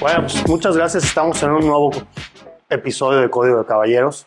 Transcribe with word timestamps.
Bueno, 0.00 0.22
pues 0.22 0.48
muchas 0.48 0.76
gracias. 0.76 1.04
Estamos 1.04 1.42
en 1.42 1.50
un 1.50 1.66
nuevo 1.66 1.90
episodio 2.68 3.20
de 3.20 3.30
Código 3.30 3.58
de 3.58 3.66
Caballeros. 3.66 4.26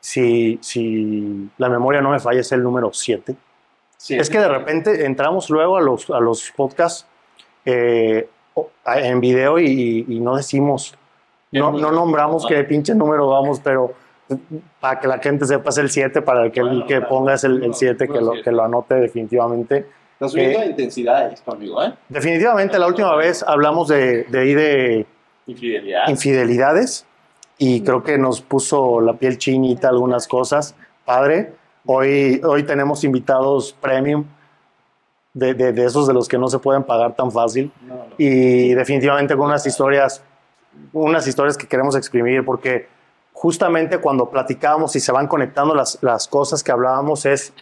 Si, 0.00 0.58
si 0.62 1.50
la 1.58 1.68
memoria 1.68 2.00
no 2.02 2.10
me 2.10 2.20
falla, 2.20 2.40
es 2.40 2.52
el 2.52 2.62
número 2.62 2.90
7. 2.92 3.34
Es 4.08 4.28
que 4.28 4.38
de 4.38 4.48
repente 4.48 5.06
entramos 5.06 5.48
luego 5.48 5.76
a 5.76 5.80
los, 5.80 6.10
a 6.10 6.18
los 6.18 6.50
podcasts 6.50 7.06
eh, 7.64 8.28
en 8.86 9.20
video 9.20 9.58
y, 9.60 10.04
y 10.08 10.20
no 10.20 10.36
decimos, 10.36 10.94
no, 11.52 11.72
no 11.72 11.92
nombramos 11.92 12.44
qué 12.46 12.64
pinche 12.64 12.94
número 12.94 13.28
vamos, 13.28 13.60
pero 13.60 13.94
para 14.80 15.00
que 15.00 15.06
la 15.08 15.18
gente 15.18 15.44
sepa 15.46 15.70
es 15.70 15.78
el 15.78 15.90
7, 15.90 16.22
para 16.22 16.50
que 16.50 16.60
el 16.60 16.66
Bueno, 16.66 16.86
que 16.86 16.96
claro. 16.96 17.08
ponga 17.08 17.34
es 17.34 17.44
el, 17.44 17.62
el 17.62 17.74
7, 17.74 18.08
que 18.08 18.20
lo, 18.20 18.32
que 18.42 18.50
lo 18.52 18.62
anote 18.64 18.94
definitivamente. 18.96 19.86
Está 20.14 20.28
subiendo 20.28 20.58
Eh, 20.58 20.60
la 20.60 20.66
intensidad 20.70 21.32
esto, 21.32 21.52
amigo, 21.52 21.82
¿eh? 21.82 21.92
Definitivamente 22.08 22.78
la 22.78 22.86
última 22.86 23.14
vez 23.16 23.42
hablamos 23.46 23.88
de, 23.88 24.24
de 24.24 24.38
ahí 24.38 24.54
de 24.54 25.06
Infidelidad. 25.46 26.08
infidelidades 26.08 27.06
y 27.58 27.82
creo 27.82 28.02
que 28.02 28.18
nos 28.18 28.40
puso 28.40 29.00
la 29.00 29.14
piel 29.14 29.38
chinita 29.38 29.88
algunas 29.88 30.28
cosas. 30.28 30.74
Padre, 31.04 31.52
hoy, 31.86 32.40
hoy 32.44 32.62
tenemos 32.62 33.02
invitados 33.04 33.72
premium 33.80 34.24
de, 35.34 35.54
de- 35.54 35.72
de 35.72 35.84
esos 35.84 36.06
de 36.06 36.14
los 36.14 36.28
que 36.28 36.38
no 36.38 36.48
se 36.48 36.58
pueden 36.58 36.82
pagar 36.84 37.14
tan 37.16 37.32
fácil 37.32 37.72
No, 37.86 37.94
no. 37.94 38.04
y 38.18 38.74
definitivamente 38.74 39.34
con 39.36 39.46
unas 39.46 39.66
historias, 39.66 40.22
unas 40.92 41.26
historias 41.26 41.56
que 41.56 41.66
queremos 41.66 41.96
exprimir 41.96 42.44
porque 42.44 42.86
justamente 43.32 43.98
cuando 43.98 44.28
platicábamos 44.30 44.94
y 44.96 45.00
se 45.00 45.12
van 45.12 45.26
conectando 45.26 45.74
las, 45.74 45.98
las 46.02 46.28
cosas 46.28 46.62
que 46.62 46.72
hablábamos 46.72 47.26
es 47.26 47.52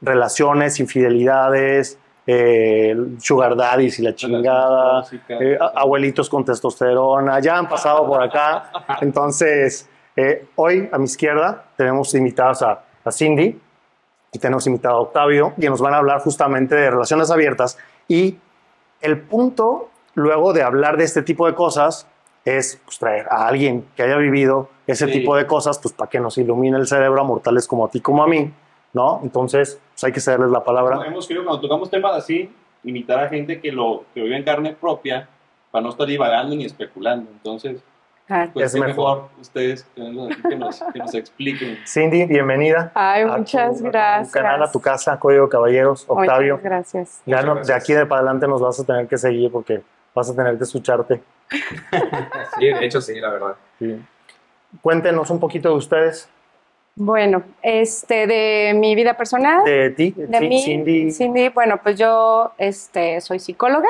relaciones, 0.00 0.80
infidelidades, 0.80 1.98
eh, 2.26 2.94
sugar 3.18 3.56
daddies 3.56 3.98
y 3.98 4.02
la 4.02 4.14
chingada, 4.14 5.02
eh, 5.28 5.58
abuelitos 5.74 6.28
con 6.28 6.44
testosterona, 6.44 7.40
ya 7.40 7.56
han 7.56 7.68
pasado 7.68 8.06
por 8.06 8.22
acá. 8.22 8.70
Entonces, 9.00 9.88
eh, 10.14 10.46
hoy 10.56 10.88
a 10.92 10.98
mi 10.98 11.04
izquierda 11.04 11.64
tenemos 11.76 12.14
invitados 12.14 12.62
a, 12.62 12.84
a 13.04 13.10
Cindy 13.10 13.58
y 14.30 14.38
tenemos 14.38 14.66
invitado 14.66 14.96
a 14.96 15.00
Octavio 15.00 15.54
y 15.56 15.66
nos 15.68 15.80
van 15.80 15.94
a 15.94 15.98
hablar 15.98 16.20
justamente 16.20 16.74
de 16.74 16.90
relaciones 16.90 17.30
abiertas. 17.30 17.78
Y 18.08 18.36
el 19.00 19.20
punto 19.22 19.88
luego 20.14 20.52
de 20.52 20.62
hablar 20.62 20.96
de 20.96 21.04
este 21.04 21.22
tipo 21.22 21.46
de 21.46 21.54
cosas 21.54 22.06
es 22.44 22.80
pues, 22.84 22.98
traer 22.98 23.26
a 23.30 23.46
alguien 23.46 23.86
que 23.96 24.02
haya 24.02 24.16
vivido 24.16 24.68
ese 24.86 25.06
Sí. 25.06 25.12
tipo 25.12 25.36
de 25.36 25.46
cosas, 25.46 25.78
pues 25.78 25.92
para 25.94 26.08
que 26.08 26.18
nos 26.20 26.38
ilumine 26.38 26.76
el 26.78 26.86
cerebro 26.86 27.20
a 27.20 27.24
mortales 27.24 27.66
como 27.66 27.84
a 27.86 27.90
ti 27.90 28.00
como 28.00 28.22
a 28.22 28.26
mí, 28.26 28.52
¿no? 28.94 29.20
Entonces, 29.22 29.78
pues, 29.92 30.04
hay 30.04 30.12
que 30.12 30.20
cederles 30.20 30.50
la 30.50 30.64
palabra. 30.64 31.06
Hemos 31.06 31.26
querido, 31.26 31.44
cuando 31.44 31.60
tocamos 31.60 31.90
temas 31.90 32.14
así, 32.16 32.50
invitar 32.84 33.18
a 33.18 33.28
gente 33.28 33.60
que 33.60 33.70
lo 33.72 34.04
que 34.14 34.22
vive 34.22 34.36
en 34.36 34.44
carne 34.44 34.72
propia 34.78 35.28
para 35.70 35.82
no 35.82 35.90
estar 35.90 36.06
divagando 36.06 36.54
ni 36.56 36.64
especulando. 36.64 37.30
Entonces, 37.30 37.82
Ah, 38.30 38.46
pues 38.52 38.66
Es 38.66 38.74
mejor. 38.78 38.88
mejor 38.88 39.28
ustedes 39.40 39.84
que, 39.94 40.02
nos, 40.02 40.82
que 40.92 40.98
nos 40.98 41.14
expliquen. 41.14 41.78
Cindy, 41.86 42.26
bienvenida. 42.26 42.92
Ay, 42.94 43.22
a 43.22 43.26
tu- 43.26 43.38
muchas 43.38 43.76
a 43.76 43.78
tu 43.78 43.84
gracias. 43.84 44.32
canal, 44.34 44.62
a 44.62 44.70
tu 44.70 44.80
casa, 44.82 45.18
Código 45.18 45.48
Caballeros, 45.48 46.04
Octavio. 46.06 46.56
Muchas 46.56 46.64
gracias. 46.70 47.22
Ya 47.24 47.36
Muchas 47.36 47.44
no- 47.46 47.50
de 47.54 47.56
gracias. 47.60 47.82
aquí 47.82 47.92
de 47.94 48.04
para 48.04 48.20
adelante 48.20 48.46
nos 48.46 48.60
vas 48.60 48.78
a 48.80 48.84
tener 48.84 49.08
que 49.08 49.16
seguir 49.16 49.50
porque 49.50 49.80
vas 50.14 50.28
a 50.28 50.36
tener 50.36 50.58
que 50.58 50.64
escucharte. 50.64 51.22
Sí, 52.58 52.66
de 52.66 52.84
hecho 52.84 53.00
sí, 53.00 53.18
la 53.20 53.30
verdad. 53.30 53.56
Cuéntenos 54.82 55.30
un 55.30 55.40
poquito 55.40 55.70
de 55.70 55.74
ustedes, 55.76 56.28
Bueno, 56.94 57.42
este, 57.62 58.26
de 58.26 58.74
mi 58.74 58.94
vida 58.94 59.14
personal, 59.16 59.64
de 59.64 59.90
ti, 59.90 60.14
de 60.16 60.40
mí, 60.40 60.62
Cindy. 60.62 61.10
Cindy, 61.12 61.48
bueno, 61.48 61.80
pues 61.82 61.96
yo 61.96 62.52
este, 62.58 63.20
soy 63.20 63.38
psicóloga, 63.38 63.88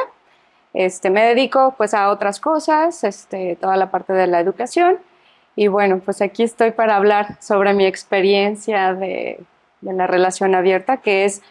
este, 0.74 1.10
me 1.10 1.22
dedico 1.22 1.74
pues 1.76 1.94
a 1.94 2.10
otras 2.10 2.38
cosas, 2.38 3.02
este, 3.04 3.56
toda 3.56 3.76
la 3.76 3.90
parte 3.90 4.12
de 4.12 4.26
la 4.26 4.40
educación. 4.40 4.98
Y 5.56 5.66
bueno, 5.66 6.00
pues 6.04 6.22
aquí 6.22 6.44
estoy 6.44 6.70
para 6.70 6.94
hablar 6.96 7.42
sobre 7.42 7.72
mi 7.75 7.84
experiencia 7.84 8.94
de, 8.94 9.40
de 9.80 9.92
la 9.92 10.06
relación 10.06 10.54
abierta, 10.54 10.98
que 10.98 11.25
es 11.25 11.42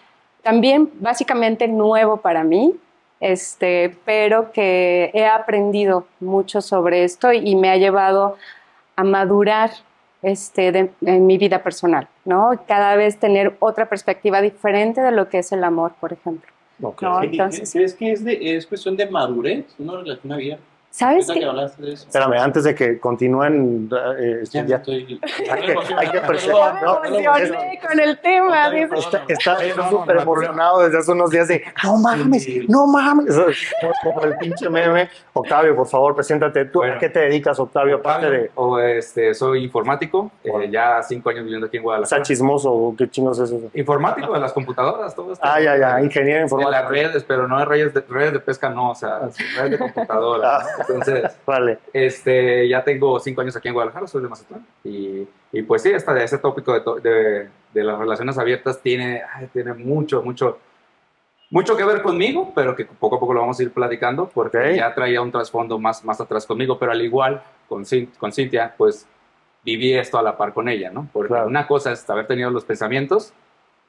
también 0.43 0.89
básicamente 1.01 1.67
nuevo 1.67 2.17
para 2.17 2.43
mí, 2.45 2.73
este, 3.19 3.95
pero 4.05 4.51
que 4.51 5.11
he 5.13 5.25
aprendido 5.25 6.05
mucho 6.19 6.61
sobre 6.61 7.03
esto 7.03 7.33
y 7.33 7.55
me 7.55 7.69
ha 7.69 7.77
llevado 7.77 8.37
a 8.95 9.03
madurar 9.03 9.71
este, 10.23 10.71
de- 10.71 10.89
en 11.05 11.25
mi 11.27 11.37
vida 11.37 11.61
personal, 11.63 12.07
¿no? 12.25 12.51
Cada 12.67 12.95
vez 12.95 13.17
tener 13.19 13.55
otra 13.59 13.87
perspectiva 13.87 14.41
diferente 14.41 15.01
de 15.01 15.11
lo 15.11 15.29
que 15.29 15.39
es 15.39 15.51
el 15.51 15.63
amor, 15.63 15.93
por 15.99 16.11
ejemplo. 16.13 16.51
Ok. 16.81 17.01
No, 17.01 17.19
¿Qué- 17.21 17.27
entonces- 17.27 17.71
¿Crees 17.71 17.93
que 17.93 18.11
es, 18.11 18.23
de, 18.25 18.55
es 18.57 18.65
cuestión 18.67 18.95
de 18.97 19.07
madurez? 19.07 19.65
Una 19.79 19.97
relación 19.97 20.33
abierta. 20.33 20.63
¿Sabes 20.97 21.27
qué? 21.27 21.39
que 21.39 21.45
de. 21.45 21.93
Espérame, 21.93 22.33
antes 22.39 22.63
de 22.63 22.73
que 22.73 22.99
continúen, 22.99 23.87
eh, 24.19 24.41
Ya 24.51 24.65
ya- 24.65 24.75
estoy- 24.77 25.19
hay 25.51 25.61
que, 25.61 25.75
hay 25.95 26.09
que 26.09 26.21
no, 26.81 27.03
emocioné 27.05 27.79
con 27.87 27.99
el 27.99 28.17
tema. 28.19 28.69
Perdón. 28.71 28.97
Está 28.97 29.23
está- 29.27 29.63
está 29.63 29.83
no, 29.83 29.89
súper 29.91 30.15
no, 30.15 30.23
no, 30.25 30.31
emocionado 30.33 30.79
desde 30.79 30.97
hace 30.97 31.11
unos 31.11 31.29
días 31.29 31.47
de 31.49 31.63
no 31.83 31.97
mames, 31.97 32.43
Sí. 32.43 32.65
no 32.67 32.87
mames. 32.87 33.35
Como 34.03 34.23
el 34.23 34.37
pinche 34.37 34.69
meme. 34.71 35.07
Octavio, 35.33 35.75
por 35.75 35.87
favor, 35.87 36.15
preséntate. 36.15 36.65
¿Tú 36.65 36.81
a 36.81 36.87
Bueno. 36.87 36.99
qué 36.99 37.09
te 37.09 37.19
dedicas, 37.19 37.59
Octavio? 37.59 37.97
Aparte 37.97 38.29
de. 38.31 38.51
O, 38.55 38.79
este, 38.79 39.35
soy 39.35 39.65
informático, 39.65 40.31
eh, 40.43 40.49
Bueno. 40.51 40.71
ya 40.71 41.03
cinco 41.03 41.29
años 41.29 41.43
viviendo 41.43 41.67
aquí 41.67 41.77
en 41.77 41.81
¿Sea 41.81 41.85
Guadalajara. 41.85 42.23
chismoso 42.23 42.71
o 42.73 42.95
qué 42.97 43.07
chingos 43.07 43.37
es 43.37 43.51
eso? 43.51 43.69
Informático 43.75 44.33
de 44.33 44.39
las 44.39 44.51
computadoras, 44.51 45.13
todo 45.13 45.33
esto. 45.33 45.45
Ah, 45.47 45.59
ya, 45.61 45.77
ya, 45.77 46.01
ingeniero 46.01 46.39
De 46.39 46.43
informático. 46.45 46.71
las 46.81 46.89
redes, 46.89 47.23
pero 47.23 47.47
no 47.47 47.59
de 47.59 47.65
redes 47.65 47.93
de, 47.93 48.01
redes 48.09 48.33
de 48.33 48.39
pesca, 48.39 48.69
no, 48.71 48.89
o 48.91 48.95
sea, 48.95 49.29
redes 49.57 49.71
de 49.71 49.77
computadoras. 49.77 50.65
Ah. 50.79 50.83
Entonces, 50.89 51.37
Vale. 51.45 51.79
este, 51.93 52.67
ya 52.67 52.83
tengo 52.83 53.19
cinco 53.19 53.41
años 53.41 53.55
aquí 53.55 53.67
en 53.67 53.73
Guadalajara, 53.73 54.07
soy 54.07 54.21
de 54.23 54.29
Mazatlán. 54.29 54.65
Y, 54.83 55.27
y 55.51 55.61
pues 55.63 55.81
sí, 55.81 55.89
esta, 55.91 56.21
ese 56.23 56.37
tópico 56.37 56.73
de, 56.73 56.81
to- 56.81 56.95
de, 56.99 57.49
de 57.73 57.83
las 57.83 57.97
relaciones 57.99 58.37
abiertas 58.37 58.81
tiene, 58.81 59.21
ay, 59.33 59.47
tiene 59.53 59.73
mucho, 59.73 60.21
mucho, 60.23 60.59
mucho 61.49 61.77
que 61.77 61.83
ver 61.85 62.01
conmigo, 62.01 62.51
pero 62.55 62.75
que 62.75 62.85
poco 62.85 63.15
a 63.17 63.19
poco 63.19 63.33
lo 63.33 63.41
vamos 63.41 63.59
a 63.59 63.63
ir 63.63 63.71
platicando, 63.71 64.29
porque 64.33 64.57
Ok. 64.57 64.75
ya 64.77 64.93
traía 64.93 65.21
un 65.21 65.31
trasfondo 65.31 65.79
más, 65.79 66.03
más 66.03 66.19
atrás 66.19 66.45
conmigo, 66.45 66.77
pero 66.77 66.91
al 66.91 67.01
igual 67.01 67.41
con, 67.69 67.83
con 68.19 68.31
Cintia, 68.31 68.73
pues 68.77 69.07
viví 69.63 69.93
esto 69.93 70.17
a 70.17 70.21
la 70.23 70.37
par 70.37 70.53
con 70.53 70.69
ella, 70.69 70.89
¿no? 70.91 71.07
Porque 71.11 71.29
Claro. 71.29 71.47
una 71.47 71.67
cosa 71.67 71.91
es 71.91 72.09
haber 72.09 72.27
tenido 72.27 72.49
los 72.49 72.63
pensamientos 72.65 73.33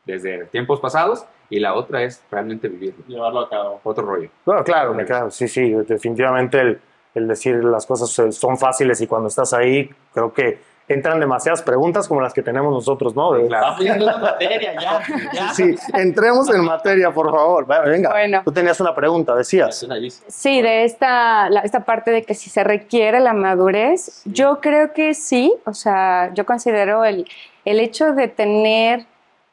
desde 0.04 0.46
tiempos 0.46 0.80
pasados 0.80 1.24
y 1.50 1.60
la 1.60 1.74
otra 1.74 2.02
es 2.02 2.22
realmente 2.30 2.66
vivirlo. 2.68 3.04
Llevarlo 3.06 3.40
a 3.40 3.48
cabo. 3.50 3.80
Otro 3.84 4.04
rollo. 4.06 4.28
Bueno, 4.44 4.64
claro, 4.64 4.94
me 4.94 5.04
claro. 5.04 5.30
Sí, 5.30 5.46
sí, 5.48 5.70
definitivamente 5.86 6.58
el, 6.60 6.80
el 7.18 7.28
decir 7.28 7.62
las 7.62 7.84
cosas 7.86 8.10
son 8.34 8.56
fáciles 8.56 9.00
y 9.00 9.06
cuando 9.06 9.28
estás 9.28 9.52
ahí, 9.52 9.90
creo 10.14 10.32
que 10.32 10.58
entran 10.90 11.20
demasiadas 11.20 11.60
preguntas 11.60 12.08
como 12.08 12.22
las 12.22 12.32
que 12.32 12.40
tenemos 12.40 12.72
nosotros, 12.72 13.14
¿no? 13.14 13.32
De- 13.34 13.46
Claro. 13.46 13.74
Vamos 13.78 13.98
la 13.98 14.16
materia, 14.16 14.72
ya. 14.80 15.00
ya. 15.34 15.52
Sí, 15.52 15.76
entremos 15.92 16.48
en 16.48 16.64
materia, 16.64 17.10
por 17.10 17.30
favor. 17.30 17.66
Venga, 17.84 18.08
Bueno. 18.08 18.40
tú 18.42 18.52
tenías 18.52 18.80
una 18.80 18.94
pregunta, 18.94 19.34
decías. 19.34 19.86
Sí, 20.28 20.62
de 20.62 20.84
esta, 20.84 21.50
la- 21.50 21.60
esta 21.60 21.80
parte 21.80 22.10
de 22.10 22.22
que 22.22 22.32
si 22.32 22.48
se 22.48 22.64
requiere 22.64 23.20
la 23.20 23.34
madurez, 23.34 24.22
yo 24.24 24.60
creo 24.62 24.94
que 24.94 25.12
sí, 25.12 25.52
o 25.66 25.74
sea, 25.74 26.30
yo 26.32 26.46
considero 26.46 27.04
el, 27.04 27.26
el 27.66 27.80
hecho 27.80 28.14
de 28.14 28.28
tener 28.28 29.04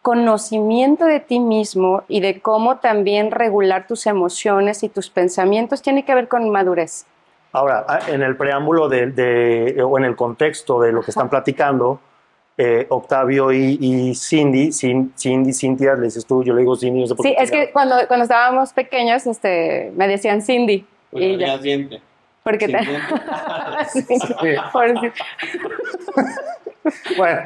conocimiento 0.02 1.04
de 1.06 1.20
ti 1.20 1.40
mismo 1.40 2.04
y 2.08 2.22
de 2.22 2.40
cómo 2.40 2.78
también 2.78 3.32
regular 3.32 3.88
tus 3.88 4.06
emociones 4.06 4.84
y 4.84 4.88
tus 4.90 5.10
pensamientos 5.10 5.82
tiene 5.82 6.06
que 6.06 6.14
ver 6.16 6.28
con 6.30 6.50
madurez. 6.50 7.06
Ahora, 7.56 7.86
ah, 7.88 8.00
en 8.10 8.22
el 8.22 8.36
preámbulo 8.36 8.90
de, 8.90 9.08
de- 9.12 9.82
o 9.82 9.98
en 9.98 10.04
el 10.04 10.16
contexto 10.16 10.82
de 10.82 10.92
lo 10.92 11.02
que 11.02 11.12
están 11.12 11.30
platicando, 11.30 12.00
eh, 12.58 12.86
Octavio 12.90 13.52
y, 13.54 13.78
y 13.80 14.14
Cindy, 14.16 14.70
Cin- 14.70 15.12
Cindy, 15.18 15.54
Cintia, 15.54 15.94
le 15.96 16.04
dices 16.04 16.26
tú, 16.26 16.44
yo 16.44 16.54
le 16.54 16.62
digo 16.62 16.76
Cindy, 16.76 17.00
no 17.02 17.08
sé 17.08 17.16
por 17.16 17.26
Sí, 17.26 17.34
qué 17.38 17.44
es 17.44 17.52
que 17.52 17.72
cuando, 17.72 17.96
cuando 18.08 18.24
estábamos 18.24 18.74
pequeños 18.74 19.26
este, 19.26 19.92
me 19.96 20.08
decían 20.08 20.42
Cindy. 20.42 20.86
y 21.14 21.38
ya, 21.38 21.58
porque 22.44 22.68
te- 22.68 22.78
Sí, 24.02 24.06
por 24.74 24.86
Bueno, 27.18 27.42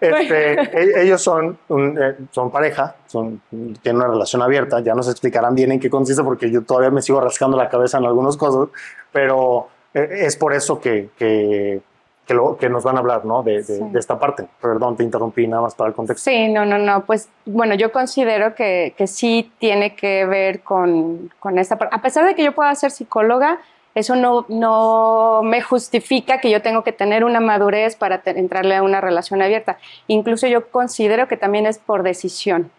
este, 0.00 0.52
e- 0.52 1.02
ellos 1.02 1.22
son, 1.22 1.58
un, 1.68 1.98
eh, 2.02 2.14
son 2.30 2.50
pareja, 2.50 2.94
son, 3.06 3.40
tienen 3.82 3.96
una 4.02 4.08
relación 4.08 4.42
abierta, 4.42 4.80
ya 4.80 4.94
nos 4.94 5.08
explicarán 5.08 5.54
bien 5.54 5.72
en 5.72 5.80
qué 5.80 5.88
consiste 5.90 6.22
porque 6.22 6.50
yo 6.50 6.62
todavía 6.62 6.90
me 6.90 7.02
sigo 7.02 7.20
rascando 7.20 7.56
la 7.56 7.68
cabeza 7.68 7.98
en 7.98 8.04
algunas 8.04 8.36
cosas, 8.36 8.68
pero 9.12 9.68
eh, 9.94 10.08
es 10.26 10.36
por 10.36 10.52
eso 10.52 10.80
que, 10.80 11.10
que, 11.16 11.80
que, 12.26 12.34
lo, 12.34 12.56
que 12.56 12.68
nos 12.68 12.84
van 12.84 12.96
a 12.96 13.00
hablar 13.00 13.24
¿no? 13.24 13.42
de, 13.42 13.56
de- 13.56 13.62
Sí. 13.64 13.80
de 13.90 13.98
esta 13.98 14.18
parte. 14.18 14.46
Perdón, 14.60 14.96
te 14.96 15.02
interrumpí 15.04 15.46
nada 15.46 15.62
más 15.62 15.74
para 15.74 15.88
el 15.88 15.94
contexto. 15.94 16.30
Sí, 16.30 16.48
no, 16.52 16.64
no, 16.64 16.78
no. 16.78 17.04
Pues 17.04 17.28
bueno, 17.46 17.74
yo 17.74 17.92
considero 17.92 18.54
que, 18.54 18.94
que 18.96 19.06
sí 19.06 19.50
tiene 19.58 19.94
que 19.96 20.24
ver 20.26 20.60
con, 20.62 21.30
con 21.40 21.58
esta 21.58 21.76
parte. 21.78 21.94
A 21.96 22.02
pesar 22.02 22.24
de 22.26 22.34
que 22.34 22.44
yo 22.44 22.52
pueda 22.52 22.74
ser 22.74 22.90
psicóloga, 22.90 23.58
eso 23.94 24.16
no, 24.16 24.46
no 24.48 25.40
me 25.42 25.60
justifica 25.60 26.38
que 26.38 26.50
yo 26.50 26.62
tengo 26.62 26.82
que 26.82 26.92
tener 26.92 27.24
una 27.24 27.40
madurez 27.40 27.96
para 27.96 28.22
entrarle 28.24 28.76
a 28.76 28.82
una 28.82 29.00
relación 29.00 29.42
abierta. 29.42 29.78
Incluso 30.06 30.46
yo 30.46 30.70
considero 30.70 31.28
que 31.28 31.36
también 31.36 31.66
es 31.66 31.78
por 31.78 32.02
decisión. 32.02 32.70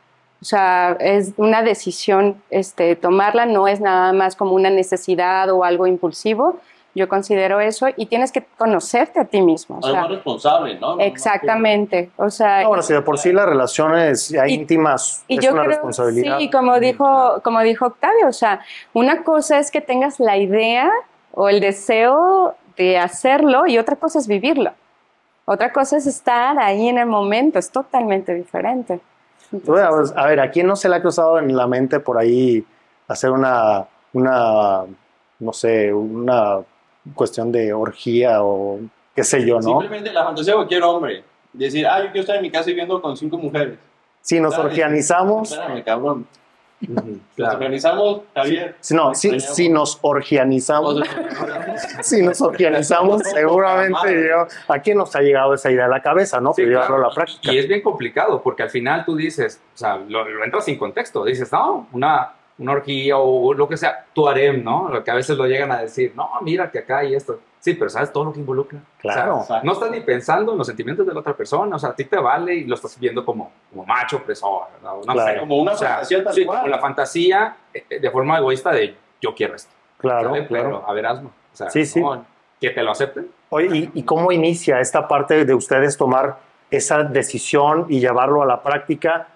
O 0.42 0.46
sea, 0.46 0.98
es 1.00 1.34
una 1.38 1.62
decisión 1.62 2.42
este, 2.50 2.96
tomarla, 2.96 3.46
no 3.46 3.68
es 3.68 3.80
nada 3.80 4.12
más 4.12 4.36
como 4.36 4.54
una 4.54 4.70
necesidad 4.70 5.50
o 5.50 5.64
algo 5.64 5.88
impulsivo. 5.88 6.60
Yo 6.96 7.10
considero 7.10 7.60
eso 7.60 7.88
y 7.98 8.06
tienes 8.06 8.32
que 8.32 8.44
conocerte 8.58 9.20
a 9.20 9.26
ti 9.26 9.42
mismo. 9.42 9.80
O 9.82 9.82
sea, 9.82 10.08
responsable, 10.08 10.80
¿no? 10.80 11.00
Exactamente. 11.00 12.12
O 12.18 12.30
sea, 12.30 12.62
no, 12.62 12.68
bueno, 12.68 12.84
si 12.84 12.94
de 12.94 13.02
por 13.02 13.18
sí 13.18 13.32
las 13.32 13.48
relaciones 13.48 14.32
íntimas 14.48 15.26
y 15.28 15.40
es 15.40 15.46
yo 15.46 15.54
una 15.54 15.64
creo, 15.64 15.72
responsabilidad. 15.72 16.38
Sí, 16.38 16.52
como 16.52 16.80
dijo, 16.80 17.42
como 17.44 17.62
dijo 17.62 17.88
Octavio, 17.88 18.28
o 18.28 18.34
sea, 18.34 18.62
una 18.94 19.24
cosa 19.24 19.58
es 19.58 19.72
que 19.72 19.82
tengas 19.82 20.20
la 20.20 20.38
idea 20.38 20.92
o 21.32 21.50
el 21.50 21.62
deseo 21.62 22.56
de 22.78 23.00
hacerlo 23.00 23.66
y 23.66 23.80
otra 23.80 23.96
cosa 23.96 24.20
es 24.20 24.28
vivirlo. 24.28 24.72
Otra 25.46 25.74
cosa 25.74 25.98
es 25.98 26.06
estar 26.06 26.60
ahí 26.60 26.88
en 26.88 27.00
el 27.00 27.08
momento, 27.08 27.58
es 27.58 27.72
totalmente 27.72 28.36
diferente. 28.36 29.00
Entonces, 29.52 30.14
a 30.16 30.28
ver, 30.28 30.40
¿a 30.40 30.52
quién 30.52 30.68
no 30.68 30.76
se 30.76 30.90
le 30.90 30.96
ha 30.96 31.02
cruzado 31.02 31.40
en 31.40 31.56
la 31.56 31.68
mente 31.68 32.00
por 32.00 32.18
ahí 32.18 32.64
hacer 33.08 33.32
una, 33.32 33.86
una 34.14 34.84
no 35.40 35.54
sé, 35.54 35.94
una 35.94 36.60
cuestión 37.14 37.52
de 37.52 37.74
orgía 37.74 38.44
o 38.44 38.80
qué 39.16 39.24
sé 39.24 39.46
yo, 39.46 39.56
¿no? 39.56 39.80
Simplemente 39.80 40.12
la 40.12 40.24
fantasía 40.24 40.54
de 40.54 40.58
cualquier 40.58 40.84
hombre. 40.84 41.24
Decir, 41.52 41.86
ah, 41.86 42.00
yo 42.00 42.06
quiero 42.06 42.22
estar 42.22 42.36
en 42.38 42.42
mi 42.42 42.50
casa 42.50 42.66
viviendo 42.68 43.02
con 43.02 43.16
cinco 43.16 43.38
mujeres. 43.38 43.78
Si 44.22 44.40
nos 44.40 44.58
orgianizamos. 44.58 45.52
Espérame, 45.52 45.84
cabrón. 45.84 46.28
Nos 47.38 47.54
organizamos, 47.54 48.22
Javier. 48.36 48.76
Si, 48.80 48.94
no, 48.94 49.14
si, 49.16 49.40
si, 49.40 49.70
nos 49.70 50.00
orgianizamos, 50.02 51.02
si 52.02 52.22
nos 52.22 52.42
orgianizamos, 52.42 53.22
seguramente 53.24 54.28
yo, 54.28 54.48
¿a 54.68 54.80
quién 54.80 54.98
nos 54.98 55.16
ha 55.16 55.22
llegado 55.22 55.54
esa 55.54 55.72
idea 55.72 55.86
a 55.86 55.90
la 55.90 56.02
cabeza, 56.02 56.42
no? 56.42 56.54
Sí, 56.54 56.64
llevarlo 56.64 56.98
a 56.98 57.08
la 57.08 57.10
práctica. 57.10 57.54
Y 57.54 57.58
es 57.58 57.68
bien 57.68 57.82
complicado, 57.82 58.42
porque 58.42 58.64
al 58.64 58.70
final 58.70 59.06
tú 59.06 59.16
dices, 59.16 59.62
o 59.74 59.78
sea, 59.78 59.98
lo, 59.98 60.28
lo 60.28 60.44
entras 60.44 60.66
sin 60.66 60.78
contexto, 60.78 61.24
dices, 61.24 61.52
no, 61.52 61.88
una, 61.94 62.34
una 62.58 62.74
orgía 62.74 63.18
o 63.18 63.54
lo 63.54 63.68
que 63.68 63.78
sea, 63.78 64.06
tu 64.14 64.28
harem, 64.28 64.64
¿no? 64.64 64.90
Lo 64.90 65.04
que 65.04 65.12
a 65.12 65.16
veces 65.16 65.38
lo 65.38 65.46
llegan 65.46 65.72
a 65.72 65.80
decir, 65.80 66.14
no, 66.16 66.30
mira 66.42 66.70
que 66.70 66.80
acá 66.80 67.00
hay 67.00 67.16
esto. 67.16 67.40
Sí, 67.60 67.74
pero 67.76 67.90
¿sabes 67.90 68.12
todo 68.12 68.26
lo 68.26 68.34
que 68.34 68.40
involucra? 68.40 68.80
Claro. 69.00 69.46
no 69.64 69.72
estás 69.72 69.90
ni 69.90 70.02
pensando 70.02 70.52
en 70.52 70.58
los 70.58 70.68
sentimientos 70.68 71.08
de 71.08 71.14
la 71.14 71.22
otra 71.22 71.34
persona, 71.34 71.76
o 71.76 71.80
sea, 71.80 71.90
a 71.90 71.96
ti 71.96 72.04
te 72.06 72.18
vale 72.18 72.54
y 72.56 72.66
lo 72.66 72.76
estás 72.76 73.00
viendo 73.00 73.26
como, 73.26 73.52
como 73.70 73.86
macho, 73.86 74.18
opresor, 74.18 74.64
¿no? 74.84 75.02
claro. 75.02 75.40
como 75.42 75.58
una 75.58 75.74
fantasía 75.74 76.24
tal 76.24 76.34
sí, 76.34 76.46
como 76.46 76.68
la 76.68 76.80
fantasía 76.80 77.56
eh, 77.74 78.00
de 78.00 78.12
forma 78.12 78.38
egoísta 78.38 78.72
de 78.72 78.96
yo 79.22 79.34
quiero 79.34 79.56
esto. 79.56 79.72
Claro, 79.98 80.30
¿sabes? 80.30 80.48
claro. 80.48 80.66
Pero, 80.66 80.90
a 80.90 80.94
ver, 80.94 81.06
hazlo. 81.06 81.30
O 81.30 81.56
sea, 81.56 81.70
sí, 81.70 81.86
sí. 81.86 82.02
¿no? 82.02 82.26
que 82.60 82.70
te 82.70 82.84
lo 82.84 82.92
acepten. 82.92 83.30
Oye, 83.50 83.68
¿y, 83.78 83.92
¿y 83.94 84.04
cómo 84.04 84.32
inicia 84.32 84.80
esta 84.80 85.08
parte 85.08 85.46
de 85.46 85.54
ustedes 85.54 85.98
tomar 85.98 86.40
esa 86.72 87.04
decisión 87.04 87.86
y 87.90 88.00
llevarlo 88.00 88.42
a 88.42 88.46
la 88.46 88.64
práctica? 88.64 89.28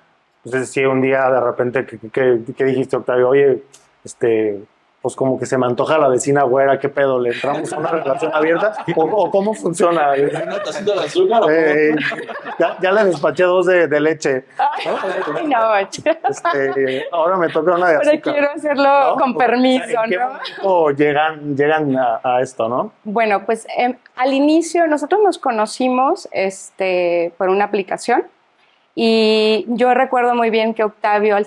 Entonces, 0.47 0.69
si 0.69 0.85
un 0.85 1.01
día 1.01 1.29
de 1.29 1.41
repente, 1.41 1.85
¿qué, 1.85 1.99
qué, 2.09 2.39
qué 2.55 2.63
dijiste, 2.63 2.95
Octavio? 2.95 3.27
Oye, 3.27 3.63
este, 4.05 4.61
pues 5.01 5.13
como 5.13 5.37
que 5.37 5.45
se 5.45 5.57
me 5.57 5.65
antoja 5.65 5.97
la 5.97 6.07
vecina 6.07 6.43
güera, 6.43 6.79
¿qué 6.79 6.87
pedo? 6.87 7.19
¿Le 7.19 7.31
entramos 7.31 7.73
a 7.73 7.77
una 7.77 7.91
relación 7.91 8.33
abierta? 8.33 8.73
¿O, 8.95 9.03
o 9.03 9.29
cómo 9.29 9.53
funciona? 9.53 10.13
¿Una 10.45 10.63
tacita 10.63 10.93
de 10.93 10.99
azúcar? 11.01 11.41
o 11.43 11.49
Eh, 11.51 11.95
ya, 12.57 12.77
ya 12.81 12.91
le 12.93 13.03
despaché 13.03 13.43
dos 13.43 13.65
de, 13.65 13.89
de 13.89 13.99
leche. 13.99 14.45
Ay, 14.57 15.47
no, 15.47 15.75
Este, 15.75 17.05
ahora 17.11 17.35
me 17.35 17.49
toca 17.49 17.73
una 17.75 17.89
de 17.89 17.95
azúcar. 17.97 18.33
quiero 18.33 18.49
hacerlo 18.55 18.83
¿no? 18.83 19.15
con 19.17 19.35
permiso, 19.35 20.01
¿en 20.05 20.09
qué 20.11 20.17
¿no? 20.63 20.91
llegan, 20.91 21.57
llegan 21.57 21.97
a, 21.97 22.21
a 22.23 22.41
esto, 22.41 22.69
no? 22.69 22.93
Bueno, 23.03 23.45
pues 23.45 23.67
em, 23.77 23.97
al 24.15 24.33
inicio 24.33 24.87
nosotros 24.87 25.19
nos 25.21 25.39
conocimos 25.39 26.29
este, 26.31 27.33
por 27.37 27.49
una 27.49 27.65
aplicación 27.65 28.23
y 28.99 29.63
yo 29.67 29.93
recuerdo 29.93 30.33
muy 30.33 30.49
bien 30.49 30.73
que 30.73 30.83
Octavio, 30.83 31.37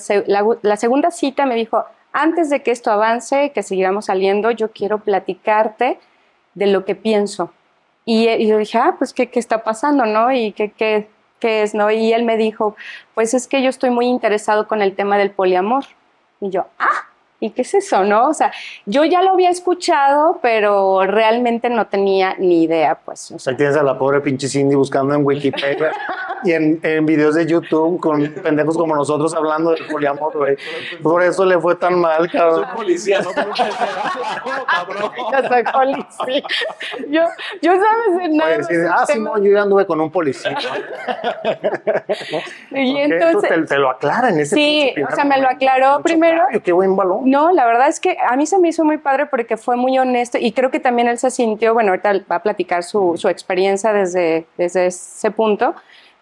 la, 0.62 0.76
segunda 0.76 1.10
cita 1.10 1.46
me 1.46 1.56
dijo, 1.56 1.84
antes 2.12 2.48
de 2.48 2.62
que 2.62 2.70
esto 2.70 2.92
avance, 2.92 3.50
que 3.50 3.64
siguiéramos 3.64 4.04
saliendo, 4.04 4.52
yo 4.52 4.70
quiero 4.70 5.00
platicarte 5.00 5.98
de 6.54 6.66
lo 6.68 6.84
que 6.84 6.94
pienso. 6.94 7.52
Y, 8.04 8.28
y 8.28 8.46
yo 8.46 8.56
dije, 8.56 8.78
ah, 8.78 8.94
pues, 8.96 9.12
¿qué, 9.12 9.30
qué 9.30 9.40
está 9.40 9.64
pasando, 9.64 10.06
no? 10.06 10.30
¿Y 10.30 10.52
qué, 10.52 10.70
qué, 10.70 11.08
qué 11.40 11.64
es, 11.64 11.74
no? 11.74 11.90
Y 11.90 12.12
él 12.12 12.22
me 12.22 12.36
dijo, 12.36 12.76
pues 13.16 13.34
es 13.34 13.48
que 13.48 13.62
yo 13.62 13.68
estoy 13.68 13.90
muy 13.90 14.06
interesado 14.06 14.68
con 14.68 14.80
el 14.80 14.94
tema 14.94 15.18
del 15.18 15.32
poliamor. 15.32 15.86
Y 16.40 16.50
yo, 16.50 16.68
ah, 16.78 17.08
¿y 17.40 17.50
qué 17.50 17.62
es 17.62 17.74
eso, 17.74 18.04
no? 18.04 18.28
O 18.28 18.34
sea, 18.34 18.52
yo 18.86 19.04
ya 19.04 19.22
lo 19.22 19.30
había 19.32 19.50
escuchado, 19.50 20.38
pero 20.42 21.02
realmente 21.06 21.68
no 21.70 21.86
tenía 21.86 22.34
ni 22.38 22.62
idea, 22.64 22.94
pues. 23.04 23.30
O 23.32 23.38
sea, 23.38 23.50
Ahí 23.52 23.56
tienes 23.56 23.76
a 23.76 23.82
la 23.82 23.98
pobre 23.98 24.20
pinche 24.20 24.46
Cindy 24.48 24.74
buscando 24.74 25.14
en 25.14 25.24
Wikipedia 25.24 25.92
y 26.44 26.52
en, 26.52 26.78
en 26.82 27.06
videos 27.06 27.34
de 27.34 27.46
YouTube 27.46 28.00
con 28.00 28.28
pendejos 28.42 28.76
como 28.76 28.94
nosotros 28.94 29.34
hablando 29.34 29.72
del 29.72 29.86
poliamor, 29.86 30.36
güey. 30.36 30.56
Por 31.02 31.22
eso 31.22 31.44
le 31.44 31.58
fue 31.58 31.74
tan 31.76 31.98
mal, 31.98 32.18
Soy 32.18 32.28
cabrón. 32.28 32.64
policía, 32.76 33.20
no 33.20 33.30
tengo 33.30 33.52
que 33.54 33.62
hacer 33.62 33.74
cabrón. 34.70 35.12
yo 35.32 35.48
soy 35.48 35.62
policía. 35.64 36.42
Yo, 37.08 37.22
yo 37.62 37.72
sabes, 37.72 38.30
nada 38.32 38.56
Oye, 38.68 38.76
el 38.76 38.86
ah, 38.88 39.04
sí, 39.06 39.18
no, 39.18 39.38
yo 39.38 39.52
ya 39.52 39.62
anduve 39.62 39.86
con 39.86 40.00
un 40.00 40.10
policía. 40.10 40.56
Y 42.70 42.96
entonces, 42.98 43.48
te, 43.50 43.62
te 43.62 43.78
lo 43.78 43.90
aclaran 43.90 44.38
ese 44.38 44.54
Sí, 44.54 44.94
o 45.10 45.14
sea, 45.14 45.24
me 45.24 45.40
lo 45.40 45.48
aclaró 45.48 45.92
Mucho 45.92 46.02
primero. 46.02 46.42
cambio, 46.42 46.62
Qué 46.62 46.72
buen 46.72 46.96
balón. 46.96 47.29
No, 47.30 47.52
la 47.52 47.64
verdad 47.64 47.88
es 47.88 48.00
que 48.00 48.16
a 48.28 48.36
mí 48.36 48.44
se 48.46 48.58
me 48.58 48.68
hizo 48.68 48.84
muy 48.84 48.98
padre 48.98 49.26
porque 49.26 49.56
fue 49.56 49.76
muy 49.76 49.96
honesto 49.98 50.36
y 50.40 50.50
creo 50.52 50.70
que 50.70 50.80
también 50.80 51.06
él 51.08 51.16
se 51.18 51.30
sintió, 51.30 51.74
bueno, 51.74 51.90
ahorita 51.90 52.12
va 52.30 52.36
a 52.36 52.42
platicar 52.42 52.82
su, 52.82 53.16
su 53.16 53.28
experiencia 53.28 53.92
desde, 53.92 54.46
desde 54.58 54.86
ese 54.86 55.30
punto, 55.30 55.74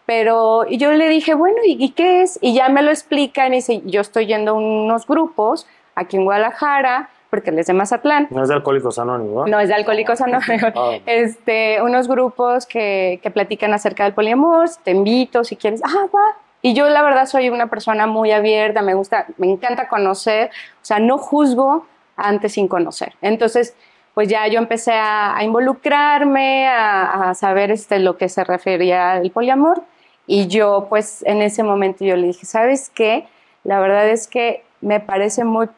pero 0.07 0.67
yo 0.69 0.93
le 0.93 1.09
dije, 1.09 1.35
bueno, 1.35 1.59
¿y, 1.65 1.83
y 1.83 1.91
qué 1.91 2.23
es? 2.23 2.39
Y 2.43 2.55
ya 2.55 2.69
me 2.69 2.83
lo 2.83 2.91
explica 2.91 3.47
y 3.47 3.51
me 3.51 3.57
dice, 3.57 3.81
yo 3.85 4.01
estoy 4.03 4.27
yendo 4.27 4.53
a 4.53 4.55
unos 4.55 5.07
grupos 5.07 5.67
aquí 5.95 6.17
en 6.17 6.25
Guadalajara, 6.25 7.09
porque 7.31 7.51
él 7.51 7.59
es 7.59 7.67
de 7.67 7.75
Mazatlán, 7.75 8.29
No 8.31 8.43
es 8.43 8.49
de 8.49 8.55
Alcohólicos 8.55 8.99
Anónimos, 8.99 9.35
¿no? 9.35 9.47
no 9.47 9.61
es 9.61 9.69
de 9.69 9.75
Alcohólicos 9.75 10.21
Anónimos, 10.21 10.73
Ah. 10.77 10.93
este, 11.07 11.83
unos 11.83 12.09
grupos 12.09 12.65
que, 12.67 13.21
que 13.23 13.31
platican 13.31 13.73
acerca 13.75 14.05
del 14.05 14.15
poliamor, 14.15 14.69
te 14.83 14.93
invito 14.93 15.45
si 15.45 15.57
quieres, 15.57 15.83
ah, 15.85 16.07
va. 16.15 16.37
Y 16.63 16.75
yo 16.75 16.89
la 16.89 17.03
verdad 17.03 17.27
soy 17.27 17.51
una 17.51 17.69
persona 17.69 18.07
muy 18.07 18.33
abierta, 18.33 18.83
me 18.83 18.95
gusta, 18.95 19.27
me 19.37 19.49
encanta 19.51 19.89
conocer, 19.89 20.51
o 20.83 20.85
sea, 20.85 20.99
no 20.99 21.17
juzgo 21.19 21.87
antes 22.17 22.53
sin 22.55 22.67
conocer. 22.69 23.15
Entonces, 23.23 23.77
pues 24.15 24.29
ya 24.29 24.47
yo 24.49 24.59
empecé 24.59 24.93
a, 24.95 25.37
a 25.37 25.45
involucrarme, 25.45 26.67
a, 26.67 27.31
a 27.31 27.35
saber 27.35 27.71
este, 27.71 28.01
lo 28.01 28.17
que 28.17 28.29
se 28.29 28.43
refería 28.43 29.13
al 29.13 29.31
poliamor. 29.31 29.83
Y 30.27 30.49
yo, 30.49 30.87
pues 30.89 31.23
en 31.27 31.41
ese 31.43 31.63
momento 31.63 32.05
yo 32.05 32.17
le 32.17 32.27
dije, 32.27 32.45
¿sabes 32.45 32.91
qué? 32.91 33.27
La 33.65 33.79
verdad 33.81 34.09
es 34.09 34.27
que 34.27 34.65
me 34.81 34.99
parece 35.01 35.45
muy 35.45 35.69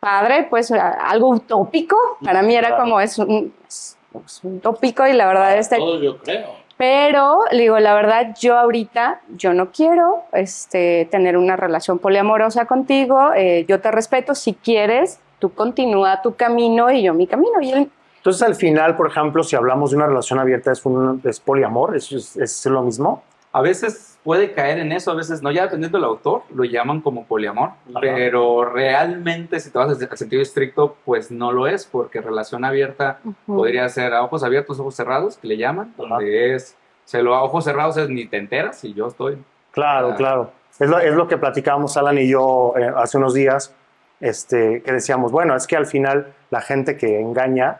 padre, 0.00 0.44
pues 0.50 0.70
algo 0.72 1.28
utópico. 1.30 1.96
Para 2.24 2.42
mí 2.42 2.54
era 2.56 2.76
como, 2.76 3.00
es 3.00 3.18
un, 3.18 3.54
es- 3.66 3.96
utópico 4.42 5.06
y 5.06 5.12
la 5.12 5.26
verdad 5.26 5.56
es 5.56 5.68
que... 5.68 5.76
Todo 5.76 6.00
yo 6.02 6.18
creo. 6.18 6.65
Pero, 6.76 7.40
le 7.52 7.62
digo, 7.62 7.78
la 7.78 7.94
verdad, 7.94 8.34
yo 8.38 8.58
ahorita, 8.58 9.20
yo 9.36 9.54
no 9.54 9.70
quiero 9.70 10.24
este, 10.32 11.08
tener 11.10 11.36
una 11.36 11.56
relación 11.56 11.98
poliamorosa 11.98 12.66
contigo. 12.66 13.32
eh, 13.34 13.64
yo 13.66 13.80
te 13.80 13.90
respeto. 13.90 14.34
Si 14.34 14.52
quieres, 14.52 15.18
tú 15.38 15.54
continúa 15.54 16.20
tu 16.20 16.34
camino 16.34 16.90
y 16.90 17.02
yo 17.02 17.14
mi 17.14 17.26
camino. 17.26 17.60
Y 17.62 17.72
él, 17.72 17.90
Entonces, 18.18 18.42
al 18.42 18.54
final, 18.56 18.96
por 18.96 19.06
ejemplo, 19.06 19.42
si 19.42 19.56
hablamos 19.56 19.90
de 19.90 19.96
una 19.96 20.06
relación 20.06 20.38
abierta, 20.38 20.70
es, 20.70 20.84
un, 20.84 21.22
es 21.24 21.40
poliamor, 21.40 21.96
¿Es, 21.96 22.12
es, 22.12 22.36
es 22.36 22.66
lo 22.66 22.82
mismo. 22.82 23.22
A 23.52 23.62
veces 23.62 24.15
puede 24.26 24.50
caer 24.50 24.78
en 24.80 24.90
eso, 24.90 25.12
a 25.12 25.14
veces 25.14 25.40
no, 25.40 25.52
ya 25.52 25.62
dependiendo 25.62 25.98
del 25.98 26.04
autor, 26.04 26.42
lo 26.52 26.64
llaman 26.64 27.00
como 27.00 27.26
poliamor, 27.26 27.68
Ajá. 27.90 28.00
pero 28.00 28.64
realmente 28.64 29.60
si 29.60 29.70
te 29.70 29.78
vas 29.78 29.88
al 30.02 30.18
sentido 30.18 30.42
estricto, 30.42 30.96
pues 31.04 31.30
no 31.30 31.52
lo 31.52 31.68
es, 31.68 31.86
porque 31.86 32.20
relación 32.20 32.64
abierta 32.64 33.20
podría 33.46 33.88
ser 33.88 34.12
a 34.14 34.24
ojos 34.24 34.42
abiertos, 34.42 34.80
ojos 34.80 34.96
cerrados, 34.96 35.36
que 35.38 35.46
le 35.46 35.56
llaman, 35.56 35.94
Ajá. 35.96 36.08
donde 36.16 36.56
es, 36.56 36.76
se 37.04 37.22
lo 37.22 37.36
a 37.36 37.42
ojos 37.44 37.62
cerrados 37.62 37.96
es 37.98 38.08
ni 38.08 38.26
te 38.26 38.36
enteras 38.38 38.82
y 38.82 38.94
yo 38.94 39.06
estoy. 39.06 39.38
Claro, 39.70 40.10
Ah. 40.12 40.16
claro. 40.16 40.50
Es 40.80 40.90
lo, 40.90 40.98
es 40.98 41.14
lo 41.14 41.28
que 41.28 41.38
platicábamos 41.38 41.96
Alan 41.96 42.18
y 42.18 42.28
yo 42.28 42.74
eh, 42.76 42.92
hace 42.96 43.16
unos 43.18 43.32
días, 43.32 43.74
este, 44.20 44.82
que 44.82 44.92
decíamos, 44.92 45.30
bueno, 45.30 45.54
es 45.54 45.66
que 45.68 45.76
al 45.76 45.86
final 45.86 46.34
la 46.50 46.60
gente 46.60 46.96
que 46.96 47.20
engaña, 47.20 47.78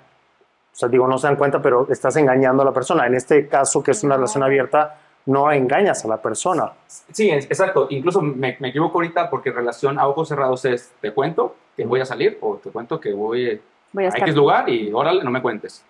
o 0.72 0.76
sea, 0.76 0.88
digo, 0.88 1.08
no 1.08 1.18
se 1.18 1.26
dan 1.26 1.36
cuenta, 1.36 1.60
pero 1.60 1.88
estás 1.90 2.14
engañando 2.16 2.62
a 2.62 2.66
la 2.66 2.72
persona. 2.72 3.06
En 3.06 3.14
este 3.14 3.48
caso, 3.48 3.82
que 3.82 3.90
es 3.90 4.04
una 4.04 4.14
relación 4.14 4.42
abierta, 4.44 4.98
no 5.26 5.50
engañas 5.52 6.04
a 6.04 6.08
la 6.08 6.16
persona. 6.22 6.72
Sí, 7.12 7.30
es- 7.30 7.46
exacto. 7.46 7.86
Incluso 7.90 8.20
me, 8.22 8.56
me 8.60 8.68
equivoco 8.68 8.98
ahorita 8.98 9.28
porque 9.28 9.50
relación 9.50 9.98
a 9.98 10.06
ojos 10.08 10.28
cerrados 10.28 10.64
es 10.64 10.92
te 11.00 11.12
cuento 11.12 11.56
que 11.76 11.84
voy 11.84 12.00
a 12.00 12.04
salir 12.04 12.38
o 12.40 12.56
te 12.56 12.70
cuento 12.70 13.00
que 13.00 13.12
voy 13.12 13.60
voy 13.92 14.04
a 14.04 14.08
a. 14.10 14.18
X 14.18 14.34
lugar 14.34 14.68
y 14.68 14.92
órale, 14.92 15.22
no 15.24 15.30
me 15.30 15.42
cuentes. 15.42 15.84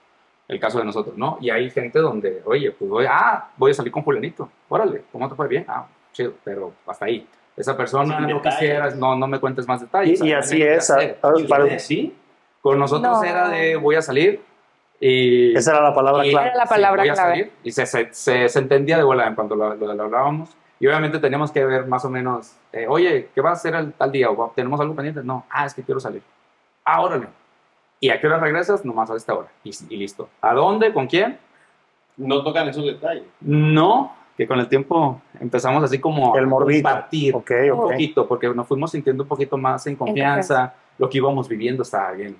El 0.48 0.60
caso 0.60 0.78
de 0.78 0.84
nosotros, 0.84 1.16
¿no? 1.18 1.38
Y 1.40 1.50
hay 1.50 1.68
gente 1.70 1.98
donde, 1.98 2.40
oye, 2.44 2.70
pues 2.70 2.88
voy, 2.88 3.04
ah, 3.08 3.48
voy 3.56 3.72
a 3.72 3.74
salir 3.74 3.90
con 3.90 4.04
fulanito. 4.04 4.48
Órale, 4.68 5.02
¿cómo 5.10 5.28
te 5.28 5.34
fue 5.34 5.48
bien? 5.48 5.64
Ah, 5.66 5.86
chido, 6.12 6.34
pero 6.44 6.72
hasta 6.86 7.06
ahí. 7.06 7.26
Esa 7.56 7.76
persona 7.76 8.16
Sin 8.18 8.28
no 8.28 8.36
detalles. 8.36 8.58
quisieras, 8.60 8.96
no, 8.96 9.16
no 9.16 9.26
me 9.26 9.40
cuentes 9.40 9.66
más 9.66 9.80
detalles. 9.80 10.20
Y- 10.22 10.28
y 10.28 10.32
así 10.32 10.62
es, 10.62 10.88
hacer. 10.90 11.18
a- 11.20 11.28
a- 11.28 11.40
Y 11.40 11.44
para- 11.48 11.78
sí, 11.80 12.14
con 12.60 12.78
nosotros 12.78 13.18
No. 13.18 13.24
era 13.24 13.48
de 13.48 13.74
voy 13.76 13.96
a 13.96 14.02
salir 14.02 14.40
y... 15.00 15.54
Esa 15.56 15.72
era 15.72 15.82
la 15.82 15.94
palabra 15.94 16.26
y- 16.26 16.30
clave. 16.30 16.48
Era 16.48 16.56
la 16.56 16.66
palabra 16.66 17.02
a 17.02 17.12
clave. 17.12 17.52
y 17.62 17.70
se, 17.72 17.86
se, 17.86 18.08
se, 18.12 18.48
se 18.48 18.58
entendía 18.58 18.96
de 18.96 19.02
volada 19.04 19.28
en 19.28 19.34
cuanto 19.34 19.54
lo, 19.56 19.74
lo- 19.74 19.94
lo 19.94 20.02
hablábamos. 20.04 20.50
Y 20.78 20.86
obviamente 20.86 21.18
teníamos 21.18 21.50
que 21.52 21.64
ver 21.64 21.86
más 21.86 22.04
o 22.04 22.10
menos, 22.10 22.54
eh, 22.72 22.86
oye, 22.88 23.30
¿qué 23.34 23.40
va 23.40 23.50
a 23.50 23.52
hacer 23.54 23.74
el 23.74 23.92
tal 23.94 24.12
día? 24.12 24.30
¿O 24.30 24.52
tenemos 24.54 24.78
algo 24.80 24.94
pendiente? 24.94 25.22
No, 25.24 25.46
ah, 25.48 25.64
es 25.64 25.72
que 25.74 25.82
quiero 25.82 26.00
salir. 26.00 26.22
Ah, 26.84 27.00
órale. 27.00 27.28
¿Y 27.98 28.10
a 28.10 28.20
qué 28.20 28.26
hora 28.26 28.38
regresas? 28.38 28.84
Nomás 28.84 29.10
a 29.10 29.16
esta 29.16 29.32
hora. 29.34 29.48
Y, 29.64 29.70
y 29.88 29.96
listo. 29.96 30.28
¿A 30.42 30.52
dónde? 30.52 30.92
¿Con 30.92 31.06
quién? 31.06 31.38
No 32.18 32.42
tocan 32.44 32.68
esos 32.68 32.84
detalles. 32.84 33.24
No, 33.40 34.14
que 34.36 34.46
con 34.46 34.58
el 34.60 34.68
tiempo 34.68 35.20
empezamos 35.40 35.82
así 35.82 35.98
como 35.98 36.36
El 36.36 36.44
a 36.44 36.48
compartir 36.50 37.34
Ok, 37.34 37.50
un 37.64 37.70
ok. 37.70 37.90
poquito, 37.92 38.28
porque 38.28 38.48
nos 38.50 38.66
fuimos 38.66 38.90
sintiendo 38.90 39.22
un 39.22 39.28
poquito 39.30 39.56
más 39.56 39.86
en 39.86 39.96
confianza, 39.96 40.74
lo 40.98 41.08
que 41.08 41.16
íbamos 41.18 41.48
viviendo 41.48 41.82
estaba 41.82 42.12
bien. 42.12 42.36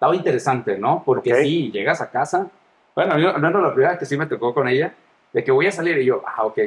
Estaba 0.00 0.16
interesante, 0.16 0.78
¿no? 0.78 1.02
Porque 1.04 1.34
Ok. 1.34 1.40
sí, 1.42 1.70
llegas 1.70 2.00
a 2.00 2.10
casa, 2.10 2.46
bueno, 2.94 3.18
yo, 3.18 3.34
al 3.34 3.40
menos 3.42 3.62
la 3.62 3.68
primera 3.68 3.90
vez 3.90 3.98
que 3.98 4.06
sí 4.06 4.16
me 4.16 4.24
tocó 4.24 4.54
con 4.54 4.66
ella, 4.66 4.94
de 5.30 5.44
que 5.44 5.50
voy 5.52 5.66
a 5.66 5.72
salir 5.72 5.98
y 5.98 6.06
yo, 6.06 6.22
ah, 6.26 6.46
ok, 6.46 6.58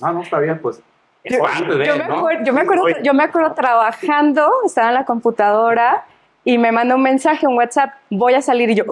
no, 0.00 0.12
no, 0.14 0.22
está 0.22 0.38
bien, 0.38 0.58
pues 0.58 0.82
es 1.22 1.34
Yo- 1.36 1.42
parte 1.42 1.66
de, 1.76 1.86
Yo 1.86 1.96
me, 1.98 2.08
¿no? 2.08 2.14
acuerdo, 2.16 2.44
yo, 2.46 2.52
me 2.54 2.60
acuerdo, 2.62 2.84
yo 3.02 3.12
me 3.12 3.24
acuerdo 3.24 3.52
trabajando, 3.52 4.50
estaba 4.64 4.88
en 4.88 4.94
la 4.94 5.04
computadora 5.04 6.06
y 6.44 6.56
me 6.56 6.72
mandó 6.72 6.94
un 6.96 7.02
mensaje, 7.02 7.46
un 7.46 7.58
WhatsApp, 7.58 7.90
voy 8.08 8.32
a 8.32 8.40
salir 8.40 8.70
y 8.70 8.74
yo, 8.76 8.84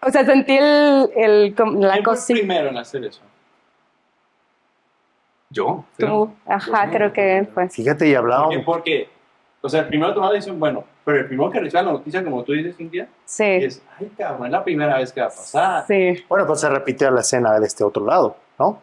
o 0.00 0.10
sea, 0.10 0.24
sentí 0.24 0.56
el, 0.56 1.10
el, 1.14 1.50
la 1.50 1.54
¿Quién 1.54 1.78
fue 1.78 1.92
el 1.98 2.02
cosita. 2.04 2.38
primero 2.38 2.68
en 2.70 2.78
hacer 2.78 3.04
eso? 3.04 3.20
Yo, 5.50 5.84
Tú, 5.98 6.34
ajá, 6.46 6.88
creo 6.90 7.12
que 7.12 7.46
fue. 7.52 7.68
Fíjate, 7.68 8.06
y 8.08 8.14
Porque, 8.14 8.16
hablábamos. 8.16 8.64
porque, 8.64 9.08
o 9.66 9.68
sea, 9.68 9.80
el 9.80 9.88
primero 9.88 10.14
tomar 10.14 10.30
la 10.30 10.34
decisión, 10.36 10.58
bueno, 10.58 10.84
pero 11.04 11.18
el 11.18 11.26
primero 11.26 11.50
que 11.50 11.60
recibe 11.60 11.82
la 11.82 11.92
noticia, 11.92 12.24
como 12.24 12.42
tú 12.42 12.52
dices, 12.52 12.76
Cintia, 12.76 13.08
Sí, 13.24 13.44
es, 13.44 13.82
ay, 13.98 14.10
cabrón, 14.16 14.46
es 14.46 14.52
la 14.52 14.64
primera 14.64 14.96
vez 14.98 15.12
que 15.12 15.20
va 15.20 15.26
a 15.26 15.30
pasar. 15.30 15.84
sí. 15.86 16.24
Bueno, 16.28 16.46
pues 16.46 16.60
se 16.60 16.68
repite 16.68 17.10
la 17.10 17.20
escena 17.20 17.58
de 17.58 17.66
este 17.66 17.84
otro 17.84 18.04
lado, 18.06 18.36
¿no? 18.58 18.80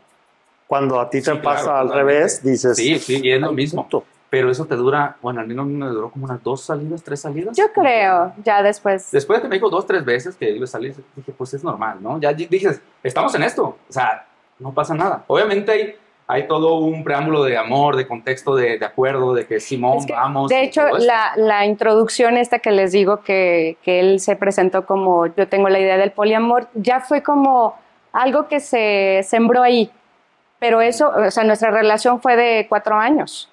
Cuando 0.67 0.99
a 0.99 1.09
ti 1.09 1.19
te 1.21 1.25
Sí, 1.31 1.31
claro, 1.31 1.43
pasa 1.43 1.79
al 1.79 1.87
totalmente. 1.87 2.13
revés, 2.19 2.43
dices. 2.43 2.77
Sí, 2.77 2.97
sí, 2.99 3.19
y 3.23 3.31
es 3.31 3.39
lo 3.41 3.49
"Ay, 3.49 3.55
mismo. 3.55 3.83
puto". 3.83 4.05
Pero 4.29 4.49
eso 4.49 4.65
te 4.65 4.75
dura, 4.75 5.15
bueno, 5.21 5.41
a 5.41 5.43
mí 5.43 5.53
no 5.53 5.63
me 5.63 5.85
duró 5.87 6.09
como 6.09 6.25
unas 6.25 6.41
dos 6.41 6.61
salidas, 6.61 7.03
tres 7.03 7.21
salidas. 7.21 7.55
Yo 7.55 7.71
creo, 7.71 8.33
ya 8.43 8.63
después. 8.63 9.11
Después 9.11 9.37
de 9.37 9.43
que 9.43 9.47
me 9.49 9.55
dijo 9.57 9.69
dos, 9.69 9.85
tres 9.85 10.03
veces 10.03 10.35
que 10.35 10.49
iba 10.49 10.63
a 10.63 10.67
salir, 10.67 10.95
dije, 11.15 11.31
pues 11.37 11.53
es 11.53 11.63
normal, 11.63 11.99
¿no? 12.01 12.19
Ya 12.19 12.33
di- 12.33 12.47
dije, 12.47 12.79
estamos 13.03 13.35
en 13.35 13.43
esto, 13.43 13.63
o 13.63 13.77
sea, 13.93 14.25
no 14.57 14.73
pasa 14.73 14.95
nada. 14.95 15.23
Obviamente 15.27 15.71
hay, 15.71 15.95
hay 16.27 16.47
todo 16.47 16.75
un 16.77 17.03
preámbulo 17.03 17.43
de 17.43 17.57
amor, 17.57 17.95
de 17.95 18.07
contexto, 18.07 18.55
de, 18.55 18.77
de 18.77 18.85
acuerdo, 18.85 19.33
de 19.33 19.45
que 19.45 19.59
Simón, 19.59 19.97
Es 19.99 20.05
que, 20.05 20.13
vamos. 20.13 20.49
de 20.49 20.63
hecho, 20.63 20.87
la, 20.99 21.33
la 21.35 21.65
introducción 21.65 22.37
esta 22.37 22.59
que 22.59 22.71
les 22.71 22.91
digo 22.91 23.21
que, 23.21 23.77
que 23.83 23.99
él 23.99 24.19
se 24.19 24.35
presentó 24.35 24.85
como 24.85 25.27
yo 25.27 25.47
tengo 25.47 25.69
la 25.69 25.79
idea 25.79 25.97
del 25.97 26.11
poliamor, 26.11 26.67
ya 26.73 27.01
fue 27.01 27.21
como 27.23 27.75
algo 28.13 28.47
que 28.47 28.59
se 28.59 29.21
sembró 29.23 29.63
ahí. 29.63 29.91
Pero 30.59 30.79
eso, 30.79 31.11
o 31.13 31.29
sea, 31.29 31.43
nuestra 31.43 31.71
relación 31.71 32.21
fue 32.21 32.37
de 32.37 32.67
cuatro 32.69 32.95
años. 32.95 33.49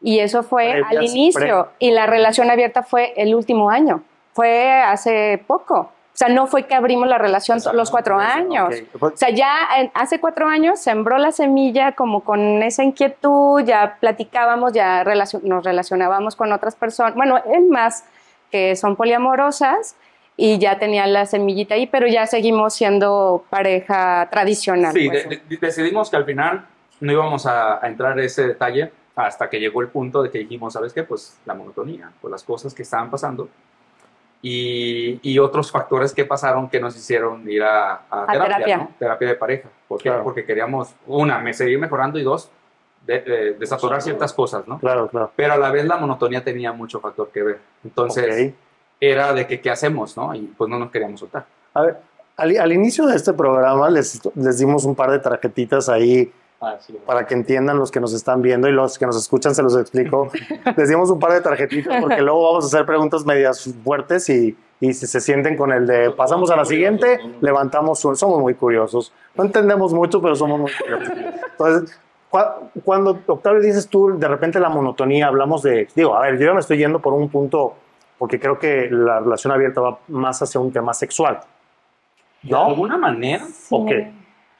Y 0.00 0.20
eso 0.20 0.42
fue 0.42 0.72
al 0.72 0.84
Previas, 0.84 1.14
inicio. 1.14 1.68
Y 1.78 1.90
la 1.90 2.06
relación 2.06 2.50
abierta 2.50 2.82
fue 2.82 3.12
el 3.16 3.34
último 3.34 3.68
año. 3.68 4.02
Fue 4.32 4.70
hace 4.70 5.42
poco. 5.46 5.92
O 6.16 6.18
sea, 6.18 6.28
no 6.30 6.46
fue 6.46 6.62
que 6.62 6.74
abrimos 6.74 7.06
la 7.08 7.18
relación 7.18 7.58
los 7.74 7.90
cuatro 7.90 8.18
años. 8.18 8.74
O 8.98 9.10
sea, 9.16 9.28
ya 9.28 9.54
en- 9.76 9.90
hace 9.92 10.18
cuatro 10.18 10.48
años 10.48 10.80
sembró 10.80 11.18
la 11.18 11.30
semilla 11.30 11.92
como 11.92 12.24
con 12.24 12.62
esa 12.62 12.82
inquietud, 12.84 13.60
ya 13.62 13.98
platicábamos, 14.00 14.72
ya 14.72 15.04
relacion- 15.04 15.42
nos 15.42 15.62
relacionábamos 15.62 16.34
con 16.34 16.52
otras 16.52 16.74
personas, 16.74 17.14
bueno, 17.14 17.36
él 17.52 17.66
más, 17.68 18.04
que 18.50 18.76
son 18.76 18.96
poliamorosas, 18.96 19.94
y 20.38 20.58
ya 20.58 20.78
tenía 20.78 21.06
la 21.06 21.26
semillita 21.26 21.74
ahí, 21.74 21.86
pero 21.86 22.06
ya 22.06 22.26
seguimos 22.26 22.72
siendo 22.72 23.44
pareja 23.50 24.28
tradicional. 24.30 24.94
Sí, 24.94 25.08
pues. 25.10 25.28
de- 25.28 25.36
de- 25.46 25.56
decidimos 25.58 26.08
que 26.08 26.16
al 26.16 26.24
final 26.24 26.64
no 27.00 27.12
íbamos 27.12 27.44
a, 27.44 27.84
a 27.84 27.88
entrar 27.88 28.18
en 28.18 28.24
ese 28.24 28.46
detalle 28.48 28.90
hasta 29.14 29.50
que 29.50 29.60
llegó 29.60 29.82
el 29.82 29.88
punto 29.88 30.22
de 30.22 30.30
que 30.30 30.38
dijimos, 30.38 30.72
¿sabes 30.72 30.94
qué? 30.94 31.02
Pues 31.02 31.38
la 31.44 31.52
monotonía, 31.52 32.10
pues 32.22 32.30
las 32.30 32.42
cosas 32.42 32.72
que 32.72 32.82
estaban 32.84 33.10
pasando 33.10 33.50
y, 34.42 35.18
y 35.22 35.38
otros 35.38 35.70
factores 35.70 36.12
que 36.14 36.24
pasaron 36.24 36.68
que 36.68 36.78
nos 36.80 36.96
hicieron 36.96 37.48
ir 37.50 37.62
a, 37.62 38.02
a 38.10 38.26
terapia, 38.30 38.44
terapia. 38.56 38.76
¿no? 38.78 38.90
Terapia 38.98 39.28
de 39.28 39.34
pareja. 39.34 39.68
¿Por 39.88 39.98
qué? 39.98 40.08
Claro. 40.10 40.24
Porque 40.24 40.44
queríamos, 40.44 40.94
una, 41.06 41.38
me 41.38 41.52
seguir 41.54 41.78
mejorando 41.78 42.18
y 42.18 42.22
dos, 42.22 42.50
de- 43.06 43.20
de- 43.20 43.52
desaturar 43.54 44.02
ciertas 44.02 44.32
cosas, 44.32 44.66
¿no? 44.68 44.78
claro, 44.78 45.08
claro. 45.08 45.30
Pero 45.36 45.52
a 45.54 45.56
la 45.56 45.70
vez 45.70 45.84
la 45.86 45.96
monotonía 45.96 46.42
tenía 46.44 46.72
mucho 46.72 47.00
factor 47.00 47.30
que 47.32 47.42
ver. 47.42 47.58
Entonces, 47.84 48.52
era 49.00 49.32
de 49.32 49.46
que 49.46 49.60
qué 49.60 49.70
hacemos, 49.70 50.16
¿no? 50.16 50.34
Y 50.34 50.40
pues 50.56 50.68
no 50.70 50.78
nos 50.78 50.90
queríamos 50.90 51.20
soltar. 51.20 51.44
A 51.74 51.82
ver, 51.82 51.96
al, 52.36 52.56
al 52.58 52.72
inicio 52.72 53.06
de 53.06 53.16
este 53.16 53.32
programa 53.32 53.88
les, 53.90 54.20
les 54.34 54.58
dimos 54.58 54.84
un 54.84 54.94
par 54.94 55.10
de 55.10 55.18
tarjetitas 55.18 55.88
ahí 55.88 56.32
Ah. 56.32 56.45
Para 57.04 57.26
que 57.26 57.34
entiendan 57.34 57.78
los 57.78 57.90
que 57.90 58.00
nos 58.00 58.12
están 58.14 58.40
viendo 58.42 58.68
y 58.68 58.72
los 58.72 58.98
que 58.98 59.06
nos 59.06 59.16
escuchan, 59.16 59.54
se 59.54 59.62
los 59.62 59.76
explico. 59.76 60.30
Les 60.76 60.88
dimos 60.88 61.10
un 61.10 61.18
par 61.18 61.32
de 61.32 61.40
tarjetitas 61.40 62.00
porque 62.00 62.22
luego 62.22 62.42
vamos 62.44 62.64
a 62.64 62.66
hacer 62.68 62.86
preguntas 62.86 63.24
medias 63.26 63.68
fuertes 63.84 64.28
y, 64.30 64.56
y 64.80 64.92
si 64.94 65.06
se 65.06 65.20
sienten 65.20 65.56
con 65.56 65.70
el 65.72 65.86
de 65.86 66.10
pasamos 66.10 66.50
a 66.50 66.56
la 66.56 66.64
siguiente, 66.64 67.20
levantamos 67.40 68.04
un... 68.04 68.16
Somos 68.16 68.40
muy 68.40 68.54
curiosos. 68.54 69.12
No 69.34 69.44
entendemos 69.44 69.92
mucho, 69.92 70.20
pero 70.22 70.34
somos 70.34 70.58
muy 70.58 70.70
curiosos. 70.72 71.08
Entonces, 71.52 72.00
cua- 72.30 72.56
cuando, 72.84 73.18
Octavio, 73.26 73.60
dices 73.60 73.88
tú, 73.88 74.18
de 74.18 74.26
repente 74.28 74.58
la 74.58 74.68
monotonía, 74.70 75.26
hablamos 75.26 75.62
de... 75.62 75.88
Digo, 75.94 76.16
a 76.16 76.20
ver, 76.22 76.38
yo 76.38 76.46
ya 76.46 76.54
me 76.54 76.60
estoy 76.60 76.78
yendo 76.78 77.00
por 77.00 77.12
un 77.12 77.28
punto, 77.28 77.74
porque 78.18 78.40
creo 78.40 78.58
que 78.58 78.88
la 78.90 79.20
relación 79.20 79.52
abierta 79.52 79.80
va 79.82 79.98
más 80.08 80.40
hacia 80.40 80.58
un 80.60 80.72
tema 80.72 80.94
sexual. 80.94 81.40
De 82.42 82.50
¿No? 82.50 82.64
alguna 82.66 82.96
manera, 82.96 83.44
Ok. 83.70 83.90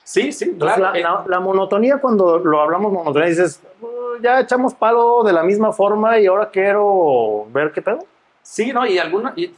Sí, 0.06 0.30
sí, 0.32 0.54
claro. 0.58 0.82
la, 0.82 0.92
la- 0.94 1.24
la 1.26 1.40
monotonía, 1.40 1.98
cuando 1.98 2.38
lo 2.38 2.60
hablamos 2.60 2.92
monotonía, 2.92 3.28
dices, 3.28 3.60
"Uh, 3.80 4.22
ya 4.22 4.40
echamos 4.40 4.72
palo 4.74 5.22
de 5.24 5.32
la 5.32 5.42
misma 5.42 5.72
forma 5.72 6.18
y 6.18 6.26
ahora 6.26 6.48
quiero 6.50 7.46
ver 7.52 7.72
qué 7.72 7.82
pedo. 7.82 7.98
Sí, 8.42 8.72
¿no? 8.72 8.86
Y 8.86 8.98
alguna, 8.98 9.32
y, 9.36 9.52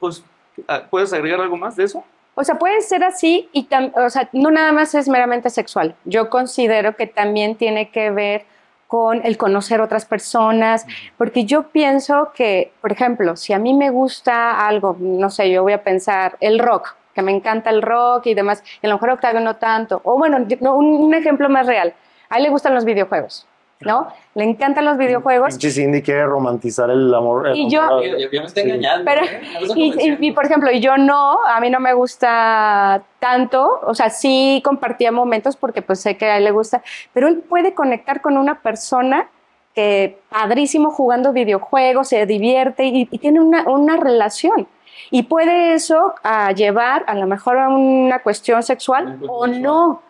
pues, 0.00 0.24
ah, 0.66 0.82
¿puedes 0.90 1.12
agregar 1.12 1.40
algo 1.40 1.56
más 1.56 1.76
de 1.76 1.84
eso? 1.84 2.02
O 2.34 2.42
sea, 2.42 2.58
puede 2.58 2.80
ser 2.80 3.04
así 3.04 3.50
y 3.52 3.68
tam- 3.68 3.92
o 3.94 4.08
sea, 4.08 4.28
no 4.32 4.50
nada 4.50 4.72
más 4.72 4.94
es 4.94 5.06
meramente 5.06 5.50
sexual. 5.50 5.94
Yo 6.06 6.30
considero 6.30 6.96
que 6.96 7.06
también 7.06 7.56
tiene 7.56 7.90
que 7.90 8.10
ver 8.10 8.46
con 8.88 9.24
el 9.24 9.36
conocer 9.36 9.80
otras 9.82 10.04
personas, 10.06 10.86
porque 11.18 11.44
yo 11.44 11.64
pienso 11.68 12.32
que, 12.34 12.72
por 12.80 12.92
ejemplo, 12.92 13.36
si 13.36 13.52
a 13.52 13.58
mí 13.58 13.72
me 13.74 13.90
gusta 13.90 14.66
algo, 14.66 14.96
no 14.98 15.28
sé, 15.30 15.50
yo 15.50 15.62
voy 15.62 15.72
a 15.74 15.82
pensar 15.82 16.36
el 16.40 16.58
rock, 16.58 16.94
que 17.14 17.22
me 17.22 17.32
encanta 17.32 17.70
el 17.70 17.82
rock 17.82 18.26
y 18.26 18.34
demás, 18.34 18.62
y 18.82 18.86
a 18.86 18.88
lo 18.90 18.96
mejor 18.96 19.10
Octavio 19.10 19.40
no 19.40 19.56
tanto, 19.56 20.00
o 20.04 20.18
bueno, 20.18 20.38
yo- 20.48 20.56
no, 20.60 20.74
un, 20.76 20.86
un 20.86 21.14
ejemplo 21.14 21.48
más 21.48 21.66
real, 21.66 21.94
a 22.30 22.36
él 22.38 22.44
le 22.44 22.48
gustan 22.50 22.74
los 22.74 22.84
videojuegos, 22.84 23.46
¿no? 23.80 24.08
Le 24.34 24.44
encantan 24.44 24.84
los 24.84 24.96
videojuegos 24.96 25.50
Pinche 25.54 25.70
Cindy 25.70 26.02
quiere 26.02 26.24
romantizar 26.24 26.88
el 26.88 27.12
amor. 27.12 27.48
el 27.48 27.56
Y 27.56 27.68
yo- 27.68 27.82
amor- 27.82 28.02
Ya, 28.04 28.16
ya 28.32 28.40
me 28.40 28.46
está 28.46 28.60
Sí. 28.62 28.68
engañando. 28.70 29.04
Pero- 29.04 29.24
¿eh? 29.26 29.40
Y, 29.42 29.64
y- 29.64 29.66
convenciendo. 29.90 30.24
y, 30.24 30.30
por 30.32 30.44
ejemplo, 30.46 30.70
y 30.70 30.80
yo 30.80 30.96
no, 30.96 31.38
a 31.44 31.60
mí 31.60 31.68
no 31.68 31.80
me 31.80 31.92
gusta 31.92 33.02
tanto, 33.18 33.80
o 33.84 33.94
sea, 33.94 34.08
sí 34.10 34.62
compartía 34.64 35.12
momentos 35.12 35.56
porque 35.56 35.82
pues 35.82 36.00
sé 36.00 36.16
que 36.16 36.26
a 36.26 36.38
él 36.38 36.44
le 36.44 36.50
gusta, 36.52 36.82
pero 37.12 37.28
él 37.28 37.38
puede 37.48 37.74
conectar 37.74 38.20
con 38.20 38.38
una 38.38 38.60
persona 38.60 39.28
que 39.74 40.18
padrísimo 40.28 40.90
jugando 40.90 41.32
videojuegos, 41.32 42.08
se 42.08 42.24
divierte 42.26 42.84
y, 42.84 43.08
y 43.10 43.18
tiene 43.18 43.40
una, 43.40 43.64
una 43.68 43.96
relación. 43.96 44.68
Y 45.12 45.24
puede 45.24 45.74
eso 45.74 46.14
a 46.24 46.50
llevar 46.52 47.04
a 47.06 47.14
lo 47.14 47.26
mejor 47.26 47.58
a 47.58 47.68
una 47.68 48.18
cuestión 48.20 48.62
sexual 48.62 49.04
Una 49.04 49.14
o 49.30 49.44
sexual. 49.44 49.62
no. 49.62 50.02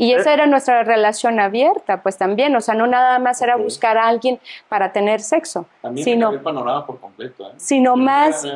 Y 0.00 0.12
esa 0.12 0.32
era 0.32 0.46
nuestra 0.46 0.84
relación 0.84 1.40
abierta, 1.40 2.02
pues 2.04 2.16
también, 2.16 2.54
o 2.54 2.60
sea, 2.60 2.74
no 2.74 2.86
nada 2.86 3.18
más 3.18 3.42
era 3.42 3.56
Ok. 3.56 3.62
buscar 3.64 3.98
a 3.98 4.06
alguien 4.06 4.38
para 4.68 4.92
tener 4.92 5.20
sexo, 5.20 5.66
También 5.82 6.04
sino- 6.04 6.30
el 6.30 6.40
panorama 6.40 6.86
por 6.86 7.00
completo. 7.00 7.48
¿eh? 7.48 7.54
sino 7.56 7.96
no 7.96 8.04
más. 8.04 8.46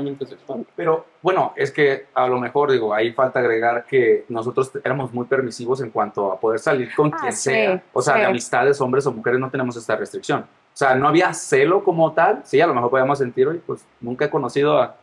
Pero 0.77 1.05
bueno, 1.21 1.53
es 1.57 1.73
que 1.73 2.07
a 2.15 2.27
lo 2.29 2.39
mejor 2.39 2.71
digo, 2.71 2.95
ahí 2.95 3.13
falta 3.13 3.41
agregar 3.41 3.85
que 3.87 4.25
nosotros 4.29 4.71
éramos 4.85 5.13
muy 5.13 5.25
permisivos 5.27 5.81
en 5.81 5.91
cuanto 5.91 6.31
a 6.33 6.39
poder 6.39 6.61
salir 6.61 6.95
con 6.95 7.13
Ah, 7.13 7.17
quien 7.21 7.33
sí, 7.33 7.51
sea. 7.51 7.83
O 7.93 8.01
sea, 8.03 8.15
sí. 8.15 8.21
de 8.21 8.27
amistades, 8.27 8.81
hombres 8.81 9.05
o 9.07 9.13
mujeres, 9.13 9.41
no 9.41 9.51
tenemos 9.51 9.77
esta 9.77 9.97
restricción. 9.97 10.41
O 10.43 10.77
sea, 10.77 10.95
no 10.95 11.09
había 11.09 11.35
celo 11.35 11.83
como 11.83 12.13
tal. 12.13 12.43
Sí, 12.45 12.61
a 12.61 12.67
lo 12.69 12.75
mejor 12.75 12.91
podíamos 12.91 13.19
sentir, 13.19 13.49
oye, 13.49 13.61
pues 13.67 13.85
nunca 14.01 14.27
he 14.27 14.31
conocido 14.31 14.81
a, 14.81 14.95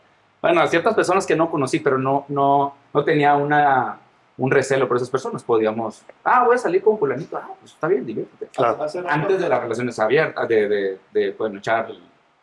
bueno, 0.42 0.60
a 0.60 0.66
ciertas 0.66 0.94
personas 0.94 1.26
que 1.26 1.36
no 1.36 1.50
conocí, 1.50 1.80
pero 1.80 1.98
no, 1.98 2.24
no, 2.28 2.74
no 2.94 3.04
tenía 3.04 3.34
una, 3.34 3.98
un 4.38 4.50
recelo 4.50 4.88
por 4.88 4.96
esas 4.96 5.10
personas. 5.10 5.42
Podíamos, 5.42 6.02
ah, 6.24 6.44
voy 6.44 6.54
a 6.54 6.58
salir 6.58 6.82
con 6.82 6.98
fulanito, 6.98 7.36
ah, 7.36 7.48
pues 7.60 7.72
está 7.72 7.88
bien, 7.88 8.06
diviértete. 8.06 8.46
Claro. 8.46 8.78
Antes 9.08 9.40
de 9.40 9.48
las 9.48 9.60
relaciones 9.62 9.98
abiertas, 9.98 10.48
de, 10.48 10.68
de, 10.68 10.98
de 11.12 11.30
bueno, 11.32 11.58
echar 11.58 11.88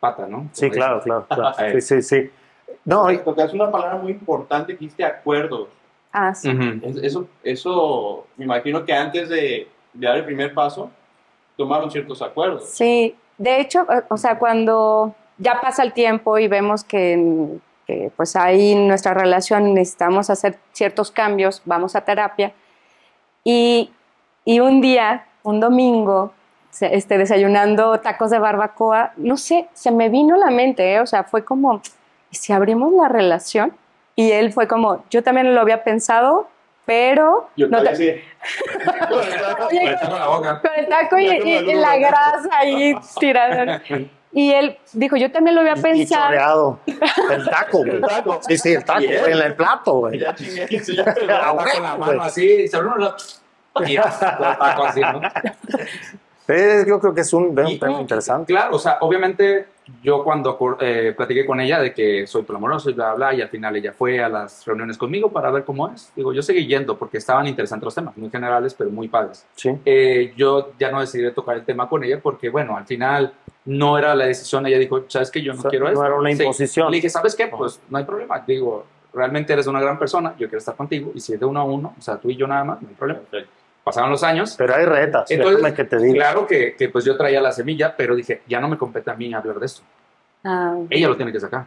pata, 0.00 0.26
¿no? 0.28 0.48
Sí, 0.52 0.70
claro, 0.70 1.00
claro, 1.00 1.26
claro. 1.28 1.56
Sí, 1.72 1.80
sí, 1.80 2.02
sí. 2.02 2.30
No, 2.84 3.10
y- 3.10 3.18
Tocas 3.18 3.52
una 3.52 3.70
palabra 3.70 3.96
muy 3.96 4.12
importante 4.12 4.72
que 4.74 4.78
dijiste 4.78 5.04
acuerdos. 5.04 5.68
Ah, 6.12 6.34
sí. 6.34 6.48
Ujú. 6.50 6.86
Es- 6.88 6.96
Eso, 7.02 7.26
eso, 7.42 8.26
me 8.36 8.44
imagino 8.44 8.84
que 8.84 8.92
antes 8.92 9.28
de, 9.28 9.68
de 9.92 10.06
dar 10.06 10.16
el 10.16 10.24
primer 10.24 10.54
paso, 10.54 10.90
tomaron 11.56 11.90
ciertos 11.90 12.22
acuerdos. 12.22 12.66
Sí, 12.70 13.16
de 13.36 13.60
hecho, 13.60 13.80
eh, 13.92 14.04
o 14.08 14.16
sea, 14.16 14.38
cuando 14.38 15.14
ya 15.38 15.60
pasa 15.60 15.82
el 15.82 15.92
tiempo 15.92 16.38
y 16.38 16.46
vemos 16.48 16.84
que, 16.84 17.58
que, 17.88 18.12
pues 18.16 18.36
ahí 18.36 18.72
en 18.72 18.86
nuestra 18.86 19.14
relación 19.14 19.72
necesitamos 19.72 20.28
hacer 20.28 20.58
ciertos 20.72 21.10
cambios, 21.10 21.62
vamos 21.64 21.96
a 21.96 22.02
terapia 22.02 22.52
y, 23.42 23.90
y 24.44 24.60
un 24.60 24.82
día, 24.82 25.24
un 25.42 25.58
domingo, 25.58 26.32
se- 26.70 26.94
este, 26.94 27.16
desayunando 27.16 27.98
tacos 28.00 28.30
de 28.30 28.38
barbacoa, 28.38 29.12
no 29.16 29.38
sé, 29.38 29.68
se 29.72 29.90
me 29.90 30.10
vino 30.10 30.34
a 30.34 30.38
la 30.38 30.50
mente, 30.50 30.92
¿eh? 30.92 31.00
o 31.00 31.06
sea, 31.06 31.24
fue 31.24 31.46
como, 31.46 31.80
¿y 32.30 32.36
si 32.36 32.52
abrimos 32.52 32.92
la 32.92 33.08
relación? 33.08 33.74
Y 34.14 34.32
él 34.32 34.52
fue 34.52 34.68
como, 34.68 35.02
yo 35.08 35.22
también 35.22 35.54
lo 35.54 35.60
había 35.62 35.82
pensado, 35.82 36.46
pero... 36.84 37.48
Yo 37.56 37.68
no 37.68 37.82
te- 37.82 37.96
sí. 37.96 38.10
Con 39.08 40.72
el 40.76 40.88
taco 40.88 41.18
y, 41.18 41.74
la 41.74 41.96
grasa 41.96 42.48
ahí 42.58 42.94
tirada. 43.18 43.80
Y 44.32 44.52
él 44.52 44.76
dijo, 44.92 45.16
yo 45.16 45.32
también 45.32 45.54
lo 45.54 45.62
había 45.62 45.76
Y 45.78 45.80
pensado. 45.82 46.24
chorreado. 46.26 46.78
El 47.30 47.44
taco, 47.48 47.78
güey. 47.78 47.90
El 47.96 48.00
taco. 48.02 48.40
Sí, 48.46 48.58
sí, 48.58 48.72
el 48.74 48.84
taco, 48.84 49.00
en 49.02 49.38
el 49.38 49.54
plato, 49.54 49.92
güey. 49.94 50.18
Ya 50.18 50.34
chingué, 50.34 50.66
con 51.16 51.26
la 51.82 51.96
mano 51.98 52.22
así, 52.22 52.44
y 52.46 52.68
se 52.68 52.76
abre 52.76 52.88
uno 52.96 53.14
y 53.86 53.96
lo 53.96 54.02
taco 54.04 54.84
así, 54.84 55.00
¿no? 55.00 55.20
Eh, 56.48 56.84
yo 56.88 56.98
creo 56.98 57.14
que 57.14 57.20
es 57.20 57.32
un, 57.32 57.58
es 57.58 57.68
Y- 57.70 57.74
un 57.74 57.78
tema 57.78 58.00
interesante. 58.00 58.52
Claro, 58.52 58.76
o 58.76 58.78
sea, 58.78 58.96
obviamente 59.02 59.66
yo 60.02 60.24
cuando 60.24 60.58
eh, 60.80 61.12
platiqué 61.16 61.44
con 61.46 61.60
ella 61.60 61.78
de 61.78 61.92
que 61.92 62.26
soy 62.26 62.42
polamoroso 62.42 62.88
y 62.90 62.94
bla, 62.94 63.12
bla, 63.14 63.28
bla, 63.28 63.34
y 63.34 63.42
al 63.42 63.48
final 63.48 63.76
ella 63.76 63.92
fue 63.92 64.22
a 64.22 64.28
las 64.30 64.64
reuniones 64.66 64.96
conmigo 64.96 65.30
para 65.30 65.50
ver 65.50 65.64
cómo 65.64 65.88
es. 65.90 66.10
Digo, 66.16 66.32
yo 66.32 66.42
seguí 66.42 66.66
yendo 66.66 66.96
porque 66.98 67.18
estaban 67.18 67.46
interesantes 67.46 67.84
los 67.84 67.94
temas, 67.94 68.16
muy 68.16 68.30
generales, 68.30 68.74
pero 68.74 68.88
muy 68.90 69.08
padres. 69.08 69.46
Sí. 69.56 69.70
Eh, 69.84 70.32
yo 70.36 70.72
ya 70.78 70.90
no 70.90 71.00
decidí 71.00 71.30
tocar 71.32 71.56
el 71.56 71.64
tema 71.64 71.86
con 71.88 72.02
ella 72.02 72.18
porque, 72.22 72.48
bueno, 72.48 72.76
al 72.78 72.86
final 72.86 73.32
no 73.64 73.98
era 73.98 74.14
la 74.14 74.24
decisión. 74.26 74.66
Ella 74.66 74.78
dijo, 74.78 75.04
¿sabes 75.08 75.30
que 75.30 75.42
Yo 75.42 75.52
no 75.52 75.58
O 75.58 75.62
sea, 75.62 75.70
quiero 75.70 75.86
no 75.86 75.92
esto. 75.92 76.04
era 76.04 76.14
una 76.14 76.30
Sí. 76.34 76.42
imposición. 76.42 76.90
Le 76.90 76.96
dije, 76.96 77.10
¿sabes 77.10 77.34
qué? 77.34 77.46
Pues 77.48 77.80
no 77.88 77.98
hay 77.98 78.04
problema. 78.04 78.42
Digo, 78.46 78.86
realmente 79.12 79.52
eres 79.52 79.66
una 79.66 79.80
gran 79.80 79.98
persona, 79.98 80.30
yo 80.38 80.46
quiero 80.48 80.58
estar 80.58 80.74
contigo. 80.76 81.12
Y 81.14 81.20
si 81.20 81.34
es 81.34 81.40
de 81.40 81.46
uno 81.46 81.60
a 81.60 81.64
uno, 81.64 81.94
o 81.98 82.02
sea, 82.02 82.16
tú 82.16 82.30
y 82.30 82.36
yo 82.36 82.46
nada 82.46 82.64
más, 82.64 82.80
no 82.82 82.88
hay 82.88 82.94
problema. 82.94 83.20
Perfecto. 83.20 83.52
Pasaron 83.84 84.10
los 84.10 84.22
años. 84.22 84.54
Pero 84.58 84.74
hay 84.74 84.84
retas, 84.84 85.30
Entonces, 85.30 85.72
que 85.72 85.84
te 85.84 85.96
diga. 85.98 86.14
Claro 86.14 86.46
que, 86.46 86.74
que, 86.76 86.88
pues 86.90 87.04
yo 87.06 87.16
traía 87.16 87.40
la 87.40 87.52
semilla, 87.52 87.94
pero 87.96 88.14
dije, 88.14 88.42
ya 88.46 88.60
no 88.60 88.68
me 88.68 88.76
compete 88.76 89.10
a 89.10 89.14
mí 89.14 89.32
hablar 89.32 89.58
de 89.58 89.66
esto. 89.66 89.80
Ah, 90.44 90.76
Ella 90.90 91.08
lo 91.08 91.16
tiene 91.16 91.32
que 91.32 91.40
sacar. 91.40 91.66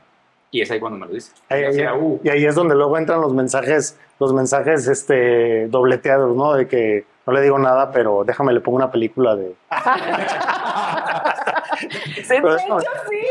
Y 0.51 0.62
es 0.62 0.69
ahí 0.69 0.79
cuando 0.79 1.00
me 1.00 1.07
lo 1.07 1.13
dice. 1.13 1.31
Ahí- 1.50 1.63
O 1.63 1.67
ahí- 1.69 1.74
sea, 1.74 1.95
uh, 1.95 2.19
y 2.24 2.29
ahí 2.29 2.45
es 2.45 2.53
donde 2.55 2.75
luego 2.75 2.98
entran 2.98 3.21
los 3.21 3.33
mensajes, 3.33 3.98
los 4.19 4.33
mensajes 4.33 4.88
este, 4.88 5.67
dobleteados, 5.69 6.36
¿no? 6.36 6.53
De 6.53 6.67
que 6.67 7.05
no 7.25 7.33
le 7.33 7.41
digo 7.41 7.57
nada, 7.57 7.91
pero 7.91 8.24
déjame 8.25 8.53
le 8.53 8.60
pongo 8.60 8.75
una 8.77 8.91
película 8.91 9.36
de. 9.36 9.55
sí, 11.81 12.27
de 12.27 12.38
hecho, 12.38 12.79
sí. 13.09 13.21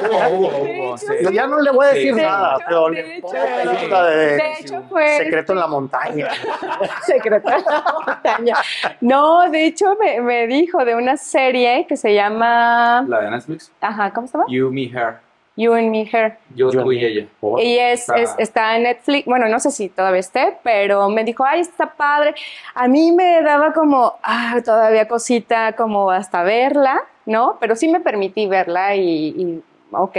hubo, 0.32 0.48
hubo, 0.48 0.64
De 0.64 0.80
hubo, 0.80 0.94
hecho, 0.94 0.98
sí. 0.98 1.14
No, 1.22 1.30
ya 1.30 1.46
no 1.46 1.60
le 1.60 1.70
voy 1.70 1.86
a 1.86 1.88
decir 1.90 2.14
Sí, 2.14 2.20
nada, 2.20 2.58
de 2.58 2.64
pero 2.66 2.88
hecho, 2.92 2.94
le 3.08 3.20
pongo 3.20 3.34
hecho. 3.36 4.02
de, 4.04 4.26
De 4.36 4.52
hecho, 4.60 4.82
fue 4.88 5.16
Secreto 5.18 5.52
en 5.52 5.58
la 5.58 5.66
montaña. 5.66 6.28
secreto 7.06 7.48
de 7.50 7.56
la 7.62 7.84
montaña. 8.06 8.56
No, 9.00 9.50
de 9.50 9.66
hecho 9.66 9.96
me, 10.00 10.20
me 10.20 10.46
dijo 10.46 10.84
de 10.84 10.94
una 10.94 11.16
serie 11.16 11.86
que 11.88 11.96
se 11.96 12.14
llama, 12.14 13.04
La 13.08 13.20
de 13.20 13.30
Netflix. 13.30 13.70
ajá, 13.80 14.10
¿cómo 14.12 14.26
se 14.26 14.32
llama? 14.34 14.44
You, 14.48 14.70
Me, 14.70 14.84
Her. 14.84 15.18
You 15.60 15.74
and 15.74 15.90
Me 15.90 16.08
Her. 16.10 16.38
Yo, 16.54 16.70
Yo, 16.70 16.82
tú 16.82 16.92
y 16.92 17.00
me. 17.00 17.06
ella. 17.06 17.26
Y 17.58 17.78
es, 17.78 18.00
Está- 18.00 18.16
es- 18.16 18.34
está 18.38 18.76
en 18.76 18.84
Netflix, 18.84 19.26
bueno, 19.26 19.48
no 19.48 19.60
sé 19.60 19.70
si 19.70 19.88
todavía 19.88 20.20
esté, 20.20 20.56
pero 20.62 21.08
me 21.08 21.24
dijo, 21.24 21.44
ay, 21.44 21.60
está 21.60 21.92
padre. 21.94 22.34
A 22.74 22.88
mí 22.88 23.12
me 23.12 23.42
daba 23.42 23.72
como, 23.72 24.14
ah, 24.22 24.56
todavía 24.64 25.06
cosita, 25.08 25.72
como 25.74 26.10
hasta 26.10 26.42
verla, 26.42 27.02
¿no? 27.26 27.58
Pero 27.60 27.76
sí 27.76 27.88
me 27.88 28.00
permití 28.00 28.46
verla 28.46 28.94
y, 28.96 29.28
y 29.28 29.62
ok, 29.92 30.16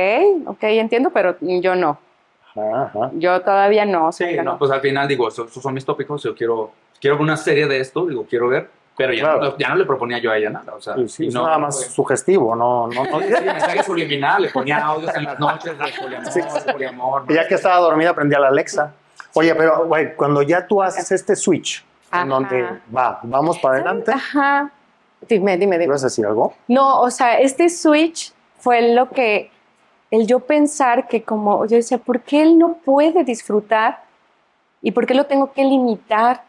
ok, 0.48 0.64
entiendo, 0.64 1.10
pero 1.12 1.36
yo 1.42 1.76
no. 1.76 1.98
Ajá, 2.56 2.84
ajá. 2.84 3.12
Yo 3.14 3.40
todavía 3.42 3.86
no. 3.86 4.12
Sí, 4.12 4.26
yo 4.36 4.44
no, 4.44 4.58
pues 4.60 4.70
al 4.72 4.82
final 4.82 5.08
digo, 5.08 5.28
esos 5.28 5.52
son 5.54 5.74
mis 5.74 5.86
tópicos. 5.86 6.22
Yo 6.24 6.36
quiero, 6.36 6.72
quiero 7.00 7.16
ver 7.16 7.24
una 7.24 7.38
serie 7.38 7.66
de 7.66 7.80
esto, 7.80 8.06
digo, 8.06 8.26
quiero 8.30 8.50
ver. 8.50 8.70
Pero 9.02 9.14
ya, 9.14 9.24
Claro. 9.24 9.42
no, 9.42 9.58
ya 9.58 9.70
no 9.70 9.76
le 9.76 9.86
proponía 9.86 10.18
yo 10.20 10.32
a 10.32 10.38
ella 10.38 10.50
nada. 10.50 10.74
O 10.76 10.82
sea, 10.82 10.96
Sí, 10.96 11.08
sí, 11.10 11.24
y 11.26 11.28
es 11.30 11.34
no, 11.34 11.44
nada 11.46 11.58
más 11.58 11.76
pues, 11.78 11.92
sugestivo, 11.94 12.56
no, 12.56 12.88
no, 12.88 13.04
no. 13.06 13.20
Sí, 13.22 13.28
mensaje 13.46 13.84
subliminal, 13.84 14.42
le 14.44 14.50
ponía 14.50 14.78
audios 14.86 15.16
en 15.16 15.24
las 15.24 15.40
noches 15.40 15.78
de 15.78 15.86
poliamor, 16.02 16.32
Sí. 16.32 16.40
de 16.66 16.74
poliamor. 16.74 17.34
Ya 17.34 17.48
que 17.48 17.56
estaba 17.56 17.78
dormida, 17.78 18.14
prendí 18.14 18.36
a 18.36 18.40
la 18.40 18.48
Alexa. 18.50 18.94
Oye, 19.34 19.56
pero 19.56 19.86
güey, 19.86 20.16
cuando 20.16 20.42
ya 20.42 20.66
tú 20.68 20.82
haces 20.84 21.12
este 21.12 21.36
switch, 21.36 21.84
Ajá. 22.12 22.24
en 22.24 22.30
donde 22.30 22.68
va, 22.96 23.20
vamos 23.24 23.58
para 23.60 23.76
adelante, 23.76 24.12
Ajá. 24.12 24.70
Dime, 25.30 25.56
dime, 25.58 25.78
dime. 25.78 25.86
¿ibas 25.86 26.04
a 26.04 26.08
decir 26.08 26.26
algo? 26.26 26.54
No, 26.68 27.00
o 27.02 27.10
sea, 27.12 27.40
este 27.40 27.70
switch 27.70 28.34
fue 28.60 28.94
lo 28.94 29.10
que, 29.10 29.52
el 30.10 30.26
yo 30.28 30.40
pensar 30.40 31.08
que 31.08 31.24
como, 31.24 31.66
yo 31.68 31.78
decía, 31.78 31.98
¿por 32.00 32.22
qué 32.22 32.42
él 32.42 32.58
no 32.58 32.74
puede 32.84 33.24
disfrutar? 33.24 34.04
¿Y 34.82 34.92
por 34.92 35.06
qué 35.06 35.14
lo 35.14 35.26
tengo 35.28 35.54
que 35.54 35.64
limitar? 35.64 36.44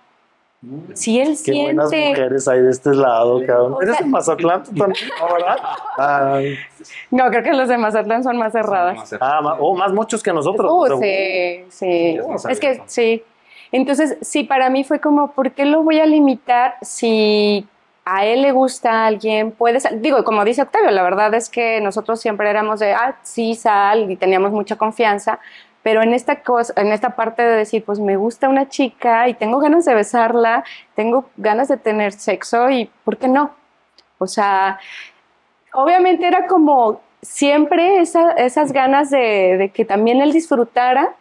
Si 0.94 1.20
él 1.20 1.36
Qué 1.44 1.52
buenas 1.62 1.90
siente... 1.90 2.10
mujeres 2.10 2.46
hay 2.48 2.60
de 2.62 2.70
este 2.70 2.94
lado, 2.94 3.40
cabrón. 3.44 3.74
O 3.74 3.82
¿Eres 3.82 3.96
sea- 3.96 4.04
de 4.04 4.10
Mazatlán 4.10 4.62
tú 4.62 4.72
también, 4.74 5.08
no, 5.20 5.34
verdad? 5.34 5.56
Ay, 5.98 6.56
No, 7.10 7.28
creo 7.30 7.42
que 7.42 7.52
los 7.52 7.68
de 7.68 7.78
Mazatlán 7.78 8.22
son 8.22 8.36
más 8.38 8.52
cerradas. 8.52 9.12
ah, 9.20 9.56
oh, 9.58 9.74
más 9.76 9.92
muchos 9.92 10.22
que 10.22 10.32
nosotros. 10.32 10.70
Uh, 10.72 10.82
Pero- 10.84 10.98
sí, 11.00 11.64
sí. 11.68 12.18
Es 12.48 12.60
que 12.60 12.80
sí. 12.86 13.24
Entonces, 13.72 14.18
sí, 14.20 14.44
para 14.44 14.70
mí 14.70 14.84
fue 14.84 15.00
como, 15.00 15.32
¿por 15.32 15.50
qué 15.52 15.64
lo 15.64 15.82
voy 15.82 15.98
a 15.98 16.06
limitar 16.06 16.76
si 16.82 17.66
a 18.04 18.24
él 18.26 18.42
le 18.42 18.52
gusta 18.52 18.90
a 19.02 19.06
alguien? 19.06 19.50
Puede 19.50 19.80
sal- 19.80 20.00
Digo, 20.00 20.22
como 20.24 20.44
dice 20.44 20.62
Octavio, 20.62 20.90
la 20.90 21.02
verdad 21.02 21.34
es 21.34 21.48
que 21.48 21.80
nosotros 21.80 22.20
siempre 22.20 22.48
éramos 22.50 22.80
de, 22.80 22.92
ah, 22.92 23.16
sí, 23.22 23.54
sal, 23.54 24.10
y 24.10 24.16
teníamos 24.16 24.52
mucha 24.52 24.76
confianza. 24.76 25.40
Pero 25.82 26.02
en 26.02 26.14
esta 26.14 26.42
cosa, 26.42 26.72
en 26.76 26.92
esta 26.92 27.16
parte 27.16 27.42
de 27.42 27.56
decir, 27.56 27.84
pues 27.84 27.98
me 27.98 28.16
gusta 28.16 28.48
una 28.48 28.68
chica 28.68 29.28
y 29.28 29.34
tengo 29.34 29.58
ganas 29.58 29.84
de 29.84 29.94
besarla, 29.94 30.62
tengo 30.94 31.26
ganas 31.36 31.68
de 31.68 31.76
tener 31.76 32.12
sexo 32.12 32.70
y 32.70 32.90
¿por 33.04 33.16
qué 33.16 33.28
no? 33.28 33.50
O 34.18 34.26
sea, 34.28 34.78
obviamente 35.72 36.26
era 36.26 36.46
como 36.46 37.00
siempre 37.22 38.00
esa- 38.00 38.32
esas 38.32 38.72
ganas 38.72 39.10
de 39.10 39.70
que 39.74 39.84
también 39.84 40.20
él 40.20 40.32
disfrutara, 40.32 41.14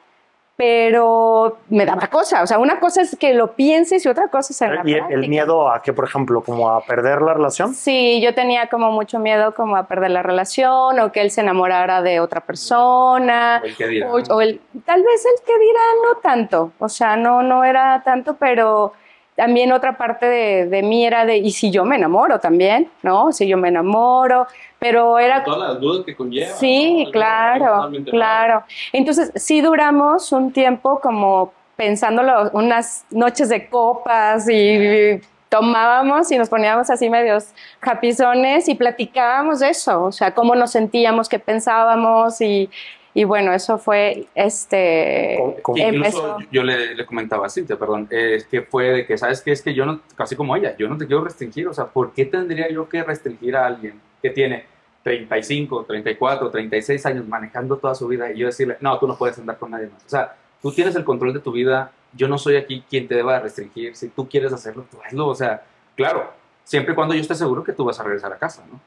pero 0.62 1.58
me 1.69 1.88
daba 1.88 2.06
cosa. 2.06 2.43
O 2.43 2.45
sea, 2.45 2.60
una 2.60 2.80
cosa 2.80 3.02
es 3.02 3.17
que 3.19 3.34
lo 3.34 3.54
pienses 3.54 4.06
y 4.06 4.08
otra 4.08 4.28
cosa 4.28 4.54
es 4.54 4.62
en 4.62 4.76
la 4.76 4.82
Y 4.86 4.93
el, 4.93 5.28
miedo 5.28 5.67
a 5.71 5.82
que, 5.82 5.91
por 5.91 6.06
ejemplo, 6.06 6.43
como 6.43 6.69
a 6.69 6.86
perder 6.86 7.24
la 7.24 7.34
relación. 7.34 7.74
Sí, 7.74 8.21
yo 8.21 8.36
tenía 8.36 8.67
como 8.67 8.91
mucho 8.91 9.17
miedo 9.17 9.56
como 9.56 9.76
a 9.76 9.88
perder 9.88 10.12
la 10.12 10.21
relación 10.21 11.00
o 11.00 11.12
que 11.12 11.21
él 11.21 11.32
se 11.32 11.41
enamorara 11.41 12.04
de 12.04 12.19
otra 12.19 12.41
persona. 12.41 13.60
O 13.63 13.65
el 13.65 13.76
que 13.76 13.88
dirá. 13.88 14.12
O, 14.12 14.17
o 14.17 14.41
el, 14.41 14.62
tal 14.86 15.02
vez 15.02 15.26
el 15.26 15.43
que 15.43 15.58
dirá 15.58 15.82
no 16.04 16.19
tanto, 16.19 16.74
o 16.78 16.89
sea, 16.89 17.15
no, 17.15 17.41
no 17.41 17.63
era 17.63 18.04
tanto, 18.06 18.36
pero 18.36 18.93
también 19.41 19.71
otra 19.71 19.97
parte 19.97 20.27
de, 20.27 20.67
de 20.67 20.84
mí 20.84 21.04
era 21.04 21.25
de, 21.25 21.38
y 21.38 21.49
si 21.49 21.71
yo 21.71 21.84
me 21.84 21.95
enamoro 21.95 22.39
también, 22.39 22.91
¿no? 23.01 23.32
Si 23.32 23.47
yo 23.47 23.58
me 23.58 23.69
enamoro, 23.69 24.45
pero 24.77 25.17
era... 25.17 25.43
Todas 25.43 25.71
las 25.71 25.80
dudas 25.80 26.06
que 26.06 26.15
conlleva. 26.15 26.51
Sí, 26.51 27.06
¿no? 27.06 27.12
claro, 27.12 27.89
claro. 28.06 28.63
Entonces, 28.93 29.32
sí 29.34 29.62
duramos 29.62 30.32
un 30.32 30.54
tiempo 30.54 30.99
como 30.99 31.54
pensándolo, 31.75 32.51
unas 32.54 33.04
noches 33.10 33.49
de 33.49 33.67
copas 33.67 34.47
y 34.47 35.19
tomábamos 35.49 36.32
y 36.32 36.38
nos 36.38 36.47
poníamos 36.47 36.91
así 36.91 37.10
medios 37.10 37.47
japizones 37.80 38.69
y 38.69 38.75
platicábamos 38.75 39.62
de 39.62 39.69
eso, 39.69 40.04
o 40.04 40.12
sea, 40.12 40.36
cómo 40.36 40.54
nos 40.54 40.69
sentíamos, 40.69 41.27
qué 41.27 41.39
pensábamos 41.39 42.39
y, 42.41 42.69
y 43.13 43.24
bueno, 43.26 43.52
eso 43.54 43.78
fue 43.78 44.28
este... 44.36 45.36
Con- 45.39 45.54
con- 45.62 45.76
Que 45.76 45.88
Incluso 45.88 46.38
yo 46.52 46.63
le, 46.63 46.95
le 46.95 47.06
comentaba 47.06 47.45
a 47.45 47.50
Cintia, 47.50 47.78
perdón, 47.78 48.08
eh, 48.10 48.36
es 48.36 48.45
que 48.45 48.62
fue 48.62 48.86
de 48.91 49.06
que, 49.06 49.17
¿sabes 49.17 49.41
qué? 49.41 49.52
Es 49.52 49.62
que 49.62 49.74
yo 49.74 49.86
no, 49.86 50.00
casi 50.15 50.36
como 50.36 50.56
ella, 50.56 50.76
yo 50.78 50.88
no 50.88 50.97
te 50.97 51.06
quiero 51.08 51.24
restringir, 51.24 51.67
o 51.67 51.74
sea, 51.74 51.86
¿por 51.88 52.13
qué 52.13 52.26
tendría 52.26 52.69
yo 52.69 52.88
que 52.88 53.04
restringir 53.04 53.56
a 53.56 53.65
alguien 53.65 54.00
que 54.21 54.30
tiene 54.30 54.65
35, 55.04 55.84
34, 55.86 56.50
36 56.52 57.06
años 57.06 57.28
manejando 57.28 57.78
toda 57.78 57.95
su 57.95 58.08
vida 58.08 58.32
y 58.32 58.38
yo 58.38 58.47
decirle, 58.47 58.78
no, 58.82 58.97
tú 59.00 59.08
no 59.08 59.17
puedes 59.17 59.38
andar 59.39 59.58
con 59.58 59.71
nadie 59.71 59.88
más? 59.88 60.04
O 60.06 60.10
sea, 60.10 60.36
tú 60.62 60.71
tienes 60.71 60.95
el 60.95 61.04
control 61.04 61.34
de 61.34 61.39
tu 61.39 61.52
vida, 61.52 61.91
yo 62.13 62.28
no 62.28 62.38
soy 62.38 62.56
aquí 62.56 62.84
quien 62.89 63.08
te 63.08 63.15
deba 63.15 63.39
restringir, 63.39 63.95
si 63.95 64.10
tú 64.10 64.30
quieres 64.30 64.54
hacerlo, 64.54 64.86
tú 64.89 64.97
hazlo, 65.04 65.28
o 65.28 65.36
sea, 65.36 65.63
claro, 65.95 66.32
siempre 66.63 66.93
y 66.93 66.95
cuando 66.95 67.13
yo 67.15 67.21
esté 67.21 67.36
seguro 67.36 67.63
que 67.63 67.74
tú 67.74 67.84
vas 67.84 68.00
a 68.00 68.04
regresar 68.04 68.32
a 68.32 68.38
casa, 68.38 68.63
¿no? 68.71 68.80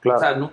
Claro. 0.00 0.18
O 0.18 0.20
sea, 0.20 0.34
no, 0.36 0.52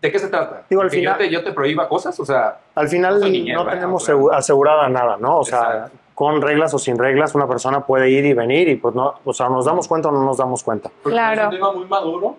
¿de 0.00 0.12
qué 0.12 0.18
se 0.18 0.28
trata? 0.28 0.62
Digo, 0.70 0.82
al 0.82 0.90
¿Que 0.90 0.96
yo 0.96 1.00
final- 1.00 1.18
te, 1.18 1.30
yo 1.30 1.42
te 1.44 1.52
prohíba 1.52 1.88
cosas? 1.88 2.18
O 2.20 2.24
sea, 2.24 2.58
Al 2.74 2.88
final 2.88 3.20
No 3.20 3.66
tenemos 3.66 4.04
Claro. 4.04 4.32
asegurada 4.32 4.88
nada, 4.88 5.16
¿no? 5.18 5.38
O 5.38 5.44
sea, 5.44 5.58
Exacto. 5.60 5.96
con 6.14 6.40
reglas 6.42 6.72
o 6.74 6.78
sin 6.78 6.96
reglas, 6.98 7.34
una 7.34 7.46
persona 7.48 7.84
puede 7.84 8.10
ir 8.10 8.24
y 8.24 8.32
venir 8.32 8.68
y 8.68 8.76
pues 8.76 8.94
no, 8.94 9.14
o 9.24 9.32
sea, 9.32 9.48
nos 9.48 9.64
damos 9.66 9.86
cuenta 9.88 10.08
o 10.08 10.12
no 10.12 10.24
nos 10.24 10.36
damos 10.38 10.62
cuenta. 10.62 10.90
Porque 11.02 11.14
Claro. 11.14 11.42
Es 11.42 11.46
un 11.48 11.54
tema 11.54 11.72
muy 11.72 11.86
maduro 11.86 12.36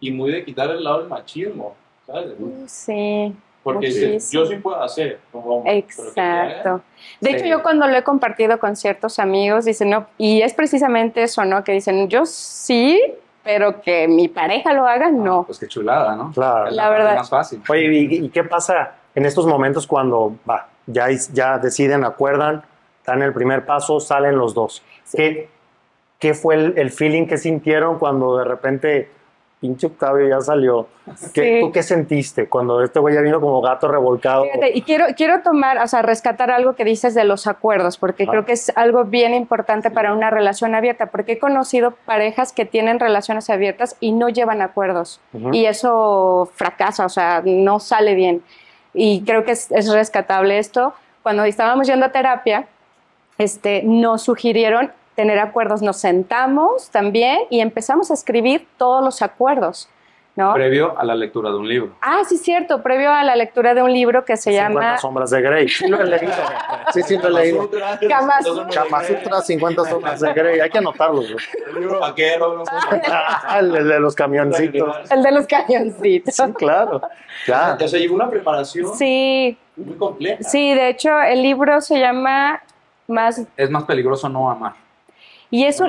y 0.00 0.10
muy 0.10 0.30
de 0.32 0.44
quitar 0.44 0.70
el 0.70 0.84
lado 0.84 1.00
del 1.00 1.08
machismo, 1.08 1.74
¿sabes? 2.06 2.32
Sí, 2.66 3.34
Porque 3.62 3.86
dices, 3.88 4.30
yo 4.30 4.46
sí 4.46 4.56
puedo 4.56 4.80
hacer 4.82 5.18
como 5.32 5.56
hombre, 5.56 5.76
exacto. 5.78 6.80
De 7.20 7.30
Sí. 7.30 7.36
hecho, 7.36 7.44
yo 7.46 7.62
cuando 7.62 7.86
lo 7.86 7.96
he 7.96 8.02
compartido 8.04 8.58
con 8.58 8.76
ciertos 8.76 9.18
amigos, 9.18 9.64
dicen, 9.66 9.90
no, 9.90 10.06
y 10.16 10.40
es 10.42 10.54
precisamente 10.54 11.22
eso, 11.22 11.44
¿no? 11.44 11.64
Que 11.64 11.72
dicen, 11.72 12.08
yo 12.08 12.24
sí, 12.24 12.98
pero 13.42 13.80
que 13.80 14.06
mi 14.08 14.28
pareja 14.28 14.72
lo 14.72 14.86
haga, 14.86 15.10
no. 15.10 15.44
pues 15.44 15.58
qué 15.58 15.66
chulada, 15.68 16.14
¿no? 16.16 16.32
Claro. 16.32 16.68
Es 16.68 16.74
La 16.74 16.84
parte 16.88 17.02
verdad. 17.02 17.16
más 17.16 17.30
fácil. 17.30 17.62
Oye, 17.68 17.82
¿y, 17.92 18.24
y 18.26 18.28
qué 18.30 18.44
pasa 18.44 18.92
en 19.14 19.24
estos 19.24 19.46
momentos 19.46 19.86
cuando 19.86 20.36
va, 20.48 20.68
ya, 20.86 21.06
ya 21.32 21.58
deciden, 21.58 22.04
acuerdan, 22.04 22.62
dan 23.06 23.22
el 23.22 23.32
primer 23.32 23.64
paso, 23.64 24.00
salen 24.00 24.36
los 24.36 24.54
dos? 24.54 24.82
Sí. 25.04 25.16
¿Qué, 25.16 25.48
qué 26.18 26.34
fue 26.34 26.56
el, 26.56 26.78
el 26.78 26.90
feeling 26.90 27.26
que 27.26 27.38
sintieron 27.38 27.98
cuando 27.98 28.36
de 28.38 28.44
repente 28.44 29.10
pinche 29.60 29.88
Octavio 29.88 30.28
ya 30.28 30.40
salió. 30.40 30.86
¿Qué, 31.34 31.42
Sí. 31.42 31.60
¿Tú 31.60 31.72
qué 31.72 31.82
sentiste 31.82 32.48
cuando 32.48 32.82
este 32.82 33.00
güey 33.00 33.14
ya 33.14 33.20
vino 33.22 33.40
como 33.40 33.60
gato 33.60 33.88
revolcado? 33.88 34.44
Fíjate, 34.44 34.70
y 34.76 34.82
quiero, 34.82 35.06
quiero 35.16 35.40
tomar, 35.42 35.78
o 35.78 35.86
sea, 35.88 36.02
rescatar 36.02 36.50
algo 36.50 36.74
que 36.74 36.84
dices 36.84 37.14
de 37.14 37.24
los 37.24 37.46
acuerdos, 37.46 37.98
porque 37.98 38.24
Ah. 38.24 38.30
creo 38.30 38.44
que 38.44 38.52
es 38.52 38.72
algo 38.76 39.04
bien 39.04 39.34
importante 39.34 39.90
para 39.90 40.12
una 40.12 40.30
relación 40.30 40.74
abierta, 40.74 41.06
porque 41.06 41.32
he 41.32 41.38
conocido 41.38 41.92
parejas 42.04 42.52
que 42.52 42.64
tienen 42.66 43.00
relaciones 43.00 43.50
abiertas 43.50 43.96
y 44.00 44.12
no 44.12 44.28
llevan 44.28 44.62
acuerdos, 44.62 45.20
Ujú. 45.32 45.52
y 45.52 45.66
eso 45.66 46.48
fracasa, 46.54 47.04
o 47.04 47.08
sea, 47.08 47.42
no 47.44 47.80
sale 47.80 48.14
bien. 48.14 48.42
Y 48.94 49.22
creo 49.24 49.44
que 49.44 49.52
es, 49.52 49.70
es 49.72 49.90
rescatable 49.92 50.58
esto. 50.58 50.94
Cuando 51.22 51.44
estábamos 51.44 51.86
yendo 51.86 52.06
a 52.06 52.12
terapia, 52.12 52.66
este, 53.38 53.82
nos 53.84 54.22
sugirieron 54.22 54.92
tener 55.18 55.40
acuerdos, 55.40 55.82
nos 55.82 55.96
sentamos 55.96 56.90
también 56.90 57.40
y 57.50 57.58
empezamos 57.58 58.12
a 58.12 58.14
escribir 58.14 58.68
todos 58.76 59.04
los 59.04 59.20
acuerdos, 59.20 59.88
¿no? 60.36 60.54
Previo 60.54 60.96
a 60.96 61.02
la 61.04 61.16
lectura 61.16 61.50
de 61.50 61.56
un 61.56 61.68
libro. 61.68 61.90
Ah, 62.00 62.22
sí, 62.24 62.36
cierto, 62.36 62.84
previo 62.84 63.10
a 63.10 63.24
la 63.24 63.34
lectura 63.34 63.74
de 63.74 63.82
un 63.82 63.92
libro 63.92 64.24
que 64.24 64.36
se 64.36 64.52
50 64.52 64.62
llama 64.80 64.96
sombras 64.98 65.30
de 65.30 65.42
Grey. 65.42 65.68
Sí 65.68 65.88
lo 65.88 66.00
he 66.00 66.04
leído. 66.04 66.32
Sí, 66.92 67.02
sí 67.02 67.18
lo 67.18 67.26
he 67.26 67.30
leído. 67.32 67.68
Kama 68.08 68.34
Kama 68.72 69.02
Sutra, 69.02 69.40
50 69.40 69.84
sombras 69.86 70.20
de 70.20 70.32
Grey. 70.32 70.60
Hay 70.60 70.70
que 70.70 70.78
anotarlos. 70.78 71.32
güey. 71.32 71.44
El 71.66 71.80
libro 71.80 71.98
vaquero, 71.98 72.54
no 72.54 72.64
sé. 72.64 72.70
Ah, 73.10 73.58
el, 73.58 73.74
el 73.74 73.88
de 73.88 73.98
los 73.98 74.14
camioncitos. 74.14 75.10
El 75.10 75.22
de 75.24 75.32
los 75.32 75.48
cañoncitos. 75.48 76.32
Sí, 76.32 76.42
claro. 76.56 77.02
Claro. 77.44 77.84
O 77.84 77.88
sea, 77.88 77.98
llevó 77.98 78.14
una 78.14 78.30
preparación 78.30 78.94
Sí, 78.96 79.58
muy 79.74 79.96
compleja. 79.96 80.40
sí, 80.44 80.74
de 80.74 80.90
hecho 80.90 81.20
el 81.20 81.42
libro 81.42 81.80
se 81.80 81.98
llama 81.98 82.62
Más... 83.08 83.42
Es 83.56 83.68
más 83.68 83.82
peligroso 83.82 84.28
no 84.28 84.48
amar. 84.48 84.74
Y 85.50 85.64
eso... 85.64 85.86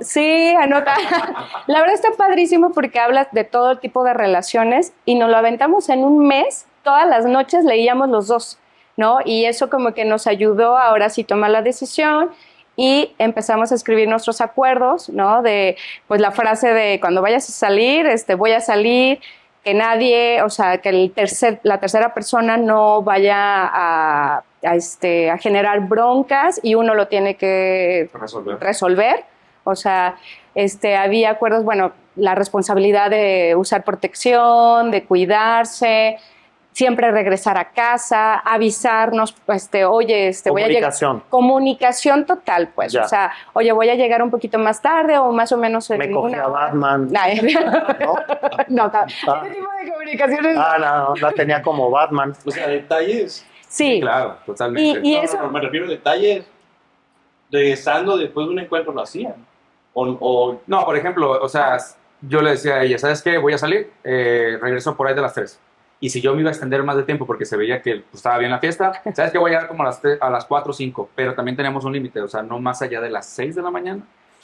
Sí, 0.00 0.54
anota. 0.60 0.94
La 1.66 1.80
verdad 1.80 1.94
está 1.94 2.10
padrísimo 2.16 2.72
porque 2.72 3.00
hablas 3.00 3.28
de 3.32 3.44
todo 3.44 3.78
tipo 3.78 4.04
de 4.04 4.14
relaciones 4.14 4.92
y 5.04 5.16
nos 5.16 5.30
lo 5.30 5.36
aventamos 5.36 5.88
en 5.88 6.04
un 6.04 6.26
mes. 6.26 6.66
Todas 6.82 7.08
las 7.08 7.26
noches 7.26 7.64
leíamos 7.64 8.08
los 8.08 8.28
dos, 8.28 8.58
¿no? 8.96 9.18
Y 9.24 9.44
eso 9.46 9.68
como 9.68 9.92
que 9.94 10.04
nos 10.04 10.26
ayudó 10.26 10.76
ahora 10.78 11.10
sí 11.10 11.24
tomar 11.24 11.50
la 11.50 11.62
decisión 11.62 12.30
y 12.76 13.12
empezamos 13.18 13.72
a 13.72 13.74
escribir 13.74 14.08
nuestros 14.08 14.40
acuerdos, 14.40 15.10
¿no? 15.10 15.42
De, 15.42 15.76
pues 16.08 16.20
la 16.20 16.30
frase 16.30 16.72
de 16.72 17.00
cuando 17.00 17.20
vayas 17.20 17.48
a 17.48 17.52
salir, 17.52 18.06
este, 18.06 18.36
voy 18.36 18.52
a 18.52 18.60
salir, 18.60 19.20
que 19.64 19.74
nadie, 19.74 20.42
o 20.42 20.48
sea, 20.48 20.78
que 20.78 20.88
el 20.88 21.12
tercer, 21.12 21.60
la 21.62 21.78
tercera 21.78 22.14
persona 22.14 22.56
no 22.56 23.02
vaya 23.02 23.36
a, 23.36 24.44
a, 24.62 24.74
este, 24.74 25.30
a 25.30 25.38
generar 25.38 25.80
broncas 25.80 26.60
y 26.62 26.74
uno 26.74 26.94
lo 26.94 27.08
tiene 27.08 27.36
que 27.36 28.10
Resolver. 28.12 28.58
resolver. 28.60 29.24
O 29.64 29.74
sea, 29.74 30.16
este, 30.54 30.96
había 30.96 31.30
acuerdos, 31.30 31.64
bueno, 31.64 31.92
la 32.16 32.34
responsabilidad 32.34 33.10
de 33.10 33.54
usar 33.56 33.84
protección, 33.84 34.90
de 34.90 35.04
cuidarse, 35.04 36.16
siempre 36.72 37.10
regresar 37.10 37.58
a 37.58 37.70
casa, 37.72 38.34
avisarnos, 38.36 39.34
este, 39.48 39.84
oye, 39.84 40.28
este, 40.28 40.50
voy 40.50 40.62
a 40.62 40.66
llegar. 40.68 40.82
Comunicación. 40.92 41.22
Comunicación 41.28 42.26
total, 42.26 42.68
pues. 42.74 42.92
Ya. 42.92 43.02
O 43.02 43.08
sea, 43.08 43.32
oye, 43.52 43.72
voy 43.72 43.88
a 43.90 43.94
llegar 43.96 44.22
un 44.22 44.30
poquito 44.30 44.58
más 44.58 44.80
tarde 44.80 45.18
o 45.18 45.30
más 45.32 45.52
o 45.52 45.56
menos 45.56 45.90
en 45.90 45.98
Me 45.98 46.10
cogí 46.10 46.34
una 46.34 46.44
a. 46.44 46.48
Batman. 46.48 47.08
¿no? 48.00 48.14
no, 48.68 48.90
ta- 48.90 49.06
Ah. 49.26 49.42
ese 49.44 49.54
tipo 49.54 49.68
de 49.84 49.90
comunicaciones. 49.90 50.56
Ah, 50.58 50.76
no, 50.78 51.14
la 51.16 51.32
tenía 51.32 51.60
como 51.60 51.90
Batman. 51.90 52.34
O 52.46 52.50
sea, 52.50 52.66
detalles. 52.68 53.44
Sí, 53.70 54.00
Claro, 54.00 54.36
totalmente. 54.44 55.00
Y- 55.02 55.12
y- 55.12 55.14
No, 55.14 55.18
no, 55.18 55.24
eso- 55.24 55.38
no, 55.42 55.50
me 55.50 55.60
refiero 55.60 55.86
a 55.86 55.88
detalles. 55.88 56.44
Regresando 57.50 58.16
después 58.16 58.46
de 58.46 58.52
un 58.52 58.58
encuentro 58.60 58.92
lo 58.92 59.02
hacían. 59.02 59.34
O, 59.92 60.06
o 60.20 60.60
No, 60.66 60.84
por 60.84 60.96
ejemplo, 60.96 61.32
o 61.42 61.48
sea, 61.48 61.78
yo 62.20 62.42
le 62.42 62.50
decía 62.50 62.74
a 62.76 62.82
ella, 62.84 62.98
¿sabes 62.98 63.22
qué? 63.22 63.38
Voy 63.38 63.52
a 63.54 63.58
salir, 63.58 63.90
eh, 64.04 64.56
regreso 64.60 64.96
por 64.96 65.08
ahí 65.08 65.14
de 65.14 65.22
las 65.22 65.34
3. 65.34 65.58
Y 65.98 66.08
si 66.10 66.20
yo 66.20 66.32
me 66.34 66.40
iba 66.40 66.48
a 66.48 66.52
extender 66.52 66.82
más 66.84 66.96
de 66.96 67.02
tiempo 67.02 67.26
porque 67.26 67.44
se 67.44 67.56
veía 67.56 67.82
que 67.82 67.96
pues, 67.96 68.14
estaba 68.14 68.38
bien 68.38 68.50
la 68.52 68.58
fiesta, 68.60 68.92
¿sabes 69.14 69.32
qué? 69.32 69.38
Voy 69.38 69.50
a 69.50 69.54
llegar 69.54 69.68
como 69.68 69.82
a 69.82 69.86
las, 69.86 70.00
3 70.00 70.18
a 70.20 70.30
las 70.30 70.44
4 70.44 70.70
o 70.70 70.72
5, 70.74 71.10
pero 71.14 71.34
también 71.34 71.56
tenemos 71.56 71.84
un 71.84 71.92
límite, 71.92 72.20
o 72.22 72.28
sea, 72.28 72.42
no 72.42 72.60
más 72.60 72.80
allá 72.82 73.00
de 73.00 73.10
las 73.10 73.26
6 73.26 73.56
de 73.56 73.62
la 73.62 73.70
mañana. 73.70 74.02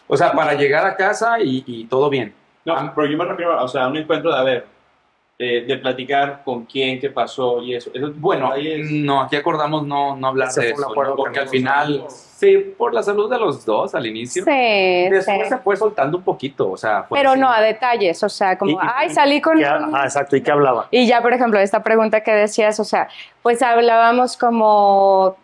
O 0.09 0.17
sea, 0.17 0.33
para 0.33 0.55
llegar 0.55 0.85
a 0.87 0.97
casa 0.97 1.39
y, 1.41 1.62
y 1.67 1.85
todo 1.87 2.11
bien. 2.11 2.35
no, 2.65 2.75
Ah. 2.77 2.93
pero 2.95 3.07
yo 3.09 3.17
me 3.17 3.25
refiero 3.25 3.62
o 3.62 3.69
sea, 3.69 3.85
a 3.85 3.89
un 3.89 3.97
encuentro 3.97 4.33
de, 4.33 4.39
a 4.39 4.43
ver, 4.43 4.67
eh, 5.38 5.64
de 5.66 5.77
platicar 5.77 6.42
con 6.44 6.64
quién, 6.64 6.99
qué 6.99 7.11
pasó 7.11 7.61
y 7.61 7.75
eso. 7.75 7.90
Esos 7.92 8.18
Bueno, 8.18 8.55
detalles- 8.55 8.90
no, 9.05 9.20
aquí 9.20 9.37
acordamos 9.37 9.87
no, 9.87 10.16
no 10.16 10.29
hablar 10.29 10.49
de 10.51 10.70
eso, 10.70 10.88
acuerdo 10.88 11.11
¿no? 11.11 11.16
que 11.16 11.22
porque 11.22 11.38
al 11.40 11.49
final, 11.49 12.05
sí, 12.09 12.57
por 12.79 12.94
la 12.94 13.03
salud 13.03 13.31
de 13.31 13.38
los 13.38 13.64
dos 13.66 13.94
al 13.94 14.07
inicio. 14.07 14.44
sí, 14.44 14.51
Después 15.11 15.42
sí. 15.42 15.49
se 15.51 15.59
fue 15.59 15.77
soltando 15.77 16.16
un 16.16 16.25
poquito, 16.25 16.70
o 16.70 16.77
sea, 16.79 17.05
Pero 17.11 17.33
así. 17.33 17.40
no 17.40 17.51
a 17.53 17.61
detalles, 17.61 18.22
o 18.22 18.31
sea, 18.31 18.57
como, 18.57 18.70
Y- 18.70 18.75
y- 18.75 18.79
ay, 18.81 19.11
salí 19.11 19.40
con... 19.42 19.59
¿Qué- 19.59 19.64
un- 19.66 19.94
ah, 19.94 20.05
exacto. 20.05 20.37
¿Y 20.37 20.40
qué 20.42 20.51
hablaba? 20.51 20.88
Y 20.90 21.07
ya, 21.07 21.20
por 21.20 21.35
ejemplo, 21.35 21.59
esta 21.61 21.83
pregunta 21.83 22.22
que 22.22 22.33
decías, 22.33 22.81
o 22.81 22.85
sea, 22.85 23.09
pues 23.42 23.61
hablábamos 23.61 24.38
como, 24.38 25.37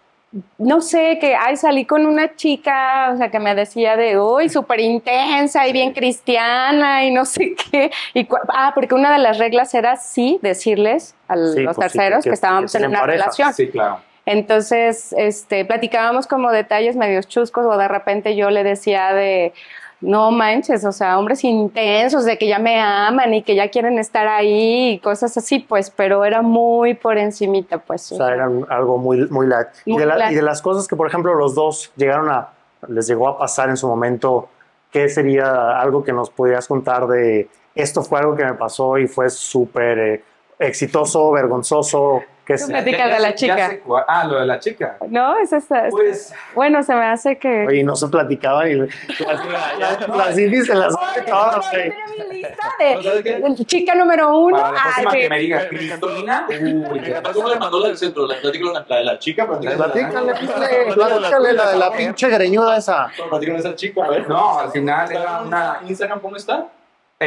no 0.59 0.81
sé, 0.81 1.19
que, 1.21 1.35
ay, 1.35 1.57
salí 1.57 1.85
con 1.85 2.07
una 2.07 2.35
chica, 2.37 3.11
o 3.13 3.17
sea, 3.19 3.31
que 3.31 3.39
me 3.39 3.55
decía 3.55 3.97
de, 3.97 4.19
uy, 4.19 4.49
súper 4.49 4.81
intensa 4.81 5.67
y 5.69 5.73
bien 5.73 5.93
cristiana 5.93 7.05
y 7.05 7.11
no 7.13 7.25
sé 7.27 7.55
qué. 7.71 7.91
Y, 8.15 8.27
ah, 8.49 8.73
porque 8.75 8.95
una 8.95 9.13
de 9.13 9.19
las 9.19 9.39
reglas 9.39 9.75
era 9.75 9.97
sí 9.97 10.39
decirles 10.43 11.15
a 11.29 11.35
Sí, 11.37 11.61
los 11.61 11.77
pues 11.77 11.93
sí, 11.93 11.99
terceros 11.99 12.25
que- 12.25 12.31
que, 12.31 12.35
estábamos 12.35 12.73
que 12.73 12.79
en 12.79 12.87
una 12.87 13.01
pareja. 13.01 13.19
relación. 13.25 13.53
Sí, 13.55 13.69
claro. 13.69 14.01
Entonces, 14.25 15.13
este, 15.19 15.65
platicábamos 15.65 16.27
como 16.27 16.51
detalles 16.53 16.97
medios 16.97 17.27
chuscos 17.29 17.67
o 17.67 17.77
de 17.77 17.89
repente 17.89 18.35
yo 18.37 18.51
le 18.51 18.63
decía 18.63 19.13
de, 19.13 19.53
no 20.03 20.31
manches, 20.33 20.85
o 20.85 20.93
sea, 20.93 21.19
hombres 21.19 21.43
intensos 21.45 22.25
de 22.25 22.37
que 22.37 22.47
ya 22.49 22.59
me 22.59 22.79
aman 22.81 23.33
y 23.35 23.43
que 23.43 23.55
ya 23.55 23.69
quieren 23.71 23.99
estar 23.99 24.27
ahí 24.29 24.91
y 24.91 24.99
cosas 24.99 25.37
así, 25.37 25.61
pues, 25.61 25.91
pero 25.91 26.25
era 26.25 26.43
muy 26.43 26.95
por 26.95 27.17
encimita, 27.19 27.79
pues. 27.79 28.13
O 28.13 28.17
sea, 28.17 28.35
eran 28.35 28.67
algo 28.69 28.99
muy, 28.99 29.27
muy 29.29 29.47
light. 29.47 29.69
y, 29.87 29.93
Muy 29.93 30.01
de 30.01 30.07
la- 30.07 30.17
light. 30.19 30.33
y 30.33 30.35
de 30.35 30.43
las 30.43 30.61
cosas 30.61 30.87
que, 30.87 30.97
por 30.97 31.07
ejemplo, 31.07 31.35
los 31.35 31.55
dos 31.55 31.93
llegaron 31.97 32.29
a, 32.29 32.49
les 32.89 33.07
llegó 33.07 33.29
a 33.29 33.39
pasar 33.39 33.69
en 33.71 33.77
su 33.77 33.87
momento, 33.89 34.49
¿qué 34.91 35.09
sería 35.09 35.81
algo 35.81 36.05
que 36.05 36.13
nos 36.13 36.29
pudieras 36.31 36.67
contar 36.69 37.07
de 37.07 37.49
esto 37.75 38.03
fue 38.03 38.19
algo 38.19 38.35
que 38.37 38.45
me 38.45 38.55
pasó 38.55 38.99
y 38.99 39.07
fue 39.07 39.31
súper 39.31 39.99
eh, 39.99 40.25
exitoso, 40.59 41.31
vergonzoso? 41.31 42.23
¿Qué 42.45 42.55
Tú 42.55 42.61
sé? 42.61 42.67
me- 42.67 42.83
Platica 42.83 42.99
Ya- 42.99 43.07
ya 43.09 43.15
de 43.15 43.21
la 43.21 43.35
chica. 43.37 43.71
ah, 44.09 44.25
lo 44.25 44.41
de 44.41 44.47
la 44.47 44.59
chica. 44.59 44.97
No, 45.09 45.39
es 45.39 45.53
esa. 45.53 45.87
es- 45.87 45.91
Pues, 45.93 46.35
bueno, 46.55 46.83
se 46.83 46.93
me 46.95 47.05
hace 47.07 47.39
que... 47.39 47.67
Oye, 47.69 47.85
no 47.85 47.95
se 47.95 48.09
platicaban 48.09 48.69
y 48.69 48.75
las, 48.75 48.89
las, 49.79 50.09
las 50.09 50.39
indies 50.39 50.67
se 50.67 50.75
las 50.75 50.93
sabe 50.93 51.23
todas, 51.23 51.65
mi 51.73 52.37
lista 52.37 53.39
¿No 53.49 53.55
chica 53.65 53.95
número 53.95 54.37
uno. 54.39 54.57
para 54.57 54.73
la 54.73 54.81
Ay, 54.83 54.91
próxima 55.05 55.13
que 55.13 55.29
me 55.31 55.39
diga 55.39 55.69
Cristina, 55.69 56.47
uy. 56.49 57.15
¿Cómo 57.33 57.49
le 57.49 57.57
mandó 57.57 57.79
la 57.81 57.89
del 57.89 57.97
centro? 57.99 58.27
La, 58.27 58.35
la, 58.43 58.97
de 58.97 59.05
la 59.05 59.19
chica, 59.19 59.47
platícalo 59.47 59.77
Platícale, 59.77 60.33
platícale, 60.33 60.95
platícale 60.95 61.53
la 61.53 61.71
de 61.73 61.79
la 61.79 61.93
pinche 61.93 62.29
greñuda 62.29 62.77
esa. 62.77 63.09
platícalo 63.29 63.63
de 63.63 63.69
esa 63.69 63.77
chica, 63.77 64.05
a 64.05 64.09
ver. 64.11 64.29
No, 64.29 64.59
al 64.59 64.71
final 64.73 65.11
era 65.13 65.43
una. 65.43 65.81
Instagram, 65.87 66.21
¿cómo 66.21 66.37
está? 66.37 66.67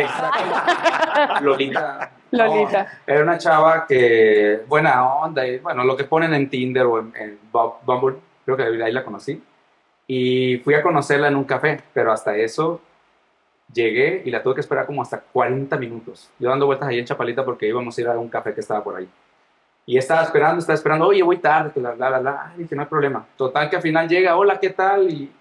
Exacto. 0.01 1.43
Lolita. 1.43 2.11
Lolita. 2.31 2.83
No, 2.83 3.13
era 3.13 3.23
una 3.23 3.37
chava 3.37 3.85
que, 3.87 4.63
buena 4.67 5.05
onda, 5.05 5.47
y, 5.47 5.59
bueno, 5.59 5.83
lo 5.83 5.95
que 5.95 6.03
ponen 6.03 6.33
en 6.33 6.49
Tinder 6.49 6.85
o 6.85 6.99
en, 6.99 7.13
en 7.15 7.39
Bu- 7.51 7.75
Bumble, 7.85 8.17
creo 8.43 8.57
que 8.57 8.63
ahí 8.83 8.91
la 8.91 9.03
conocí. 9.03 9.41
Y 10.07 10.57
fui 10.63 10.73
a 10.75 10.83
conocerla 10.83 11.27
en 11.29 11.35
un 11.35 11.45
café, 11.45 11.81
pero 11.93 12.11
hasta 12.11 12.35
eso 12.35 12.81
llegué 13.73 14.21
y 14.25 14.31
la 14.31 14.43
tuve 14.43 14.55
que 14.55 14.61
esperar 14.61 14.85
como 14.85 15.01
hasta 15.01 15.19
40 15.19 15.77
minutos. 15.77 16.29
Yo 16.39 16.49
dando 16.49 16.65
vueltas 16.67 16.87
ahí 16.89 16.99
en 16.99 17.05
Chapalita 17.05 17.43
porque 17.43 17.67
íbamos 17.67 17.97
a 17.97 18.01
ir 18.01 18.07
a 18.07 18.17
un 18.19 18.29
café 18.29 18.53
que 18.53 18.59
estaba 18.61 18.83
por 18.83 18.95
ahí. 18.97 19.09
Y 19.87 19.97
estaba 19.97 20.23
esperando, 20.23 20.59
estaba 20.59 20.75
esperando, 20.75 21.07
oye, 21.07 21.23
voy 21.23 21.37
tarde, 21.37 21.71
que 21.73 21.79
la, 21.79 21.91
bla, 21.91 22.09
bla, 22.09 22.19
bla. 22.19 22.51
Ay, 22.51 22.63
dije, 22.63 22.75
no 22.75 22.81
hay 22.83 22.87
problema. 22.87 23.25
Total 23.37 23.69
que 23.69 23.75
al 23.77 23.81
final 23.81 24.07
llega, 24.07 24.35
hola, 24.35 24.59
¿qué 24.59 24.71
tal? 24.71 25.09
Y, 25.09 25.31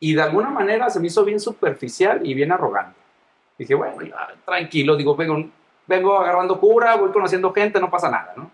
y 0.00 0.14
de 0.14 0.22
alguna 0.22 0.50
manera 0.50 0.88
se 0.90 1.00
me 1.00 1.06
hizo 1.06 1.24
bien 1.24 1.38
superficial 1.40 2.20
y 2.26 2.34
bien 2.34 2.50
arrogante. 2.52 2.97
Dije, 3.58 3.74
bueno, 3.74 4.00
ya, 4.02 4.28
tranquilo, 4.44 4.96
digo, 4.96 5.16
vengo, 5.16 5.44
vengo 5.86 6.18
agarrando 6.18 6.60
cura, 6.60 6.96
voy 6.96 7.10
conociendo 7.10 7.52
gente, 7.52 7.80
no 7.80 7.90
pasa 7.90 8.08
nada, 8.08 8.32
¿no? 8.36 8.50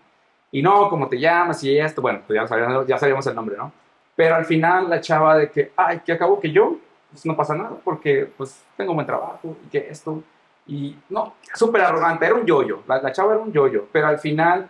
Y 0.51 0.61
no, 0.61 0.89
como 0.89 1.07
te 1.07 1.19
llamas 1.19 1.63
y 1.63 1.77
esto, 1.77 2.01
bueno, 2.01 2.21
pues 2.25 2.37
ya 2.37 2.47
sabíamos, 2.47 2.87
ya 2.87 2.97
sabíamos 2.97 3.27
el 3.27 3.35
nombre, 3.35 3.55
¿no? 3.55 3.71
Pero 4.15 4.35
al 4.35 4.45
final 4.45 4.89
la 4.89 5.01
chava 5.01 5.37
de 5.37 5.51
que, 5.51 5.71
ay, 5.75 5.99
que 5.99 6.13
acabo 6.13 6.39
que 6.39 6.51
yo, 6.51 6.77
pues 7.11 7.25
no 7.25 7.35
pasa 7.35 7.55
nada, 7.55 7.75
porque 7.83 8.27
pues 8.37 8.63
tengo 8.75 8.93
buen 8.93 9.05
trabajo 9.05 9.55
y 9.65 9.69
que 9.69 9.87
esto, 9.89 10.23
y 10.65 10.95
no, 11.09 11.35
súper 11.53 11.81
arrogante, 11.81 12.25
era 12.25 12.35
un 12.35 12.45
yoyo, 12.45 12.81
la, 12.87 13.01
la 13.01 13.11
chava 13.11 13.33
era 13.33 13.41
un 13.41 13.51
yoyo, 13.51 13.87
pero 13.91 14.07
al 14.07 14.17
final, 14.17 14.67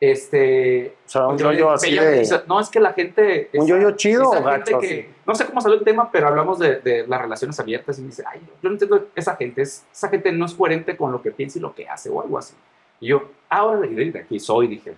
este... 0.00 0.96
O 1.06 1.08
sea, 1.08 1.26
un 1.28 1.38
yo 1.38 1.52
yoyo 1.52 1.70
así 1.70 1.94
de. 1.94 2.26
No, 2.46 2.60
es 2.60 2.68
que 2.68 2.80
la 2.80 2.92
gente... 2.92 3.50
¿Un 3.54 3.66
yoyo 3.66 3.90
chido 3.92 4.30
o 4.30 4.42
gacho? 4.42 4.78
que- 4.78 5.10
no 5.26 5.34
sé 5.34 5.44
cómo 5.46 5.60
salió 5.60 5.78
el 5.78 5.84
tema, 5.84 6.10
pero 6.10 6.28
hablamos 6.28 6.58
de, 6.58 6.76
de 6.80 7.06
las 7.06 7.20
relaciones 7.20 7.58
abiertas 7.60 7.98
y 7.98 8.02
me 8.02 8.08
dice, 8.08 8.24
ay, 8.26 8.40
yo 8.62 8.68
no 8.68 8.74
entiendo 8.74 9.08
esa 9.14 9.36
gente, 9.36 9.62
es, 9.62 9.84
esa 9.92 10.08
gente 10.08 10.32
no 10.32 10.46
es 10.46 10.54
coherente 10.54 10.96
con 10.96 11.12
lo 11.12 11.20
que 11.20 11.30
piensa 11.32 11.58
y 11.58 11.62
lo 11.62 11.74
que 11.74 11.88
hace 11.88 12.08
o 12.08 12.22
algo 12.22 12.38
así. 12.38 12.54
Y 13.00 13.08
yo, 13.08 13.30
ahora 13.48 13.80
de 13.80 14.18
aquí 14.18 14.40
soy, 14.40 14.68
dije. 14.68 14.94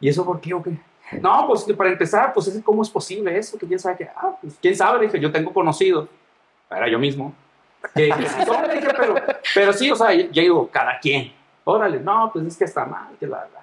¿Y 0.00 0.08
eso 0.08 0.24
por 0.24 0.40
qué 0.40 0.54
o 0.54 0.62
qué? 0.62 0.72
No, 1.20 1.46
pues 1.46 1.64
que 1.64 1.74
para 1.74 1.90
empezar, 1.90 2.32
pues 2.32 2.46
es 2.48 2.62
cómo 2.62 2.82
es 2.82 2.90
posible 2.90 3.36
eso, 3.38 3.56
que 3.56 3.66
quién 3.66 3.78
sabe 3.78 3.96
que, 3.96 4.04
ah, 4.14 4.36
pues 4.40 4.54
quién 4.60 4.76
sabe, 4.76 5.06
dije, 5.06 5.18
yo 5.18 5.32
tengo 5.32 5.52
conocido, 5.52 6.08
era 6.70 6.88
yo 6.88 6.98
mismo, 6.98 7.32
Que, 7.94 8.08
que 8.10 8.28
sí 8.28 8.44
son, 8.44 8.66
le 8.66 8.74
dije, 8.74 8.88
pero, 8.96 9.14
pero 9.54 9.72
sí, 9.72 9.90
o 9.90 9.96
sea, 9.96 10.12
ya 10.12 10.42
digo, 10.42 10.68
cada 10.70 10.98
quien. 10.98 11.32
Órale, 11.64 12.00
no, 12.00 12.30
pues 12.32 12.44
es 12.46 12.56
que 12.56 12.64
está 12.64 12.84
mal, 12.84 13.16
que 13.18 13.26
la, 13.26 13.38
la. 13.38 13.62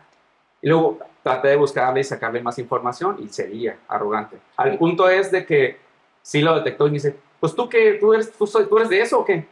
Y 0.66 0.70
luego 0.70 0.98
traté 1.22 1.50
de 1.50 1.58
buscarle 1.58 2.00
y 2.00 2.04
sacarle 2.04 2.42
más 2.42 2.58
información 2.58 3.18
y 3.24 3.28
sería 3.30 3.78
arrogante. 3.88 4.38
Al 4.58 4.80
punto 4.80 5.08
es 5.08 5.30
de 5.30 5.46
que 5.46 5.78
sí 6.24 6.42
lo 6.42 6.56
detectó 6.56 6.88
y 6.88 6.90
me 6.90 6.96
dice, 6.96 7.16
pues 7.40 7.54
tú 7.54 7.70
que 7.70 7.94
tú 8.00 8.16
eres, 8.16 8.32
tú, 8.32 8.48
soy- 8.48 8.66
tú 8.66 8.78
eres 8.78 8.90
de 8.90 9.00
eso 9.00 9.20
o 9.20 9.24
qué? 9.26 9.46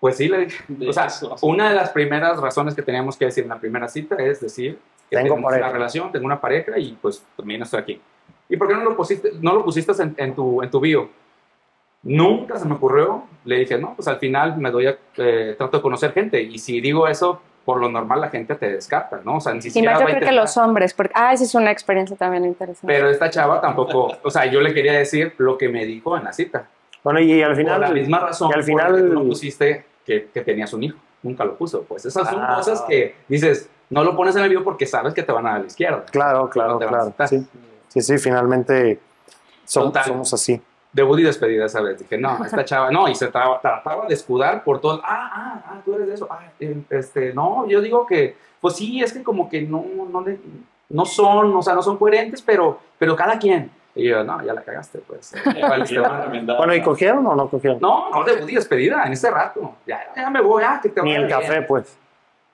Pues 0.00 0.16
sí, 0.16 0.28
le 0.28 0.46
dije. 0.46 0.64
O 0.88 0.92
sea, 0.94 1.06
eso. 1.06 1.36
una 1.42 1.68
de 1.68 1.74
las 1.74 1.90
primeras 1.90 2.40
razones 2.40 2.74
que 2.74 2.80
teníamos 2.80 3.18
que 3.18 3.26
decir 3.26 3.44
en 3.44 3.50
la 3.50 3.60
primera 3.60 3.86
cita 3.86 4.16
es 4.16 4.40
decir 4.40 4.78
que 5.10 5.16
Tengo 5.18 5.34
una 5.34 5.68
relación, 5.70 6.10
tengo 6.10 6.24
una 6.24 6.40
pareja 6.40 6.78
y 6.78 6.96
pues 7.02 7.22
también 7.36 7.60
estoy 7.60 7.80
aquí. 7.80 8.00
¿Y 8.48 8.56
por 8.56 8.66
qué 8.66 8.74
no 8.74 8.82
lo 8.84 8.96
pusiste, 8.96 9.30
no 9.42 9.52
lo 9.54 9.62
pusiste 9.62 9.92
en, 10.02 10.14
en 10.16 10.34
tu, 10.34 10.62
en 10.62 10.70
tu 10.70 10.80
bio? 10.80 11.10
Nunca 12.02 12.58
se 12.58 12.66
me 12.66 12.74
ocurrió. 12.74 13.24
Le 13.44 13.58
dije, 13.58 13.76
no, 13.78 13.94
pues 13.94 14.08
al 14.08 14.16
final 14.18 14.56
me 14.56 14.70
doy 14.70 14.86
a, 14.86 14.98
eh, 15.18 15.54
trato 15.58 15.76
de 15.78 15.82
conocer 15.82 16.12
gente. 16.12 16.40
Y 16.42 16.58
si 16.58 16.80
digo 16.80 17.06
eso, 17.08 17.40
por 17.64 17.80
lo 17.80 17.88
normal 17.90 18.20
la 18.20 18.28
gente 18.30 18.54
te 18.54 18.70
descarta, 18.72 19.20
¿no? 19.24 19.36
O 19.36 19.40
sea, 19.40 19.52
ni 19.52 19.58
Y 19.60 19.62
siquiera 19.62 19.92
más 19.92 20.00
yo 20.00 20.06
creo 20.06 20.20
que 20.20 20.32
los 20.34 20.56
hombres, 20.56 20.92
porque, 20.94 21.12
ah, 21.16 21.32
esa 21.32 21.44
es 21.44 21.54
una 21.54 21.70
experiencia 21.70 22.16
también 22.16 22.44
interesante. 22.44 22.86
Pero 22.86 23.08
esta 23.08 23.30
chava 23.30 23.60
tampoco, 23.60 24.12
o 24.22 24.30
sea, 24.30 24.44
yo 24.46 24.60
le 24.60 24.74
quería 24.74 24.92
decir 24.92 25.34
lo 25.38 25.56
que 25.56 25.68
me 25.68 25.84
dijo 25.86 26.16
en 26.16 26.24
la 26.24 26.32
cita. 26.32 26.66
Bueno, 27.02 27.20
y 27.20 27.42
al 27.42 27.48
Por 27.50 27.56
final. 27.56 27.80
la 27.80 27.90
misma 27.90 28.18
razón 28.20 28.48
y 28.50 28.52
al 28.52 28.60
por 28.60 28.64
final- 28.64 28.92
la 28.92 28.98
que 28.98 29.04
tú 29.08 29.14
no 29.14 29.24
pusiste 29.24 29.84
que, 30.04 30.28
que 30.32 30.40
tenías 30.42 30.72
un 30.72 30.82
hijo. 30.84 30.98
Nunca 31.22 31.44
lo 31.44 31.56
puso. 31.56 31.82
Pues 31.84 32.04
esas 32.04 32.28
son 32.28 32.40
Ah. 32.42 32.54
cosas 32.56 32.82
que 32.82 33.14
dices, 33.28 33.68
no 33.90 34.04
lo 34.04 34.14
pones 34.16 34.36
en 34.36 34.42
el 34.42 34.48
video 34.50 34.62
porque 34.64 34.84
sabes 34.86 35.14
que 35.14 35.22
te 35.22 35.32
van 35.32 35.46
a 35.46 35.50
dar 35.50 35.58
a 35.58 35.60
la 35.62 35.66
izquierda. 35.66 36.04
Claro, 36.10 36.48
claro, 36.50 36.72
No 36.74 36.78
claro. 36.86 37.14
Sí, 37.26 37.46
sí, 37.88 38.00
sí, 38.02 38.18
finalmente 38.18 38.98
somos 39.64 40.32
así. 40.34 40.60
Debut 40.94 41.18
y 41.18 41.22
despedida 41.24 41.66
esa 41.66 41.82
vez. 41.82 41.98
Dije, 41.98 42.16
no, 42.16 42.42
esta 42.44 42.64
chava, 42.64 42.90
no, 42.90 43.08
y 43.08 43.14
se 43.14 43.26
traba- 43.28 43.60
trataba 43.60 44.06
de 44.06 44.14
escudar 44.14 44.64
por 44.64 44.80
todo. 44.80 45.00
Ah, 45.04 45.30
ah, 45.34 45.62
ah, 45.66 45.80
tú 45.84 45.94
eres 45.94 46.06
de 46.06 46.14
eso. 46.14 46.26
Ah, 46.30 46.40
eh, 46.60 46.76
este, 46.90 47.34
no, 47.34 47.66
yo 47.68 47.80
digo 47.82 48.06
que, 48.06 48.36
pues 48.60 48.76
sí, 48.76 49.02
es 49.02 49.12
que 49.12 49.22
como 49.22 49.48
que 49.50 49.60
no, 49.62 49.84
no, 50.10 50.20
le- 50.22 50.38
no 50.88 51.04
son, 51.04 51.54
o 51.56 51.62
sea, 51.62 51.74
no 51.74 51.82
son 51.82 51.96
coherentes, 51.98 52.40
pero, 52.40 52.78
pero 52.98 53.14
cada 53.14 53.38
quien. 53.38 53.70
Y 53.96 54.08
yo, 54.08 54.24
no, 54.24 54.44
ya 54.44 54.54
la 54.54 54.62
cagaste, 54.62 55.00
pues. 55.00 55.32
Ya, 55.54 55.84
ya. 55.84 56.56
Bueno, 56.56 56.74
¿y 56.74 56.80
cogieron 56.82 57.26
o 57.26 57.34
no 57.36 57.48
cogieron? 57.48 57.78
No, 57.80 58.10
no, 58.10 58.24
debut 58.24 58.48
y 58.50 58.54
despedida 58.56 59.04
en 59.04 59.12
ese 59.12 59.30
rato. 59.30 59.74
Ya, 59.86 60.00
ya 60.16 60.30
me 60.30 60.40
voy, 60.40 60.62
ah, 60.66 60.80
que 60.82 60.88
te 60.88 61.00
Ni 61.02 61.10
vaya 61.10 61.20
el 61.20 61.26
bien. 61.26 61.40
café, 61.40 61.62
pues. 61.62 61.96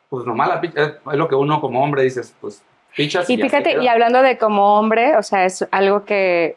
Pues 0.08 0.26
nomás 0.26 0.48
la 0.48 0.60
picha, 0.60 0.82
es 0.84 1.16
lo 1.16 1.28
que 1.28 1.34
uno 1.36 1.60
como 1.60 1.82
hombre 1.84 2.02
dices, 2.02 2.34
pues 2.40 2.62
pichas 2.96 3.30
Y 3.30 3.36
ya 3.36 3.44
se 3.44 3.48
fíjate, 3.48 3.82
y 3.82 3.86
hablando 3.86 4.22
de 4.22 4.36
como 4.38 4.78
hombre, 4.78 5.16
o 5.16 5.22
sea, 5.22 5.44
es 5.44 5.64
algo 5.70 6.04
que, 6.04 6.56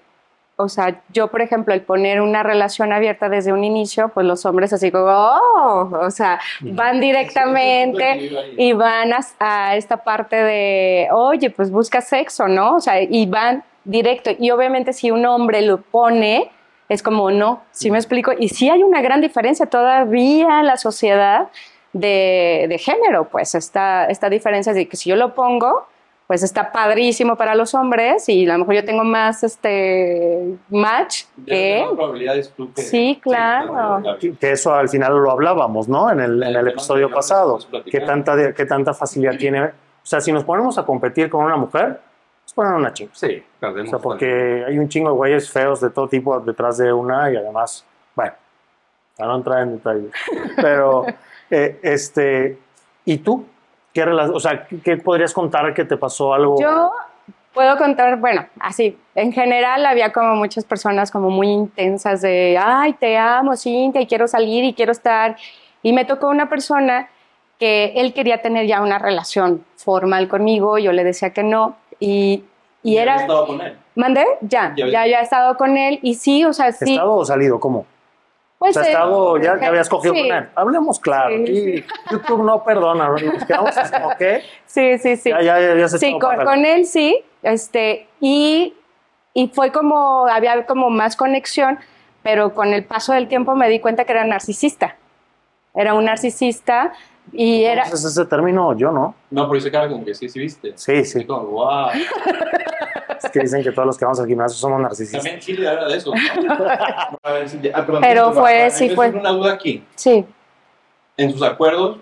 o 0.56 0.70
sea, 0.70 1.02
yo, 1.12 1.30
por 1.30 1.42
ejemplo, 1.42 1.74
el 1.74 1.82
poner 1.82 2.22
una 2.22 2.44
relación 2.44 2.94
abierta 2.94 3.28
desde 3.28 3.52
un 3.52 3.64
inicio, 3.64 4.10
pues 4.10 4.26
los 4.26 4.46
hombres 4.46 4.72
así 4.72 4.92
como, 4.92 5.06
oh, 5.06 5.90
o 6.00 6.12
sea, 6.12 6.40
van 6.62 7.00
directamente 7.00 8.32
y 8.58 8.74
van 8.74 9.14
a, 9.14 9.20
a 9.40 9.76
esta 9.76 9.98
parte 9.98 10.36
de, 10.36 11.08
oye, 11.12 11.50
pues 11.50 11.72
busca 11.72 12.02
sexo, 12.02 12.48
¿no? 12.48 12.76
O 12.76 12.80
sea, 12.80 13.02
y 13.02 13.26
van 13.26 13.64
directo. 13.84 14.30
Y 14.38 14.52
obviamente 14.52 14.94
si 14.94 15.10
un 15.10 15.26
hombre 15.26 15.62
lo 15.64 15.82
pone, 15.82 16.52
es 16.88 17.02
como, 17.02 17.32
no, 17.32 17.64
¿sí 17.72 17.90
me 17.90 17.98
explico? 17.98 18.32
Y 18.38 18.50
sí 18.50 18.70
hay 18.70 18.84
una 18.84 19.02
gran 19.02 19.22
diferencia 19.22 19.66
todavía 19.66 20.60
en 20.60 20.68
la 20.68 20.78
sociedad 20.78 21.50
de, 21.94 22.68
de 22.70 22.78
género, 22.78 23.30
pues 23.30 23.56
esta, 23.56 24.06
esta 24.06 24.30
diferencia 24.30 24.74
de 24.74 24.88
que 24.88 24.98
si 24.98 25.10
yo 25.10 25.16
lo 25.16 25.34
pongo, 25.34 25.88
pues 26.34 26.42
está 26.42 26.72
padrísimo 26.72 27.36
para 27.36 27.54
los 27.54 27.76
hombres 27.76 28.28
y 28.28 28.50
a 28.50 28.54
lo 28.54 28.60
mejor 28.62 28.74
yo 28.74 28.84
tengo 28.84 29.04
más 29.04 29.44
este 29.44 30.56
match 30.72 31.26
que 31.46 31.86
probabilidades 31.94 32.52
tú 32.58 32.74
que- 32.74 32.82
Sí, 32.82 33.20
claro. 33.22 34.02
Que 34.20 34.34
que 34.34 34.52
eso 34.54 34.74
al 34.74 34.90
final 34.90 35.14
lo 35.16 35.30
hablábamos, 35.30 35.88
¿no? 35.88 36.10
En 36.10 36.20
el, 36.22 36.42
en 36.42 36.56
el 36.56 36.68
episodio 36.70 37.12
pasado. 37.12 37.60
¿Qué 37.86 38.00
tanta, 38.00 38.52
¿Qué 38.52 38.66
tanta 38.66 38.96
facilidad 38.96 39.38
tiene? 39.38 39.62
O 39.66 39.72
sea, 40.02 40.22
si 40.22 40.32
nos 40.32 40.44
ponemos 40.44 40.76
a 40.80 40.86
competir 40.88 41.30
con 41.30 41.46
una 41.46 41.56
mujer, 41.56 42.00
nos 42.46 42.54
ponen 42.56 42.74
una 42.74 42.92
chinga. 42.92 43.12
Sí, 43.14 43.44
O 43.62 43.86
sea, 43.86 44.00
porque 44.00 44.66
hay 44.68 44.80
un 44.80 44.90
chingo 44.90 45.10
de 45.10 45.16
güeyes 45.16 45.52
feos 45.52 45.82
de 45.82 45.92
todo 45.92 46.08
tipo 46.08 46.40
detrás 46.40 46.80
de 46.80 46.92
una 46.92 47.32
y 47.32 47.36
además, 47.36 47.86
bueno, 48.16 48.34
ya 49.20 49.26
no 49.28 49.36
entrar 49.36 49.62
en 49.62 49.74
detalles. 49.74 50.12
Pero, 50.56 51.06
eh, 51.52 51.80
este, 51.84 52.58
¿y 53.06 53.20
tú? 53.20 53.46
¿Qué 53.94 54.04
relación, 54.06 54.36
o 54.36 54.40
sea, 54.40 54.66
¿qué- 54.68 54.80
¿qué 54.82 54.98
podrías 54.98 55.34
contar 55.34 55.74
que 55.74 55.86
te 55.86 55.98
pasó 55.98 56.34
algo? 56.34 56.60
Yo 56.60 56.92
puedo 57.54 57.78
contar, 57.78 58.18
bueno, 58.18 58.46
así, 58.60 58.98
en 59.16 59.32
general 59.32 59.86
había 59.86 60.12
como 60.12 60.36
muchas 60.36 60.66
personas 60.66 61.12
como 61.12 61.30
muy 61.30 61.48
intensas 61.50 62.22
de, 62.22 62.58
ay, 62.60 62.94
te 62.94 63.18
amo, 63.18 63.56
Cintia, 63.56 64.02
y 64.02 64.08
quiero 64.08 64.28
salir 64.28 64.64
y 64.64 64.74
quiero 64.74 64.92
estar. 64.92 65.36
Y 65.84 65.94
me 65.94 66.06
tocó 66.06 66.28
una 66.30 66.50
persona 66.50 67.10
que 67.60 67.94
él 67.98 68.14
quería 68.14 68.42
tener 68.42 68.66
ya 68.66 68.82
una 68.82 68.98
relación 68.98 69.64
formal 69.78 70.28
conmigo, 70.28 70.80
yo 70.80 70.92
le 70.92 71.04
decía 71.04 71.30
que 71.32 71.44
no, 71.44 71.76
y, 72.00 72.44
y 72.82 72.96
¿Ya 72.96 73.02
era... 73.04 73.16
estado 73.18 73.46
con 73.46 73.62
él? 73.62 73.78
¿Mandé? 73.96 74.26
Ya, 74.42 74.74
Ya 74.76 74.88
ya, 74.88 75.02
había- 75.02 75.08
ya 75.08 75.20
he 75.20 75.24
estado 75.24 75.56
con 75.56 75.78
él, 75.78 76.00
y 76.02 76.16
sí, 76.16 76.44
o 76.46 76.52
sea, 76.52 76.72
sí. 76.72 76.94
¿Estado 76.96 77.14
o 77.14 77.24
salido? 77.26 77.60
¿Cómo? 77.60 77.86
Pues, 78.64 78.78
o 78.78 78.82
sea, 78.82 78.92
estado, 78.94 79.38
ya, 79.40 79.60
ya 79.60 79.68
habías 79.68 79.90
cogido 79.90 80.14
sí, 80.14 80.22
con 80.22 80.38
él. 80.38 80.50
Hablemos 80.56 80.98
claro. 80.98 81.36
Sí, 81.36 81.44
aquí 81.44 81.86
YouTube 82.10 82.46
no 82.46 82.64
perdona. 82.64 83.10
¿no? 83.10 83.18
Nos 83.18 83.44
quedamos 83.44 83.76
como 83.92 84.16
que 84.16 84.42
Sí, 84.66 84.98
sí, 85.00 85.18
sí. 85.18 85.32
ya, 85.32 85.42
ya, 85.42 85.76
ya, 85.76 85.88
se 85.90 85.98
Sí, 86.00 86.18
con, 86.18 86.38
con 86.46 86.64
él 86.64 86.86
sí, 86.86 87.26
este, 87.42 88.08
y, 88.22 88.74
y 89.34 89.50
fue 89.50 89.74
como, 89.74 90.28
había 90.28 90.66
como 90.66 90.90
más 90.90 91.18
conexión, 91.18 91.78
pero 92.22 92.54
con 92.54 92.74
el 92.74 92.86
paso 92.86 93.12
del 93.12 93.28
tiempo 93.28 93.54
me 93.54 93.68
di 93.68 93.82
cuenta 93.82 94.06
que 94.06 94.14
era 94.14 94.24
narcisista. 94.24 94.96
Era 95.76 95.94
un 95.94 96.06
narcisista 96.06 96.94
y 97.32 97.64
era... 97.64 97.84
¿Conoces 97.86 98.12
ese 98.12 98.26
término? 98.26 98.76
Yo 98.78 98.92
no. 98.92 99.16
No, 99.32 99.44
pero 99.48 99.56
dice 99.56 99.72
cara 99.72 99.88
como 99.90 100.04
que 100.06 100.14
sí, 100.14 100.28
sí 100.30 100.40
viste. 100.40 100.74
Sí, 100.76 101.04
sí. 101.06 101.26
como, 101.26 101.44
wow. 101.48 101.88
Es 103.24 103.30
que 103.32 103.40
dicen 103.40 103.64
que 103.64 103.72
todos 103.72 103.86
los 103.86 103.98
que 103.98 104.04
vamos 104.04 104.20
al 104.20 104.28
gimnasio 104.28 104.58
somos 104.58 104.82
narcisistas. 104.82 105.24
También 105.24 105.40
Chile 105.40 105.68
habla 105.68 105.88
de 105.88 105.98
eso. 105.98 106.12
¿no? 106.14 106.68
A 107.24 107.32
ver, 107.32 107.48
sí, 107.50 107.58
ah, 107.74 107.86
perdón, 107.86 108.02
Pero 108.02 108.34
sí, 108.34 108.40
fue- 108.40 108.64
ah, 108.64 108.70
sí 108.70 108.90
fue. 108.90 109.06
tengo 109.08 109.20
una 109.22 109.30
duda 109.32 109.54
aquí. 109.54 109.84
Sí, 109.96 110.26
En 111.16 111.32
sus 111.32 111.42
acuerdos, 111.42 111.98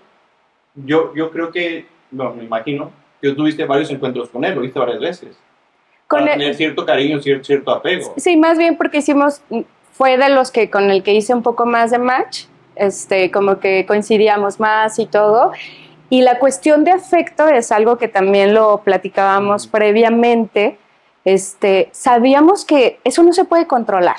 yo, 0.73 1.13
yo 1.13 1.29
creo 1.31 1.51
que, 1.51 1.85
bueno, 2.09 2.33
me 2.33 2.43
imagino, 2.45 2.91
que 3.21 3.29
tú 3.29 3.35
tuviste 3.35 3.65
varios 3.65 3.91
encuentros 3.91 4.29
con 4.29 4.43
él, 4.43 4.55
lo 4.55 4.61
viste 4.61 4.79
varias 4.79 4.99
veces. 4.99 5.37
con 6.07 6.21
para 6.21 6.33
él- 6.33 6.39
tener 6.39 6.55
cierto 6.55 6.85
cariño, 6.85 7.21
cierto, 7.21 7.43
cierto 7.45 7.71
apego. 7.71 8.13
sí, 8.17 8.35
más 8.35 8.57
bien 8.57 8.75
porque 8.75 8.97
hicimos, 8.97 9.41
fue 9.91 10.17
de 10.17 10.29
los 10.29 10.49
que 10.49 10.71
con 10.71 10.89
el 10.89 11.03
que 11.03 11.13
hice 11.13 11.33
un 11.35 11.43
poco 11.43 11.65
más 11.67 11.91
de 11.91 11.99
match, 11.99 12.45
este, 12.81 13.29
como 13.29 13.59
que 13.59 13.85
coincidíamos 13.85 14.59
más 14.59 14.97
y 14.99 15.05
todo. 15.05 15.51
Y 16.09 16.23
la 16.23 16.39
cuestión 16.39 16.83
de 16.83 16.91
afecto 16.91 17.47
es 17.47 17.71
algo 17.71 17.97
que 17.97 18.07
también 18.07 18.53
lo 18.53 18.79
platicábamos 18.79 19.67
previamente. 19.67 20.77
Este, 21.23 21.89
sabíamos 21.93 22.65
que 22.65 22.99
eso 23.03 23.23
no 23.23 23.33
se 23.33 23.45
puede 23.45 23.67
controlar. 23.67 24.17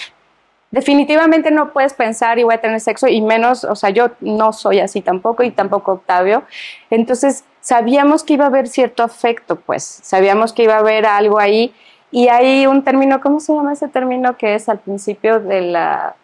Definitivamente 0.70 1.51
no 1.51 1.72
puedes 1.72 1.92
pensar 1.92 2.38
y 2.38 2.44
voy 2.44 2.55
a 2.55 2.61
tener 2.61 2.81
sexo 2.81 3.09
y 3.09 3.20
menos, 3.20 3.64
o 3.64 3.75
sea, 3.75 3.90
yo 3.90 4.12
no 4.20 4.55
soy 4.55 4.81
así 4.81 5.03
tampoco 5.03 5.42
y 5.42 5.51
tampoco 5.51 5.92
Octavio. 5.92 6.44
Entonces, 6.88 7.44
sabíamos 7.61 8.22
que 8.22 8.35
iba 8.35 8.44
a 8.44 8.48
haber 8.48 8.68
cierto 8.68 9.03
afecto, 9.03 9.57
pues, 9.57 9.83
sabíamos 9.85 10.55
que 10.55 10.62
iba 10.62 10.77
a 10.77 10.79
haber 10.79 11.05
algo 11.05 11.38
ahí 11.38 11.75
y 12.11 12.29
hay 12.29 12.66
un 12.66 12.85
término, 12.85 13.20
¿cómo 13.20 13.38
se 13.40 13.53
llama 13.53 13.75
ese 13.75 13.88
término 13.88 14.38
que 14.38 14.55
es 14.55 14.70
al 14.70 14.79
principio 14.79 15.40
de 15.40 15.61
la 15.61 16.14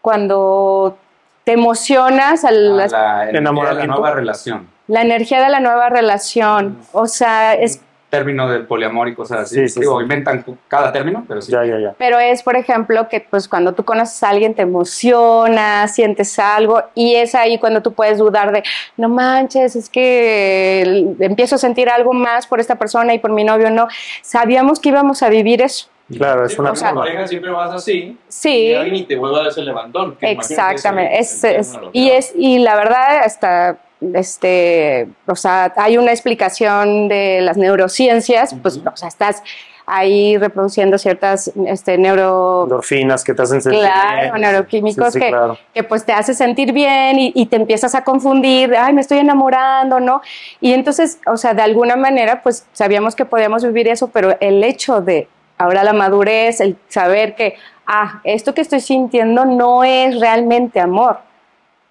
cuando 0.00 0.98
te 1.44 1.52
emocionas 1.52 2.44
al, 2.44 2.78
A 2.80 2.86
la, 2.86 3.30
Enamoramiento. 3.30 3.86
la 3.86 3.94
nueva 3.94 4.10
relación. 4.12 4.68
la 4.88 5.02
energía 5.02 5.42
de 5.42 5.48
la 5.48 5.60
nueva 5.60 5.88
relación. 5.88 6.78
O 6.92 7.06
sea, 7.06 7.54
es, 7.54 7.80
Término 8.10 8.46
del 8.46 8.66
poliamor 8.66 9.08
y 9.08 9.14
cosas 9.14 9.40
así. 9.40 9.54
Sí, 9.54 9.68
sí, 9.70 9.80
Digo, 9.80 9.96
sí. 9.96 10.02
inventan 10.02 10.44
cada 10.68 10.92
término, 10.92 11.24
pero 11.26 11.40
sí. 11.40 11.50
Ya, 11.50 11.64
ya, 11.64 11.78
ya. 11.78 11.94
pero 11.96 12.18
es, 12.18 12.42
por 12.42 12.56
ejemplo, 12.56 13.08
que 13.08 13.20
pues 13.20 13.48
cuando 13.48 13.72
tú 13.72 13.86
conoces 13.86 14.22
a 14.22 14.28
alguien 14.28 14.52
te 14.54 14.60
emociona, 14.60 15.88
sientes 15.88 16.38
algo 16.38 16.82
y 16.94 17.14
es 17.14 17.34
ahí 17.34 17.58
cuando 17.58 17.80
tú 17.80 17.94
puedes 17.94 18.18
dudar 18.18 18.52
de, 18.52 18.62
no 18.98 19.08
manches, 19.08 19.76
es 19.76 19.88
que 19.88 21.14
empiezo 21.20 21.54
a 21.54 21.58
sentir 21.58 21.88
algo 21.88 22.12
más 22.12 22.46
por 22.46 22.60
esta 22.60 22.74
persona 22.74 23.14
y 23.14 23.18
por 23.18 23.30
mi 23.32 23.44
novio 23.44 23.70
no. 23.70 23.88
Sabíamos 24.20 24.78
que 24.78 24.90
íbamos 24.90 25.22
a 25.22 25.30
vivir 25.30 25.62
eso. 25.62 25.88
Claro, 26.16 26.46
es 26.46 26.58
una 26.58 26.70
porque 26.70 26.80
sea, 26.80 26.94
pareja 26.94 27.26
siempre 27.26 27.50
vas 27.50 27.72
así. 27.72 27.92
Y 27.92 28.18
Sí, 28.28 28.74
alguien 28.74 28.96
y 28.96 29.04
te 29.04 29.16
vuelve 29.16 29.36
a 29.36 29.38
dar 29.40 29.48
ese 29.48 29.62
levantón. 29.62 30.16
exactamente. 30.20 31.18
es 31.18 31.32
Es, 31.32 31.44
el- 31.44 31.50
el 31.54 31.60
es- 31.60 31.72
término 31.72 31.90
y 31.92 32.10
es 32.10 32.32
y 32.36 32.58
la 32.58 32.76
verdad 32.76 33.18
hasta 33.24 33.78
este, 34.14 35.06
o 35.26 35.36
sea, 35.36 35.72
hay 35.76 35.96
una 35.96 36.10
explicación 36.10 37.06
de 37.08 37.40
las 37.40 37.56
neurociencias, 37.56 38.52
pues, 38.60 38.78
o 38.84 38.96
sea, 38.96 39.06
estás 39.08 39.42
ahí 39.86 40.36
reproduciendo 40.38 40.96
ciertas 40.98 41.52
este, 41.66 41.98
neuro 41.98 42.62
Endorfinas 42.64 43.22
que 43.24 43.34
te 43.34 43.42
hacen 43.42 43.60
sentir 43.60 43.80
Claro, 43.80 44.32
bien. 44.32 44.40
neuroquímicos 44.42 45.06
Sí, 45.12 45.12
sí, 45.12 45.20
que, 45.20 45.28
claro. 45.30 45.58
que 45.74 45.82
pues 45.84 46.04
te 46.04 46.12
hace 46.12 46.34
sentir 46.34 46.72
bien 46.72 47.18
y, 47.18 47.32
y 47.34 47.46
te 47.46 47.56
empiezas 47.56 47.94
a 47.94 48.02
confundir, 48.04 48.74
ay, 48.76 48.92
me 48.92 49.00
estoy 49.00 49.18
enamorando, 49.18 49.98
¿no? 50.00 50.20
Y 50.60 50.72
entonces, 50.72 51.18
o 51.26 51.36
sea, 51.36 51.52
de 51.54 51.62
alguna 51.62 51.96
manera, 51.96 52.42
pues 52.42 52.66
sabíamos 52.72 53.14
que 53.16 53.24
podíamos 53.24 53.64
vivir 53.64 53.88
eso, 53.88 54.08
pero 54.08 54.36
el 54.40 54.62
hecho 54.64 55.00
de 55.00 55.28
ahora 55.62 55.84
la 55.84 55.92
madurez, 55.92 56.60
el 56.60 56.76
saber 56.88 57.34
que, 57.34 57.54
ah, 57.86 58.20
esto 58.24 58.52
que 58.52 58.60
estoy 58.60 58.80
sintiendo 58.80 59.44
no 59.44 59.84
es 59.84 60.18
realmente 60.18 60.80
amor, 60.80 61.20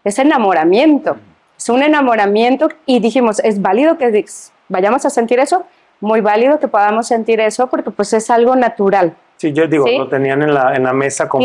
es 0.03 0.19
enamoramiento. 0.19 1.17
Es 1.57 1.69
un 1.69 1.83
enamoramiento 1.83 2.69
y 2.85 2.99
dijimos, 2.99 3.39
es 3.39 3.61
válido 3.61 3.97
que 3.97 4.25
vayamos 4.67 5.05
a 5.05 5.09
sentir 5.09 5.39
eso, 5.39 5.63
muy 5.99 6.19
válido 6.19 6.59
que 6.59 6.67
podamos 6.67 7.07
sentir 7.07 7.39
eso 7.39 7.67
porque 7.67 7.91
pues 7.91 8.11
es 8.13 8.29
algo 8.29 8.55
natural. 8.55 9.15
Sí, 9.41 9.53
yo 9.53 9.65
digo, 9.65 9.87
lo 9.87 10.07
tenían 10.07 10.43
en 10.43 10.53
la, 10.53 10.75
en 10.75 10.83
la 10.83 10.93
mesa 10.93 11.27
como 11.27 11.43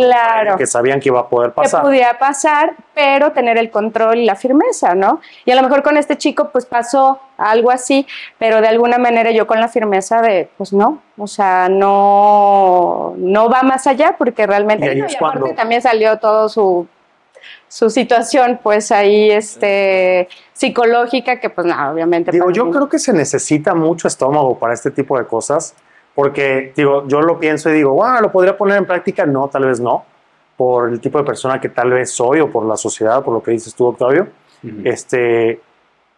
que 0.59 0.67
sabían 0.67 1.01
que 1.01 1.09
iba 1.09 1.21
a 1.21 1.29
poder 1.31 1.53
pasar. 1.53 1.81
Que 1.81 1.87
podía 1.87 2.19
pasar, 2.19 2.75
pero 2.93 3.33
tener 3.33 3.57
el 3.57 3.71
control 3.71 4.19
y 4.19 4.27
la 4.27 4.37
firmeza, 4.37 4.95
¿no? 4.95 5.23
Y 5.47 5.51
a 5.51 5.57
lo 5.57 5.63
mejor 5.63 5.83
con 5.83 5.97
este 5.97 6.19
chico 6.19 6.51
pues 6.53 6.67
pasó 6.67 7.19
algo 7.39 7.71
así, 7.71 8.07
pero 8.39 8.61
de 8.61 8.69
alguna 8.69 8.99
manera 8.99 9.31
yo 9.31 9.47
con 9.47 9.61
la 9.61 9.69
firmeza 9.69 10.21
de, 10.21 10.51
pues 10.59 10.75
no, 10.75 11.01
o 11.17 11.27
sea, 11.27 11.71
no, 11.71 13.15
no 13.17 13.49
va 13.49 13.63
más 13.63 13.87
allá 13.87 14.15
porque 14.19 14.47
realmente... 14.47 14.95
Y, 14.95 15.01
aparte 15.01 15.55
también 15.55 15.81
salió 15.81 16.19
todo 16.19 16.51
su 16.51 16.87
su 17.69 17.91
situación, 17.91 18.61
pues 18.63 18.93
ahí 18.93 19.31
este, 19.31 20.29
psicológica, 20.53 21.41
que 21.41 21.51
pues 21.51 21.67
nada, 21.67 21.93
obviamente. 21.93 22.31
Digo, 22.31 22.51
yo 22.51 22.71
creo 22.71 22.89
que 22.89 22.99
se 22.99 23.13
necesita 23.13 23.75
mucho 23.75 24.09
estómago 24.09 24.59
para 24.59 24.75
este 24.75 24.91
tipo 24.91 25.19
de 25.19 25.27
cosas, 25.27 25.75
porque 26.17 26.73
digo, 26.75 27.07
yo 27.07 27.21
lo 27.21 27.39
pienso 27.39 27.69
y 27.69 27.75
digo, 27.75 27.93
wow, 27.93 28.23
¿lo 28.23 28.33
podría 28.33 28.57
poner 28.57 28.79
en 28.79 28.87
práctica? 28.87 29.27
No, 29.27 29.49
tal 29.49 29.67
vez 29.67 29.81
no, 29.81 30.07
por 30.57 30.89
el 30.89 30.99
tipo 30.99 31.19
de 31.19 31.25
persona 31.25 31.61
que 31.61 31.69
tal 31.69 31.91
vez 31.91 32.11
soy 32.11 32.41
o 32.41 32.51
por 32.51 32.65
la 32.65 32.79
sociedad, 32.79 33.23
por 33.23 33.35
lo 33.35 33.43
que 33.43 33.51
dices 33.51 33.75
tú, 33.75 33.85
Octavio. 33.85 34.27
este, 34.83 35.61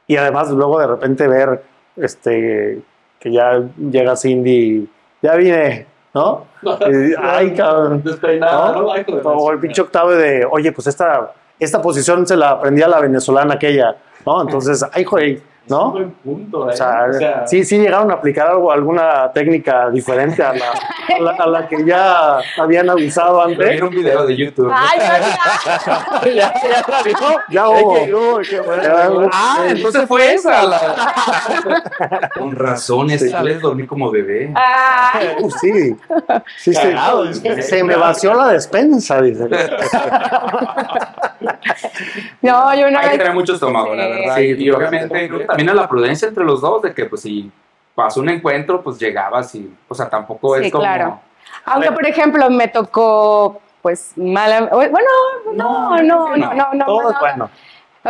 y 0.06 0.16
además 0.16 0.50
luego 0.50 0.78
de 0.78 0.86
repente 0.86 1.26
ver 1.26 1.64
este, 1.96 2.80
que 3.18 3.32
ya 3.32 3.60
llega 3.76 4.14
Cindy, 4.14 4.88
ya 5.20 5.34
vine, 5.34 5.86
¿no? 6.14 6.46
ay, 7.20 7.52
cabrón. 7.54 8.00
Despeinado, 8.04 8.82
¿no? 8.82 9.30
O 9.32 9.50
el 9.50 9.58
pinche 9.58 9.82
Octavio 9.82 10.16
de, 10.16 10.46
oye, 10.48 10.70
pues 10.70 10.86
esta, 10.86 11.32
esta 11.58 11.82
posición 11.82 12.24
se 12.24 12.36
la 12.36 12.50
aprendí 12.50 12.82
a 12.82 12.88
la 12.88 13.00
venezolana 13.00 13.54
aquella, 13.54 13.96
¿no? 14.24 14.42
Entonces, 14.42 14.86
ay, 14.92 15.02
joder 15.02 15.42
¿no? 15.68 16.12
punto, 16.24 16.68
¿eh? 16.68 16.72
o, 16.72 16.76
sea, 16.76 17.46
sí, 17.46 17.64
sí 17.64 17.78
llegaron 17.78 18.10
a 18.10 18.14
aplicar 18.14 18.48
algo, 18.48 18.72
alguna 18.72 19.30
técnica 19.32 19.90
diferente 19.90 20.42
a 20.42 20.52
la, 20.54 21.30
a 21.38 21.46
la, 21.46 21.68
que 21.68 21.84
ya 21.84 22.38
habían 22.58 22.88
abusado 22.88 23.42
antes. 23.42 23.66
Era 23.66 23.86
un 23.86 23.90
video 23.90 24.26
de 24.26 24.36
YouTube. 24.36 24.70
Ay, 24.72 24.98
ya, 26.34 26.52
ya, 26.52 26.84
ya, 27.04 27.44
ya 27.50 27.68
hubo. 27.68 28.40
Ah, 29.32 29.66
entonces 29.68 30.06
fue 30.06 30.34
esa. 30.34 30.62
Con 32.38 32.52
razón, 32.52 33.10
esta 33.10 33.42
vez 33.42 33.60
dormí 33.60 33.86
como 33.86 34.10
bebé. 34.10 34.52
Ah. 34.54 35.20
Uh, 35.40 35.50
sí, 35.50 35.96
sí, 36.56 36.74
sí. 36.74 37.62
Se 37.62 37.84
me 37.84 37.96
vació 37.96 38.34
la 38.34 38.48
despensa, 38.48 39.20
dice. 39.22 39.48
No, 42.42 42.74
yo 42.74 42.90
no. 42.90 42.98
Hay 42.98 43.10
que 43.10 43.18
tener 43.18 43.34
mucho 43.34 43.54
estómago, 43.54 43.94
la 43.94 44.06
verdad. 44.08 44.38
y 44.38 44.70
obviamente 44.70 45.28
también 45.46 45.68
a 45.68 45.74
la 45.74 45.88
prudencia 45.88 46.28
entre 46.28 46.44
los 46.44 46.60
dos, 46.60 46.82
de 46.82 46.94
que 46.94 47.04
pues 47.06 47.22
si 47.22 47.50
pasó 47.98 48.20
un 48.20 48.28
encuentro, 48.28 48.80
pues 48.80 48.96
llegabas 48.96 49.52
y, 49.56 49.76
o 49.88 49.94
sea, 49.94 50.08
tampoco 50.08 50.54
es 50.54 50.70
como... 50.70 50.82
claro. 50.82 51.20
Aunque, 51.64 51.90
por 51.90 52.06
ejemplo, 52.06 52.48
me 52.48 52.68
tocó, 52.68 53.60
pues, 53.82 54.12
mala... 54.16 54.68
Bueno, 54.70 55.08
no, 55.52 56.00
no, 56.02 56.36
no, 56.36 56.54
no, 56.54 56.74
no. 56.74 56.86
todo 56.86 57.10
es 57.10 57.18
bueno. 57.18 57.50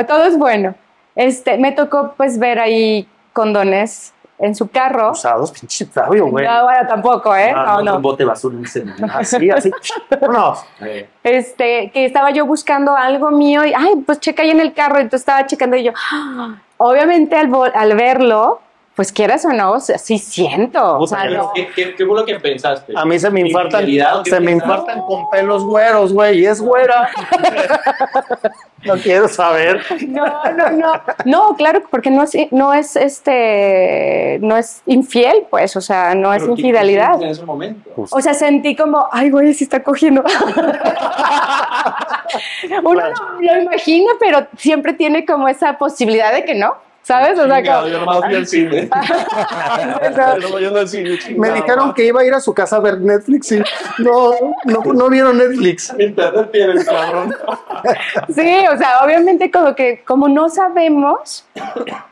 Todo 0.07 0.25
es 0.25 0.39
bueno. 0.39 0.75
Este, 1.15 1.57
me 1.57 1.73
tocó, 1.73 2.13
pues, 2.19 2.39
ver 2.39 2.59
ahí 2.59 3.09
condones 3.33 4.13
en 4.39 4.55
su 4.55 4.69
carro. 4.69 5.13
Usados, 5.13 5.51
pinche 5.59 5.85
sabio, 5.87 6.27
güey. 6.27 6.47
No, 6.47 6.65
bueno, 6.65 6.87
tampoco, 6.89 7.35
¿eh? 7.35 7.53
Ah, 7.55 7.77
no, 7.79 7.83
no. 7.83 7.97
Un 7.97 8.03
bote 8.03 8.25
basura 8.25 8.57
en 8.57 9.11
Así, 9.11 9.51
así. 9.55 9.71
no. 10.31 10.55
Este, 11.23 11.91
que 11.91 12.05
estaba 12.05 12.31
yo 12.31 12.47
buscando 12.47 12.97
algo 12.97 13.31
mío 13.31 13.65
y, 13.65 13.73
ay, 13.75 13.97
pues 14.07 14.21
checa 14.21 14.43
ahí 14.43 14.51
en 14.51 14.61
el 14.61 14.73
carro. 14.75 14.97
Entonces 14.99 15.21
estaba 15.21 15.47
checando 15.47 15.77
y 15.77 15.85
yo, 15.85 15.93
¡ah! 16.13 16.57
obviamente 16.79 17.37
al, 17.37 17.51
al 17.75 17.97
verlo, 17.97 18.61
pues 18.99 19.13
quieras 19.13 19.45
o 19.45 19.51
no, 19.51 19.79
sí 19.79 20.19
siento. 20.19 20.99
O 20.99 21.07
sea, 21.07 21.23
¿Qué, 21.55 21.95
fue 21.97 22.05
lo 22.05 22.25
que 22.25 22.41
pensaste? 22.41 22.93
A 22.97 23.05
mí 23.05 23.17
se 23.17 23.31
me 23.31 23.43
infartan, 23.43 23.87
se 24.25 24.41
me 24.41 24.51
infartan 24.51 25.03
con 25.03 25.31
pelos 25.31 25.63
güeros, 25.63 26.13
güey, 26.13 26.41
y 26.41 26.47
es 26.47 26.61
güera. 26.61 27.09
no 28.85 28.95
quiero 28.97 29.29
saber. 29.29 29.83
No, 30.09 30.27
no, 30.51 30.71
no. 30.71 31.01
No, 31.25 31.55
claro, 31.57 31.85
porque 31.89 32.11
no 32.11 32.25
es, 32.25 32.37
no 32.51 32.75
es 32.75 32.97
este, 32.97 34.41
no 34.43 34.57
es 34.57 34.83
infiel, 34.87 35.47
pues, 35.49 35.77
o 35.77 35.81
sea, 35.81 36.17
no 36.17 36.35
es 36.35 36.43
infidelidad. 36.43 37.23
en 37.23 37.29
ese 37.29 37.45
momento? 37.45 37.89
O 38.11 38.21
sea, 38.21 38.35
sentí 38.35 38.75
como, 38.75 39.07
ay, 39.13 39.31
güey, 39.31 39.55
sí 39.55 39.63
está 39.63 39.81
cogiendo. 39.81 40.25
Uno 42.83 43.03
no 43.11 43.41
lo 43.41 43.63
imagina, 43.63 44.11
pero 44.19 44.49
siempre 44.57 44.93
tiene 44.93 45.25
como 45.25 45.47
esa 45.47 45.79
posibilidad 45.79 46.33
de 46.33 46.45
que 46.45 46.57
no. 46.57 46.88
¿Sabes? 47.09 47.39
O 47.39 47.47
sea, 47.47 47.63
Yo 47.63 48.01
nomás 48.01 48.21
fui 48.23 48.35
al 48.35 48.47
cine. 48.47 48.91
Me 51.39 51.53
dijeron 51.53 51.95
que 51.95 52.05
iba 52.05 52.21
a 52.21 52.25
ir 52.27 52.35
a 52.35 52.41
su 52.41 52.53
casa 52.53 52.77
a 52.77 52.81
ver 52.81 53.01
Netflix 53.01 53.53
y 53.53 53.63
no, 53.97 54.33
no, 54.65 54.93
no 54.93 55.09
vieron 55.09 55.39
Netflix. 55.39 55.91
Internet 55.99 56.51
tiene 56.53 56.85
cabrón. 56.85 57.35
Sí, 58.29 58.63
o 58.71 58.77
sea, 58.77 58.99
obviamente 59.03 59.51
como 59.51 59.75
que 59.75 60.03
como 60.05 60.29
no 60.29 60.51
sabemos, 60.51 61.47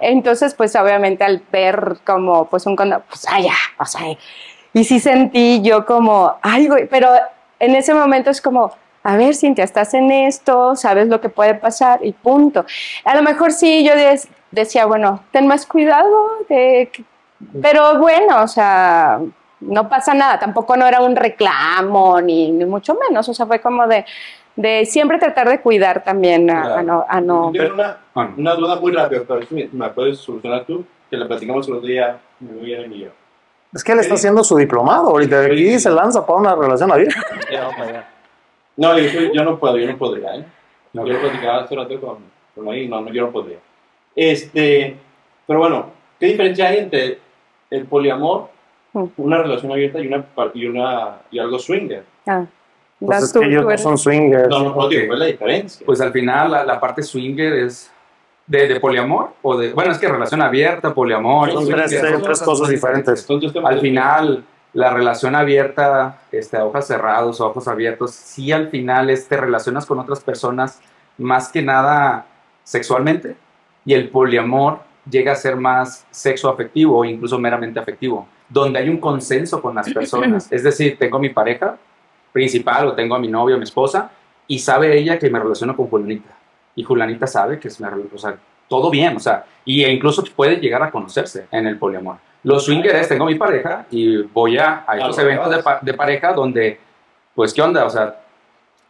entonces 0.01 0.55
pues 0.55 0.75
obviamente 0.77 1.25
al 1.25 1.43
ver 1.53 1.99
como 2.03 2.49
pues 2.49 2.65
un 2.65 2.75
condado, 2.75 3.03
pues 3.07 3.29
allá, 3.29 3.53
o 3.79 3.85
sea, 3.85 4.01
y 4.73 4.85
sí 4.85 4.99
sentí 4.99 5.61
yo 5.61 5.85
como, 5.85 6.39
ay, 6.41 6.69
güey, 6.69 6.89
pero 6.89 7.11
en 7.59 7.75
ese 7.75 7.93
momento 7.93 8.31
es 8.31 8.41
como, 8.41 8.73
a 9.03 9.17
ver, 9.19 9.35
Cintia, 9.35 9.63
estás 9.63 9.93
en 9.93 10.11
esto, 10.11 10.75
sabes 10.75 11.09
lo 11.09 11.21
que 11.21 11.29
puede 11.29 11.55
pasar 11.55 12.01
y 12.03 12.13
punto. 12.13 12.65
A 13.05 13.15
lo 13.15 13.23
mejor 13.23 13.53
sí, 13.53 13.85
yo 13.85 13.95
decía, 14.51 14.87
bueno, 14.87 15.25
ten 15.31 15.47
más 15.47 15.67
cuidado, 15.67 16.31
de, 16.49 16.91
pero 17.61 17.99
bueno, 17.99 18.43
o 18.43 18.49
sea, 18.49 19.21
no 19.61 19.89
pasa 19.89 20.15
nada, 20.15 20.39
tampoco 20.39 20.77
no 20.77 20.87
era 20.87 21.01
un 21.01 21.17
reclamo, 21.17 22.21
ni, 22.21 22.53
mucho 22.53 22.97
menos, 23.09 23.29
o 23.29 23.35
sea, 23.35 23.47
fue 23.47 23.61
como 23.61 23.87
de, 23.87 24.05
de 24.55 24.85
siempre 24.87 25.19
tratar 25.19 25.49
de 25.49 25.61
cuidar 25.61 26.03
también 26.05 26.51
a, 26.51 26.83
no... 26.83 27.05
A 27.09 27.21
no. 27.21 27.53
Yo 27.53 27.73
una, 27.73 27.99
una, 28.15 28.55
duda 28.55 28.77
muy 28.77 28.93
rápida, 28.93 29.23
pero 29.27 29.41
me 29.51 29.89
puedes 29.91 30.19
solucionar 30.19 30.65
tú, 30.65 30.85
que 31.11 31.17
la 31.17 31.27
platicamos 31.27 31.67
el 31.69 31.75
otro 31.75 31.87
día, 31.87 32.19
muy 32.41 32.65
bien 32.65 32.93
y 32.93 33.01
yo. 33.01 33.09
Es 33.75 33.85
que 33.85 33.93
él 33.93 33.99
está 33.99 34.15
haciendo 34.15 34.43
su 34.43 34.57
diplomado 34.57 35.09
ahorita, 35.09 35.41
de 35.41 35.53
aquí 35.53 35.79
se 35.79 35.91
lanza 35.91 36.25
para 36.25 36.39
una 36.39 36.55
relación 36.55 36.91
abierta. 36.91 37.21
no, 38.77 38.99
yo, 38.99 39.33
yo, 39.33 39.45
no 39.45 39.59
puedo, 39.59 39.77
yo 39.77 39.87
no 39.87 39.99
podría, 39.99 40.37
¿eh? 40.37 40.45
Yo 40.95 41.03
lo 41.03 41.21
platicaba 41.21 41.65
hace 41.65 41.75
rato 41.77 42.01
con, 42.01 42.19
con 42.55 42.73
ahí, 42.73 42.89
no, 42.89 43.07
yo 43.11 43.27
no 43.27 43.33
podría. 43.33 43.59
Este, 44.17 44.97
pero 45.47 45.59
bueno, 45.59 45.91
¿qué 46.19 46.27
diferencia 46.27 46.69
hay 46.69 46.79
entre 46.79 47.19
el 47.71 47.85
poliamor, 47.85 48.49
una 49.19 49.43
relación 49.43 49.71
abierta 49.71 50.01
y, 50.01 50.07
una, 50.07 50.25
y, 50.55 50.67
una, 50.67 51.19
y 51.31 51.39
algo 51.39 51.59
swinger? 51.59 52.03
Ah. 52.27 52.47
Pues 52.99 53.25
es 53.25 53.33
que 53.35 53.45
ellos 53.45 53.67
no 53.67 53.77
son 53.77 53.99
swingers. 53.99 54.49
No, 54.49 54.61
no, 54.61 54.75
no, 54.75 54.89
digo, 54.89 55.07
¿cuál 55.09 55.19
es 55.19 55.21
la 55.21 55.27
diferencia? 55.27 55.85
Pues 55.85 56.01
al 56.01 56.13
final 56.13 56.51
la, 56.51 56.65
la 56.65 56.81
parte 56.81 57.03
swinger 57.03 57.53
es 57.53 57.93
de, 58.47 58.69
de, 58.69 58.81
poliamor 58.81 59.35
o 59.43 59.59
de, 59.59 59.75
bueno, 59.75 59.93
es 59.93 59.99
que 59.99 60.09
relación 60.09 60.41
abierta, 60.41 60.95
poliamor. 60.95 61.53
Son 61.53 61.69
tres, 61.69 61.91
tres, 61.91 62.41
cosas 62.41 62.71
diferentes. 62.71 63.29
Al 63.63 63.81
final, 63.81 64.45
la 64.73 64.95
relación 64.95 65.35
abierta, 65.35 66.21
este, 66.33 66.57
ojos 66.57 66.87
cerrados, 66.87 67.39
ojos 67.43 67.69
abiertos, 67.69 68.13
sí 68.13 68.51
al 68.51 68.69
final 68.69 69.13
te 69.29 69.37
relacionas 69.37 69.85
con 69.85 69.99
otras 69.99 70.21
personas 70.21 70.81
más 71.19 71.51
que 71.51 71.61
nada 71.61 72.25
sexualmente 72.65 73.37
y 73.87 73.95
el 73.95 74.11
poliamor 74.11 74.81
llega 75.09 75.33
a 75.33 75.37
ser 75.37 75.57
más 75.57 76.05
sexo 76.11 76.51
afectivo 76.51 76.99
o 76.99 77.05
incluso 77.05 77.39
meramente 77.39 77.79
afectivo, 77.79 78.27
donde 78.49 78.81
hay 78.81 78.89
un 78.89 78.99
consenso 78.99 79.63
con 79.63 79.77
las 79.77 79.89
personas. 79.95 80.53
Es 80.53 80.65
decir, 80.65 80.99
tengo 80.99 81.17
a 81.17 81.21
mi 81.21 81.31
pareja 81.31 81.79
principal 82.33 82.89
o 82.89 82.93
tengo 82.93 83.15
a 83.15 83.19
mi 83.19 83.29
novio 83.29 83.55
o 83.55 83.59
mi 83.59 83.65
esposa 83.65 84.11
y 84.49 84.59
sabe 84.59 84.99
ella 84.99 85.19
que 85.19 85.31
me 85.31 85.39
relaciono 85.39 85.77
con 85.77 85.87
Julanita. 85.87 86.37
Y 86.75 86.83
Julanita 86.83 87.27
sabe 87.27 87.59
que 87.59 87.69
es 87.69 87.81
mi 87.81 87.87
o 88.13 88.19
sea, 88.19 88.37
todo 88.69 88.91
bien, 88.91 89.17
o 89.17 89.21
sea, 89.21 89.45
y 89.65 89.85
e 89.85 89.93
incluso 89.93 90.23
puede 90.35 90.57
llegar 90.57 90.83
a 90.83 90.91
conocerse 90.91 91.47
en 91.51 91.67
el 91.67 91.79
poliamor. 91.79 92.17
Los 92.43 92.65
swingers, 92.65 93.09
tengo 93.09 93.25
mi 93.27 93.37
pareja 93.37 93.87
y 93.91 94.23
voy 94.23 94.59
a, 94.59 94.85
a 94.87 94.99
estos 94.99 95.19
eventos 95.19 95.51
de, 95.51 95.63
de 95.83 95.95
pareja 95.95 96.33
donde, 96.33 96.79
pues, 97.35 97.55
¿qué 97.55 97.63
onda? 97.63 97.85
O 97.85 97.91
sea, 97.91 98.21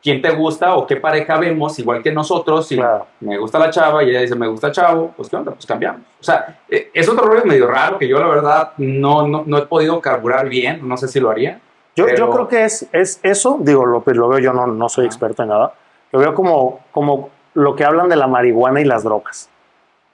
quién 0.07 0.23
te 0.23 0.31
gusta 0.31 0.77
o 0.77 0.87
qué 0.87 0.95
pareja 0.95 1.37
vemos, 1.37 1.77
igual 1.81 2.01
que 2.01 2.13
nosotros, 2.13 2.69
si 2.69 2.79
me 3.19 3.39
gusta 3.39 3.59
la 3.59 3.71
chava 3.71 4.05
y 4.05 4.11
ella 4.11 4.21
dice 4.21 4.37
me 4.37 4.47
gusta 4.47 4.69
el 4.69 4.73
chavo, 4.73 5.13
pues 5.17 5.29
qué 5.29 5.35
onda, 5.35 5.51
pues 5.51 5.67
cambiamos. 5.67 6.03
O 6.21 6.23
sea, 6.23 6.61
eh, 6.69 6.93
es 6.95 7.09
otro 7.09 7.25
rollo 7.25 7.45
medio 7.45 7.67
raro 7.67 7.99
que 7.99 8.07
yo 8.07 8.21
la 8.21 8.29
verdad 8.29 8.71
no, 8.77 9.27
no, 9.27 9.43
no 9.45 9.59
he 9.59 9.63
podido 9.63 10.01
carburar 10.01 10.49
bien, 10.49 10.87
no 10.87 10.97
sé 10.97 11.09
si 11.09 11.19
lo 11.19 11.29
haría. 11.29 11.61
Yo, 11.97 12.07
yo 12.07 12.31
creo 12.31 12.47
que 12.47 12.65
es, 12.65 12.87
es 12.93 13.19
eso, 13.25 13.59
digo, 13.61 13.85
lo, 13.85 14.05
lo 14.07 14.29
veo 14.29 14.39
yo, 14.39 14.53
no, 14.53 14.69
no 14.69 14.89
soy 14.89 15.07
experto 15.07 15.43
en 15.43 15.49
nada, 15.49 15.75
lo 16.13 16.21
veo 16.21 16.35
como, 16.35 16.83
como 16.93 17.31
lo 17.55 17.75
que 17.75 17.85
hablan 17.85 18.09
de 18.09 18.15
la 18.15 18.29
marihuana 18.29 18.81
y 18.81 18.85
las 18.85 19.03
drogas. 19.03 19.49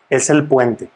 Es 0.09 0.31
el 0.31 0.49
puente. 0.49 0.89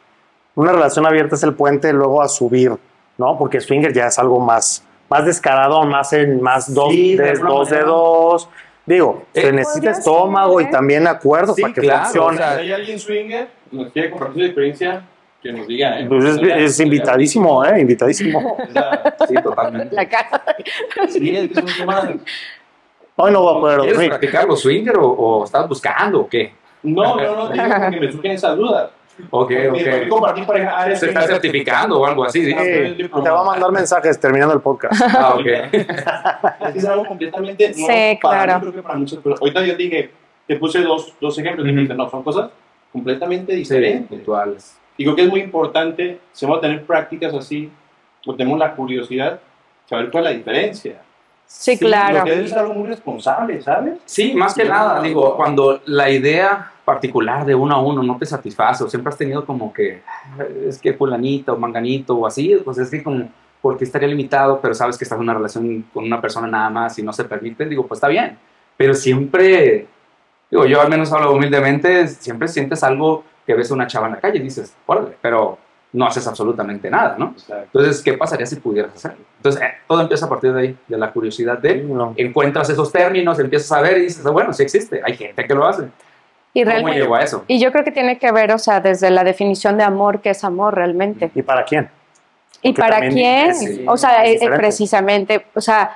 Una 0.55 0.71
relación 0.71 1.05
abierta 1.05 1.35
es 1.35 1.43
el 1.43 1.53
puente 1.53 1.93
luego 1.93 2.23
a 2.23 2.27
subir, 2.27 2.75
¿no? 3.19 3.37
Porque 3.37 3.61
swinger 3.61 3.93
ya 3.93 4.07
es 4.07 4.17
algo 4.17 4.39
más, 4.39 4.83
más 5.07 5.23
descarado, 5.23 5.83
más 5.83 6.13
en 6.13 6.41
más 6.41 6.73
dos, 6.73 6.91
de, 6.91 7.33
dos 7.39 7.69
de 7.69 7.81
dos, 7.81 8.49
Digo, 8.87 9.25
se 9.33 9.49
Eh, 9.49 9.51
necesita 9.51 9.75
podría 9.75 9.91
estómago 9.91 10.59
ser, 10.59 10.67
y 10.67 10.71
también 10.71 11.07
acuerdo 11.07 11.53
Sí, 11.53 11.61
para 11.61 11.73
que 11.73 11.81
claro, 11.81 12.03
funcione. 12.05 12.37
Si 12.37 12.43
hay 12.43 12.71
alguien 12.71 12.99
swinger, 12.99 13.47
nos 13.69 13.91
quiere 13.91 14.09
compartir 14.11 14.43
su 14.43 14.45
experiencia, 14.45 15.03
que 15.43 15.51
nos 15.51 15.67
diga, 15.67 15.99
¿eh? 15.99 16.05
Pues 16.07 16.23
es, 16.23 16.39
es 16.41 16.79
invitadísimo, 16.79 17.63
¿eh? 17.65 17.81
Invitadísimo. 17.81 18.57
O 19.19 19.27
Sí, 19.27 19.35
totalmente. 19.43 19.93
La 19.93 20.07
cara. 20.07 20.41
sí, 21.09 21.35
es 21.35 21.57
un 21.57 21.65
tema... 21.65 22.13
Hoy 23.17 23.31
no 23.31 23.41
voy 23.41 23.57
a 23.57 23.59
poder 23.59 23.79
¿Quieres 23.81 24.07
practicar 24.07 24.45
los 24.47 24.61
swinger 24.61 24.97
o, 24.97 25.09
o 25.09 25.43
estás 25.43 25.67
buscando 25.67 26.21
o 26.21 26.29
qué? 26.29 26.53
No, 26.83 27.17
no, 27.17 27.35
no, 27.35 27.49
digo 27.49 27.65
que 27.91 27.99
me 27.99 28.11
surgen 28.11 28.31
esas 28.31 28.55
dudas. 28.55 28.91
Ok, 29.29 29.51
ok. 29.71 30.09
compartir 30.09 30.45
Se 30.95 31.07
está 31.07 31.21
certificando 31.23 31.99
o 31.99 32.05
algo 32.05 32.23
así. 32.25 32.45
¿sí? 32.45 32.51
Sí, 32.51 33.03
te 33.03 33.29
va 33.29 33.41
a 33.41 33.43
mandar 33.43 33.71
mensajes 33.71 34.19
terminando 34.19 34.53
el 34.53 34.61
podcast. 34.61 35.01
Ah, 35.15 35.35
ok. 35.35 35.45
Es 35.45 35.69
que 36.73 36.79
es 36.79 36.85
algo 36.85 37.05
completamente 37.05 37.69
nuevo 37.75 37.87
Sí, 37.93 38.19
para 38.21 38.43
claro. 38.43 38.53
mí, 38.53 38.61
creo 38.61 38.73
que 38.73 38.81
para 38.83 38.95
muchas 38.99 39.19
personas. 39.19 39.41
Ahorita 39.41 39.65
yo 39.65 39.75
dije, 39.75 40.11
te 40.47 40.55
puse 40.55 40.81
dos, 40.81 41.13
dos 41.19 41.37
ejemplos, 41.37 41.65
me 41.65 41.71
dijiste, 41.73 41.93
no, 41.93 42.09
son 42.09 42.23
cosas 42.23 42.49
completamente 42.91 43.51
Sí, 43.53 43.59
diferentes. 43.59 44.21
Y 44.97 45.03
creo 45.03 45.15
que 45.15 45.23
es 45.23 45.29
muy 45.29 45.41
importante, 45.41 46.19
si 46.31 46.45
vamos 46.45 46.59
a 46.59 46.61
tener 46.61 46.83
prácticas 46.83 47.33
así, 47.33 47.71
o 48.25 48.35
tenemos 48.35 48.57
la 48.59 48.75
curiosidad, 48.75 49.39
saber 49.85 50.09
cuál 50.11 50.25
es 50.25 50.31
la 50.31 50.37
diferencia. 50.37 51.01
Sí, 51.47 51.77
claro. 51.77 52.19
Lo 52.19 52.25
que 52.25 52.43
es 52.43 52.53
algo 52.53 52.73
muy 52.73 52.87
responsable, 52.87 53.61
¿sabes? 53.61 53.99
Sí, 54.05 54.33
más 54.35 54.53
que 54.53 54.65
nada, 54.65 55.01
digo, 55.01 55.35
cuando 55.37 55.81
la 55.85 56.09
idea 56.09 56.71
particular 56.83 57.45
de 57.45 57.55
uno 57.55 57.75
a 57.75 57.81
uno 57.81 58.03
no 58.03 58.17
te 58.17 58.25
satisface 58.25 58.83
o 58.83 58.89
siempre 58.89 59.09
has 59.09 59.17
tenido 59.17 59.45
como 59.45 59.73
que 59.73 60.01
es 60.65 60.79
que 60.79 60.93
fulanito 60.93 61.53
o 61.53 61.57
manganito 61.57 62.15
o 62.15 62.27
así, 62.27 62.55
pues 62.63 62.77
es 62.77 62.89
que 62.89 63.03
como 63.03 63.29
porque 63.61 63.85
estaría 63.85 64.07
limitado, 64.07 64.59
pero 64.61 64.73
sabes 64.73 64.97
que 64.97 65.03
estás 65.03 65.17
en 65.17 65.23
una 65.23 65.33
relación 65.33 65.85
con 65.93 66.05
una 66.05 66.21
persona 66.21 66.47
nada 66.47 66.69
más 66.69 66.97
y 66.99 67.03
no 67.03 67.11
se 67.11 67.25
permite, 67.25 67.65
digo, 67.65 67.87
pues 67.87 67.97
está 67.97 68.07
bien, 68.07 68.37
pero 68.77 68.93
siempre, 68.93 69.87
digo, 70.49 70.65
yo 70.65 70.79
al 70.79 70.89
menos 70.89 71.11
hablo 71.11 71.33
humildemente, 71.33 72.07
siempre 72.07 72.47
sientes 72.47 72.83
algo 72.83 73.23
que 73.45 73.53
ves 73.53 73.71
a 73.71 73.73
una 73.73 73.87
chava 73.87 74.07
en 74.07 74.13
la 74.13 74.19
calle 74.19 74.37
y 74.37 74.43
dices, 74.43 74.75
órale, 74.85 75.17
pero 75.21 75.57
no 75.93 76.05
haces 76.05 76.27
absolutamente 76.27 76.89
nada, 76.89 77.15
¿no? 77.17 77.33
Entonces, 77.49 78.01
¿qué 78.03 78.13
pasaría 78.13 78.45
si 78.45 78.57
pudieras 78.57 78.93
hacerlo? 78.93 79.19
Entonces, 79.37 79.61
eh, 79.61 79.67
todo 79.87 80.01
empieza 80.01 80.25
a 80.25 80.29
partir 80.29 80.53
de 80.53 80.61
ahí, 80.61 80.77
de 80.87 80.97
la 80.97 81.11
curiosidad 81.11 81.57
de 81.57 81.75
No. 81.77 82.13
encuentras 82.17 82.69
esos 82.69 82.91
términos, 82.91 83.39
empiezas 83.39 83.71
a 83.71 83.81
ver 83.81 83.97
y 83.97 84.01
dices, 84.01 84.25
"Ah, 84.25 84.31
bueno, 84.31 84.51
sí 84.53 84.63
existe, 84.63 85.01
hay 85.03 85.15
gente 85.15 85.45
que 85.47 85.53
lo 85.55 85.65
hace. 85.65 85.83
Y 86.53 86.61
¿Cómo 86.63 86.71
realmente. 86.71 86.99
llegó 86.99 87.15
a 87.15 87.21
eso? 87.21 87.43
Y 87.47 87.59
yo 87.59 87.71
creo 87.71 87.83
que 87.83 87.91
tiene 87.91 88.17
que 88.17 88.31
ver, 88.31 88.51
o 88.51 88.57
sea, 88.57 88.79
desde 88.81 89.09
la 89.11 89.23
definición 89.23 89.77
de 89.77 89.83
amor, 89.83 90.21
que 90.21 90.31
es 90.31 90.43
amor 90.43 90.75
realmente. 90.75 91.31
¿Y 91.33 91.41
para 91.41 91.63
quién? 91.63 91.89
¿Y 92.61 92.73
Porque 92.73 92.81
para 92.81 93.07
quién? 93.09 93.49
es- 93.51 93.79
o 93.87 93.95
sea, 93.97 94.25
es 94.25 94.41
eh, 94.41 94.45
eh, 94.45 94.49
precisamente, 94.55 95.45
o 95.53 95.61
sea, 95.61 95.91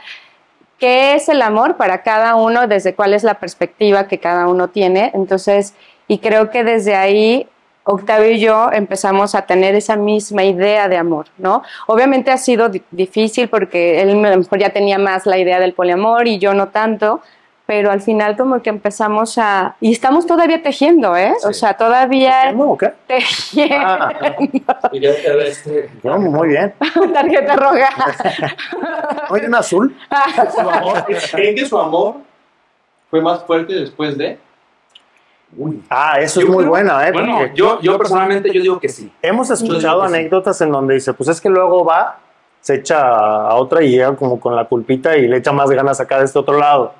¿qué 0.80 1.16
es 1.16 1.28
el 1.30 1.42
amor 1.42 1.78
para 1.78 2.02
cada 2.04 2.36
uno? 2.36 2.68
Desde 2.68 2.94
cuál 2.94 3.14
es 3.14 3.24
la 3.24 3.36
perspectiva 3.36 4.08
que 4.08 4.20
cada 4.20 4.48
uno 4.48 4.68
tiene. 4.70 5.12
Entonces, 5.16 5.74
y 6.08 6.20
creo 6.20 6.50
que 6.52 6.64
desde 6.64 6.96
ahí 6.96 7.48
Octavio 7.84 8.30
y 8.32 8.40
yo 8.40 8.70
empezamos 8.72 9.34
a 9.36 9.42
tener 9.48 9.74
esa 9.76 9.96
misma 9.96 10.44
idea 10.44 10.88
de 10.88 10.98
amor, 10.98 11.26
¿no? 11.38 11.64
Obviamente 11.88 12.30
ha 12.32 12.38
sido 12.38 12.70
di- 12.70 12.84
difícil 12.92 13.50
porque 13.50 14.02
él 14.02 14.24
a 14.26 14.30
lo 14.32 14.38
mejor 14.38 14.60
ya 14.60 14.70
tenía 14.70 14.98
más 15.00 15.26
la 15.26 15.38
idea 15.38 15.60
del 15.60 15.74
poliamor 15.74 16.28
y 16.28 16.38
yo 16.38 16.54
no 16.54 16.68
tanto, 16.68 17.22
pero 17.66 17.90
al 17.90 18.02
final 18.02 18.36
como 18.36 18.62
que 18.62 18.70
empezamos 18.70 19.38
a... 19.38 19.76
Y 19.80 19.94
estamos 19.94 20.28
todavía 20.28 20.62
tejiendo, 20.62 21.16
¿eh? 21.16 21.34
O 21.46 21.54
sea, 21.54 21.74
todavía 21.76 22.52
No, 22.52 22.78
¿qué? 22.78 22.92
tejiendo. 23.08 23.76
Ah, 23.80 24.14
no, 26.04 26.18
muy 26.20 26.50
bien. 26.50 26.74
Tarjeta 27.14 27.56
roja. 27.56 27.90
Oye, 29.30 29.48
un 29.48 29.56
azul. 29.56 29.96
Su 30.54 30.60
amor, 30.70 31.06
¿Creen 31.32 31.56
que 31.56 31.66
su 31.66 31.80
amor 31.80 32.16
fue 33.10 33.22
más 33.22 33.44
fuerte 33.44 33.74
después 33.74 34.18
de? 34.18 34.38
Ah, 35.90 36.20
eso 36.20 36.40
Yo 36.40 36.48
es 36.48 36.52
muy 36.54 36.60
creo- 36.64 36.70
buena, 36.70 37.08
¿eh? 37.08 37.12
Bueno, 37.12 37.38
Porque 37.40 37.56
yo, 37.56 37.80
yo 37.82 37.98
personalmente 37.98 38.52
yo 38.54 38.62
digo 38.62 38.80
que 38.80 38.88
sí. 38.90 39.12
hemos 39.22 39.48
Yo 39.50 39.54
escuchado 39.56 40.02
que 40.04 40.08
sí. 40.10 40.14
anécdotas 40.16 40.62
en 40.62 40.72
donde 40.72 40.94
dice, 40.96 41.14
pues 41.14 41.30
es 41.30 41.42
que 41.42 41.50
luego 41.50 41.84
va, 41.84 42.20
se 42.62 42.76
echa 42.76 43.02
a 43.02 43.56
otra 43.56 43.84
y 43.84 43.92
llega 43.92 44.16
como 44.16 44.40
con 44.40 44.56
la 44.56 44.66
culpita 44.66 45.18
y 45.18 45.28
le 45.28 45.38
echa 45.38 45.52
más 45.52 45.70
ganas 45.70 46.00
acá 46.00 46.20
de 46.20 46.26
este 46.26 46.40
otro 46.40 46.58
lado. 46.58 46.94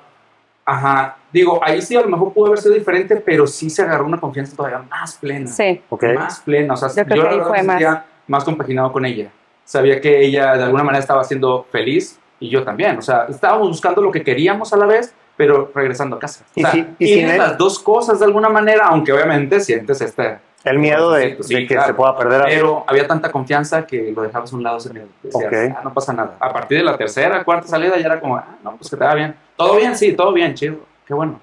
Ajá, 0.64 1.16
digo, 1.32 1.60
ahí 1.62 1.82
sí 1.82 1.96
a 1.96 2.02
lo 2.02 2.08
mejor 2.08 2.32
pudo 2.32 2.46
haber 2.46 2.58
sido 2.60 2.74
diferente, 2.74 3.16
pero 3.16 3.46
sí 3.46 3.68
se 3.68 3.82
agarró 3.82 4.04
una 4.06 4.20
confianza 4.20 4.54
todavía 4.56 4.78
más 4.88 5.14
plena. 5.16 5.46
Sí. 5.48 5.80
¿Ok? 5.88 6.04
Más 6.14 6.40
plena, 6.40 6.74
o 6.74 6.76
sea, 6.76 6.88
Yo 6.88 6.94
yo, 6.96 7.04
creo 7.04 7.16
que 7.16 7.22
la 7.24 7.30
ahí 7.30 7.36
verdad 7.36 7.48
fue 7.48 7.58
me 7.58 7.64
más. 7.64 7.72
sentía 7.78 8.04
más 8.28 8.44
compaginado 8.44 8.92
con 8.92 9.04
ella. 9.04 9.30
Sabía 9.64 10.00
que 10.00 10.24
ella 10.24 10.54
de 10.56 10.64
alguna 10.64 10.84
manera 10.84 11.00
estaba 11.00 11.24
siendo 11.24 11.64
feliz 11.70 12.18
y 12.38 12.48
yo 12.48 12.62
también, 12.64 12.98
o 12.98 13.02
sea, 13.02 13.26
estábamos 13.28 13.68
buscando 13.68 14.02
lo 14.02 14.10
que 14.12 14.22
queríamos 14.22 14.72
a 14.72 14.76
la 14.76 14.86
vez, 14.86 15.14
pero 15.36 15.70
regresando 15.74 16.16
a 16.16 16.18
casa. 16.18 16.44
O 16.48 16.52
Y 16.54 16.62
sea, 16.62 16.70
si- 16.72 16.86
y 16.98 17.06
si 17.06 17.14
tienes 17.14 17.32
ne- 17.32 17.38
las 17.38 17.58
dos 17.58 17.78
cosas 17.78 18.18
de 18.18 18.26
alguna 18.26 18.48
manera, 18.48 18.86
aunque 18.86 19.12
obviamente 19.12 19.60
sientes 19.60 20.00
este... 20.00 20.38
El 20.64 20.78
miedo 20.78 21.10
de, 21.10 21.38
Sí, 21.42 21.54
de 21.56 21.60
que 21.62 21.74
claro. 21.74 21.88
se 21.88 21.94
pueda 21.94 22.16
perder 22.16 22.42
algo. 22.42 22.48
Pero 22.54 22.84
había 22.86 23.06
tanta 23.08 23.32
confianza 23.32 23.84
que 23.84 24.12
lo 24.14 24.22
dejabas 24.22 24.52
a 24.52 24.56
un 24.56 24.62
lado, 24.62 24.78
se 24.78 24.92
me 24.92 25.02
decías, 25.20 25.44
Ok. 25.44 25.76
"Ah, 25.76 25.80
no 25.82 25.92
pasa 25.92 26.12
nada. 26.12 26.36
A 26.38 26.52
partir 26.52 26.78
de 26.78 26.84
la 26.84 26.96
tercera, 26.96 27.42
cuarta 27.42 27.66
salida 27.66 27.96
ya 27.98 28.06
era 28.06 28.20
como, 28.20 28.36
ah, 28.36 28.46
no, 28.62 28.76
pues 28.76 28.88
que 28.88 28.96
te 28.96 29.04
va 29.04 29.12
bien. 29.14 29.34
Todo 29.56 29.74
bien, 29.76 29.96
sí, 29.96 30.12
todo 30.12 30.32
bien, 30.32 30.54
chido. 30.54 30.76
Qué 31.04 31.14
bueno. 31.14 31.40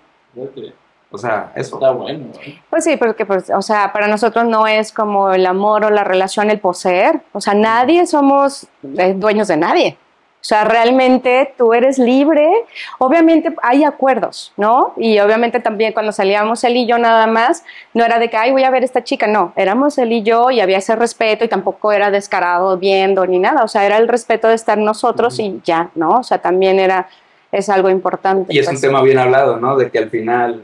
O 1.12 1.18
sea, 1.18 1.52
eso. 1.56 1.76
Está 1.76 1.92
bueno. 1.92 2.28
¿eh? 2.42 2.62
Pues 2.70 2.84
sí, 2.84 2.96
porque, 2.96 3.26
pues, 3.26 3.50
o 3.50 3.62
sea, 3.62 3.92
para 3.92 4.08
nosotros 4.08 4.46
no 4.46 4.68
es 4.68 4.94
como 4.94 5.34
el 5.34 5.46
amor 5.48 5.84
o 5.86 5.90
la 5.90 6.04
relación 6.04 6.50
el 6.52 6.60
poseer. 6.60 7.20
O 7.34 7.42
sea, 7.42 7.56
nadie 7.56 8.06
somos 8.06 8.68
eh, 8.98 9.14
dueños 9.18 9.48
de 9.48 9.58
nadie. 9.58 9.98
O 10.42 10.46
sea, 10.50 10.64
realmente 10.64 11.54
tú 11.58 11.74
eres 11.74 12.00
libre. 12.00 12.50
Obviamente 12.98 13.54
hay 13.62 13.84
acuerdos, 13.84 14.54
¿no? 14.56 14.94
Y 14.96 15.20
obviamente 15.20 15.60
también 15.60 15.92
cuando 15.92 16.14
salíamos 16.14 16.64
él 16.64 16.78
y 16.78 16.88
yo 16.88 16.98
nada 16.98 17.28
más, 17.28 17.66
no 17.94 18.06
era 18.06 18.20
de 18.20 18.30
que, 18.30 18.38
ay, 18.38 18.52
voy 18.52 18.64
a 18.64 18.72
ver 18.72 18.84
a 18.84 18.86
esta 18.86 19.04
chica. 19.04 19.28
No, 19.28 19.52
éramos 19.58 19.98
él 19.98 20.14
y 20.14 20.24
yo 20.24 20.50
y 20.50 20.62
había 20.62 20.78
ese 20.78 20.96
respeto 20.96 21.44
y 21.44 21.50
tampoco 21.50 21.92
era 21.92 22.10
descarado 22.10 22.78
viendo 22.78 23.26
ni 23.26 23.38
nada. 23.38 23.64
O 23.64 23.68
sea, 23.68 23.86
era 23.86 23.98
el 23.98 24.08
respeto 24.08 24.48
de 24.48 24.54
estar 24.56 24.78
nosotros 24.78 25.38
y 25.40 25.60
ya, 25.66 25.90
¿no? 25.96 26.20
O 26.20 26.24
sea, 26.24 26.38
también 26.38 26.80
era, 26.80 27.10
es 27.52 27.68
algo 27.68 27.90
importante. 27.90 28.54
Y 28.54 28.60
es 28.60 28.68
un 28.68 28.76
pues. 28.76 28.82
tema 28.82 29.02
bien 29.02 29.18
hablado, 29.18 29.58
¿no? 29.58 29.76
De 29.76 29.92
que 29.92 29.98
al 29.98 30.10
final, 30.10 30.64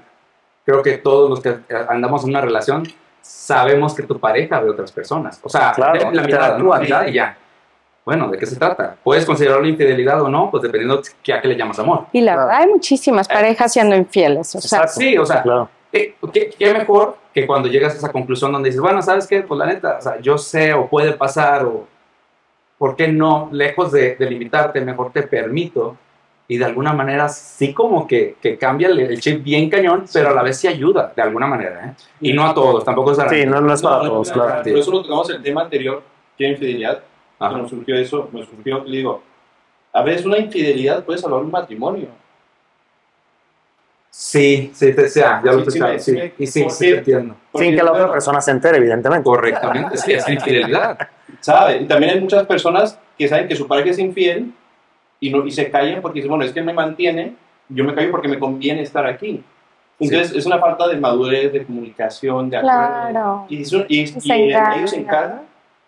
creo 0.65 0.81
que 0.81 0.99
todos 0.99 1.29
los 1.29 1.41
que 1.41 1.57
andamos 1.89 2.23
en 2.23 2.29
una 2.29 2.39
relación 2.39 2.83
sabemos 3.21 3.93
que 3.93 4.03
tu 4.03 4.19
pareja 4.19 4.61
ve 4.61 4.69
otras 4.69 4.93
personas. 4.93 5.37
O 5.43 5.49
sea, 5.49 5.73
Claro, 5.73 6.11
la 6.11 6.21
mirada, 6.21 6.57
¿no? 6.57 6.63
interactúan. 6.63 6.79
La 6.79 6.85
mirada 6.85 7.09
y 7.09 7.13
ya. 7.13 7.37
Bueno, 8.05 8.29
¿de 8.29 8.37
qué 8.37 8.45
se 8.45 8.55
trata? 8.55 8.95
¿Puedes 9.03 9.25
considerarlo 9.25 9.67
infidelidad 9.67 10.21
o 10.21 10.29
no? 10.29 10.51
Pues 10.51 10.61
dependiendo 10.61 11.01
que 11.23 11.33
a 11.33 11.41
qué 11.41 11.47
le 11.47 11.55
llamas 11.57 11.79
amor. 11.79 12.05
Y 12.13 12.21
la 12.21 12.33
Claro. 12.33 12.47
verdad, 12.47 12.61
hay 12.63 12.69
muchísimas 12.69 13.27
parejas 13.27 13.73
siendo 13.73 13.95
infieles. 13.95 14.53
O 14.55 14.61
sea. 14.61 14.87
Sí, 14.87 15.17
o 15.17 15.25
sea, 15.25 15.41
Claro. 15.41 15.69
¿Qué, 15.91 16.13
qué- 16.59 16.73
mejor 16.73 17.17
que 17.33 17.47
cuando 17.47 17.67
llegas 17.69 17.93
a 17.93 17.97
esa 17.97 18.11
conclusión 18.11 18.51
donde 18.51 18.67
dices, 18.69 18.81
bueno, 18.81 19.01
¿sabes 19.01 19.25
qué? 19.25 19.41
Pues 19.41 19.57
la 19.57 19.65
neta, 19.65 19.95
o 19.97 20.01
sea, 20.01 20.19
yo 20.19 20.37
sé 20.37 20.73
o 20.73 20.87
puede 20.87 21.13
pasar 21.13 21.65
o 21.65 21.87
¿por 22.77 22.95
qué 22.97 23.07
no? 23.07 23.47
Lejos 23.51 23.91
de, 23.93 24.15
de 24.15 24.29
limitarte, 24.29 24.81
mejor 24.81 25.11
te 25.13 25.23
permito 25.23 25.95
y 26.49 26.57
de 26.57 26.65
alguna 26.65 26.91
manera 26.93 27.29
sí 27.29 27.73
como 27.73 28.05
que, 28.05 28.35
que 28.41 28.57
cambia 28.57 28.89
el, 28.89 28.99
el 28.99 29.19
chip 29.21 29.41
bien 29.41 29.69
cañón, 29.69 30.05
pero 30.13 30.29
a 30.29 30.33
la 30.33 30.43
vez 30.43 30.57
sí 30.57 30.67
ayuda 30.67 31.11
de 31.15 31.21
alguna 31.21 31.47
manera, 31.47 31.85
¿eh? 31.87 31.93
Y 32.19 32.33
no 32.33 32.45
a 32.45 32.53
todos, 32.53 32.83
tampoco 32.83 33.13
es 33.13 33.17
Sí, 33.29 33.45
no, 33.45 33.61
no 33.61 33.73
es 33.73 33.81
para 33.81 34.01
todos, 34.01 34.31
claro. 34.31 34.61
Por 34.63 34.77
eso 34.77 34.91
lo 34.91 35.01
tocamos 35.01 35.29
el 35.29 35.41
tema 35.41 35.61
anterior, 35.61 36.03
que 36.37 36.49
infidelidad. 36.49 36.99
Ajá. 37.39 37.51
Cuando 37.51 37.67
surgió 37.69 37.95
eso, 37.95 38.29
me 38.31 38.45
surgió, 38.45 38.83
le 38.85 38.97
digo, 38.97 39.21
a 39.93 40.01
veces 40.03 40.25
una 40.25 40.37
infidelidad 40.37 41.03
puede 41.03 41.19
salvar 41.19 41.41
un 41.41 41.51
matrimonio. 41.51 42.07
Sí, 44.09 44.71
sí, 44.73 44.93
te 44.93 45.09
sea, 45.09 45.41
ya 45.43 45.51
lo 45.51 45.69
Sí, 45.69 45.71
sí, 45.71 45.79
sí, 45.99 46.47
sí 46.47 46.63
y 46.63 46.69
sí, 46.69 46.85
entiendo. 46.89 47.35
Sin 47.53 47.75
que 47.75 47.83
la 47.83 47.91
otra 47.91 48.09
persona 48.09 48.39
se 48.39 48.51
entere, 48.51 48.77
evidentemente. 48.77 49.25
Correctamente, 49.25 49.97
sí, 49.97 50.13
es 50.13 50.27
infidelidad. 50.29 50.97
¿Sabe? 51.41 51.81
Y 51.81 51.85
también 51.85 52.13
hay 52.13 52.21
muchas 52.21 52.45
personas 52.45 52.97
que 53.17 53.27
saben 53.27 53.47
que 53.47 53.55
su 53.57 53.67
pareja 53.67 53.89
es 53.89 53.99
infiel 53.99 54.53
y, 55.19 55.29
no, 55.31 55.45
y 55.45 55.51
se 55.51 55.69
callan 55.69 56.01
porque 56.01 56.19
dicen, 56.19 56.29
bueno, 56.29 56.45
es 56.45 56.53
que 56.53 56.61
me 56.61 56.71
mantiene, 56.71 57.35
yo 57.67 57.83
me 57.83 57.93
callo 57.93 58.11
porque 58.11 58.29
me 58.29 58.39
conviene 58.39 58.81
estar 58.83 59.05
aquí. 59.05 59.43
Entonces 59.99 60.33
es 60.33 60.45
una 60.45 60.59
falta 60.59 60.87
de 60.87 60.97
madurez, 60.97 61.51
de 61.51 61.65
comunicación, 61.65 62.49
de 62.49 62.57
acuerdo. 62.57 63.09
Claro. 63.09 63.45
Y, 63.49 63.61
eso- 63.63 63.85
y, 63.89 63.99
y 64.01 64.31
encarga. 64.31 64.77
ellos 64.77 64.89
se 64.91 64.97
encargan, 64.97 65.41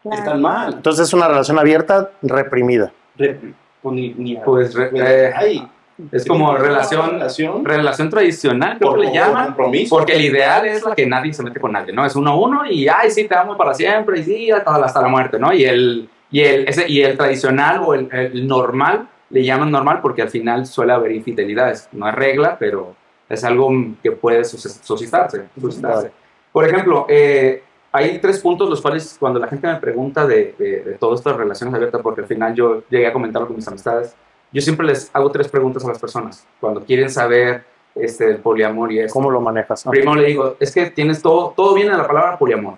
claro. 0.10 0.24
están 0.24 0.41
mal. 0.41 0.74
Entonces 0.76 1.08
es 1.08 1.14
una 1.14 1.28
relación 1.28 1.60
abierta, 1.60 2.12
reprimida. 2.22 2.91
Re- 3.18 3.39
pues 3.82 3.95
ni, 3.95 4.14
ni- 4.14 4.36
Pues, 4.38 4.74
re- 4.74 4.91
eh, 4.93 5.34
ay, 5.36 5.68
Es 6.12 6.26
como 6.28 6.55
relación, 6.55 7.12
relación 7.14 7.66
relación 7.66 8.10
tradicional, 8.10 8.78
que 8.80 8.86
le 8.99 9.14
llaman. 9.14 9.45
compromiso. 9.47 9.95
Porque 9.95 10.14
el 10.14 10.22
ideal 10.26 10.66
es 10.68 10.84
la 10.84 10.93
que 10.93 11.05
nadie 11.08 11.34
se 11.34 11.41
mete 11.43 11.60
con 11.60 11.72
nadie, 11.72 11.91
¿no? 11.93 12.05
Es 12.05 12.16
uno 12.16 12.32
a 12.32 12.36
uno 12.39 12.66
y, 12.70 12.88
ay, 12.88 13.10
sí, 13.10 13.28
te 13.28 13.36
amo 13.36 13.58
para 13.58 13.74
siempre 13.74 14.20
y 14.20 14.24
sí, 14.24 14.51
hasta, 14.51 14.76
hasta 14.76 15.01
la 15.01 15.08
muerte, 15.08 15.39
¿no? 15.39 15.51
Y 15.53 15.64
el, 15.66 16.08
y 16.30 16.41
el, 16.41 16.68
ese, 16.68 16.88
y 16.88 17.01
el 17.01 17.18
tradicional 17.18 17.82
o 17.84 17.93
el, 17.95 18.08
el 18.12 18.47
normal, 18.47 19.08
le 19.30 19.43
llaman 19.43 19.72
normal 19.72 19.99
porque 20.01 20.22
al 20.22 20.30
final 20.30 20.66
suele 20.68 20.93
haber 20.93 21.12
infidelidades. 21.14 21.89
No 21.91 22.08
es 22.08 22.14
regla, 22.16 22.58
pero 22.60 22.95
es 23.28 23.43
algo 23.43 23.72
que 24.03 24.12
puede 24.12 24.43
sus- 24.45 24.62
suscitarse. 24.84 25.45
suscitarse. 25.60 26.12
Por 26.51 26.66
ejemplo, 26.66 27.05
eh, 27.10 27.64
hay 27.98 28.20
tres 28.20 28.39
puntos 28.39 28.70
los 28.70 28.82
cuales 28.82 29.18
cuando 29.20 29.39
la 29.39 29.48
gente 29.48 29.68
me 29.68 29.76
pregunta 29.76 30.26
de, 30.26 30.56
de, 30.58 30.84
de 30.84 30.93
todas 30.93 31.20
estas 31.20 31.36
relaciones 31.36 31.74
abiertas, 31.74 32.02
porque 32.02 32.22
al 32.22 32.28
final 32.28 32.54
yo 32.54 32.84
llegué 32.89 33.08
a 33.08 33.14
comentarlo 33.14 33.48
con 33.48 33.56
mis 33.56 33.68
amistades, 33.68 34.16
yo 34.52 34.62
siempre 34.62 34.86
les 34.86 35.10
hago 35.14 35.32
tres 35.32 35.48
preguntas 35.48 35.84
a 35.84 35.89
las 35.89 36.00
personas 36.00 36.48
cuando 36.60 36.84
quieren 36.84 37.10
saber 37.10 37.66
este, 37.95 38.30
el 38.30 38.38
poliamor 38.38 38.91
y 38.91 39.00
eso. 39.00 39.14
¿Cómo 39.14 39.30
lo 39.30 39.41
manejas? 39.41 39.84
Primero 39.89 40.16
le 40.16 40.28
digo, 40.28 40.56
es 40.60 40.74
que 40.74 40.89
tienes 40.91 41.22
todo, 41.22 41.54
todo 41.56 41.74
viene 41.74 41.91
de 41.91 41.98
la 41.98 42.08
palabra 42.08 42.38
poliamor. 42.38 42.78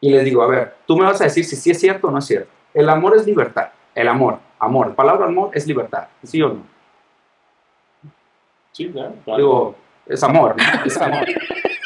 Y 0.00 0.10
les 0.10 0.24
digo, 0.24 0.42
a 0.42 0.46
ver, 0.46 0.74
tú 0.86 0.96
me 0.96 1.04
vas 1.04 1.20
a 1.20 1.24
decir 1.24 1.44
si 1.44 1.56
sí 1.56 1.70
es 1.70 1.78
cierto 1.78 2.08
o 2.08 2.10
no 2.10 2.18
es 2.18 2.24
cierto. 2.24 2.50
El 2.74 2.88
amor 2.88 3.16
es 3.16 3.26
libertad. 3.26 3.68
El 3.94 4.08
amor, 4.08 4.38
amor. 4.58 4.88
La 4.88 4.94
palabra 4.94 5.26
amor 5.26 5.50
es 5.52 5.66
libertad. 5.66 6.08
¿Sí 6.22 6.42
o 6.42 6.48
no? 6.48 6.62
Sí, 8.72 8.90
claro. 8.90 9.14
Digo, 9.36 9.74
es 10.06 10.22
amor, 10.22 10.56
¿no? 10.56 10.84
Es 10.84 10.96
amor. 10.96 11.26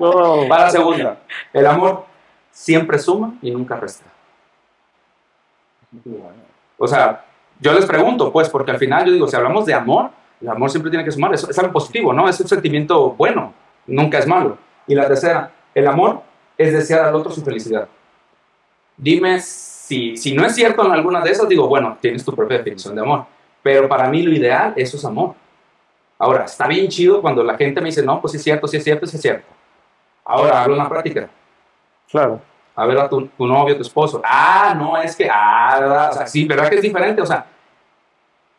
Va 0.00 0.58
la 0.58 0.70
segunda. 0.70 1.18
El 1.52 1.66
amor 1.66 2.04
siempre 2.50 2.98
suma 2.98 3.34
y 3.42 3.50
nunca 3.50 3.76
resta. 3.76 4.04
O 6.78 6.86
sea, 6.86 7.24
yo 7.60 7.72
les 7.72 7.86
pregunto, 7.86 8.32
pues, 8.32 8.48
porque 8.48 8.70
al 8.70 8.78
final 8.78 9.06
yo 9.06 9.12
digo, 9.12 9.28
si 9.28 9.36
hablamos 9.36 9.66
de 9.66 9.74
amor, 9.74 10.10
el 10.40 10.48
amor 10.48 10.70
siempre 10.70 10.90
tiene 10.90 11.04
que 11.04 11.12
sumar, 11.12 11.32
es, 11.34 11.44
es 11.44 11.58
algo 11.58 11.72
positivo, 11.72 12.12
¿no? 12.12 12.28
Es 12.28 12.38
un 12.40 12.48
sentimiento 12.48 13.10
bueno, 13.10 13.52
nunca 13.86 14.18
es 14.18 14.26
malo. 14.26 14.58
Y 14.86 14.94
la 14.94 15.06
tercera, 15.06 15.52
el 15.74 15.86
amor 15.86 16.22
es 16.58 16.72
desear 16.72 17.06
al 17.06 17.14
otro 17.14 17.32
su 17.32 17.42
felicidad. 17.42 17.88
Dime 18.96 19.40
si, 19.40 20.16
si 20.16 20.34
no 20.34 20.44
es 20.44 20.54
cierto 20.54 20.84
en 20.84 20.92
alguna 20.92 21.20
de 21.20 21.30
esas, 21.30 21.48
digo, 21.48 21.66
bueno, 21.68 21.98
tienes 22.00 22.24
tu 22.24 22.34
propia 22.34 22.58
definición 22.58 22.94
de 22.94 23.02
amor. 23.02 23.26
Pero 23.62 23.88
para 23.88 24.08
mí 24.08 24.22
lo 24.22 24.32
ideal, 24.32 24.72
eso 24.76 24.96
es 24.96 25.04
amor. 25.04 25.34
Ahora, 26.18 26.44
está 26.44 26.66
bien 26.66 26.88
chido 26.88 27.20
cuando 27.20 27.42
la 27.42 27.56
gente 27.56 27.80
me 27.80 27.86
dice, 27.86 28.02
no, 28.02 28.20
pues 28.20 28.32
sí 28.32 28.36
es 28.38 28.44
cierto, 28.44 28.68
sí 28.68 28.76
es 28.76 28.84
cierto, 28.84 29.06
sí 29.06 29.16
es 29.16 29.22
cierto. 29.22 29.46
Ahora, 30.24 30.62
hablo 30.62 30.74
una 30.74 30.88
práctica. 30.88 31.28
Claro. 32.10 32.40
A 32.76 32.86
ver 32.86 32.98
a 32.98 33.08
tu, 33.08 33.26
tu 33.26 33.46
novio, 33.46 33.76
tu 33.76 33.82
esposo. 33.82 34.20
Ah, 34.24 34.74
no, 34.76 34.96
es 34.96 35.14
que, 35.14 35.28
ah, 35.30 35.76
¿verdad? 35.78 36.10
O 36.10 36.12
sea, 36.14 36.26
sí, 36.26 36.44
¿verdad 36.44 36.68
que 36.68 36.76
es 36.76 36.82
diferente? 36.82 37.22
O 37.22 37.26
sea, 37.26 37.46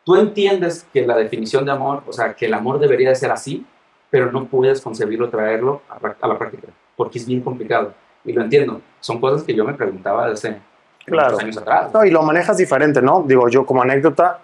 tú 0.04 0.16
entiendes 0.16 0.86
que 0.92 1.06
la 1.06 1.16
definición 1.16 1.64
de 1.64 1.72
amor, 1.72 2.02
o 2.06 2.12
sea, 2.12 2.34
que 2.34 2.46
el 2.46 2.54
amor 2.54 2.78
debería 2.78 3.10
de 3.10 3.14
ser 3.16 3.30
así, 3.30 3.66
pero 4.08 4.30
no 4.32 4.46
puedes 4.46 4.80
concebirlo, 4.80 5.28
traerlo 5.28 5.82
a, 5.88 5.98
a 6.20 6.28
la 6.28 6.38
práctica, 6.38 6.68
porque 6.96 7.18
es 7.18 7.26
bien 7.26 7.42
complicado. 7.42 7.92
Y 8.24 8.32
lo 8.32 8.42
entiendo. 8.42 8.80
Son 9.00 9.20
cosas 9.20 9.42
que 9.42 9.54
yo 9.54 9.64
me 9.64 9.74
preguntaba 9.74 10.28
desde 10.28 10.60
claro. 11.04 11.38
años 11.38 11.56
atrás. 11.56 11.92
No, 11.92 12.04
y 12.04 12.10
lo 12.10 12.22
manejas 12.22 12.56
diferente, 12.56 13.00
¿no? 13.02 13.22
Digo, 13.22 13.48
yo 13.48 13.64
como 13.64 13.82
anécdota, 13.82 14.40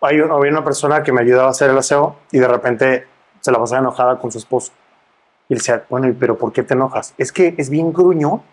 hay, 0.00 0.20
había 0.20 0.50
una 0.50 0.64
persona 0.64 1.02
que 1.02 1.12
me 1.12 1.22
ayudaba 1.22 1.48
a 1.48 1.50
hacer 1.50 1.70
el 1.70 1.78
aseo 1.78 2.16
y 2.30 2.38
de 2.38 2.48
repente 2.48 3.06
se 3.40 3.50
la 3.50 3.58
pasaba 3.58 3.80
enojada 3.80 4.18
con 4.18 4.30
su 4.30 4.38
esposo. 4.38 4.72
Y 5.50 5.54
él 5.54 5.58
decía, 5.58 5.84
bueno, 5.90 6.08
¿y 6.08 6.12
pero 6.12 6.38
¿por 6.38 6.52
qué 6.52 6.62
te 6.62 6.74
enojas? 6.74 7.12
Es 7.18 7.32
que 7.32 7.56
es 7.58 7.68
bien 7.70 7.92
gruño 7.92 8.44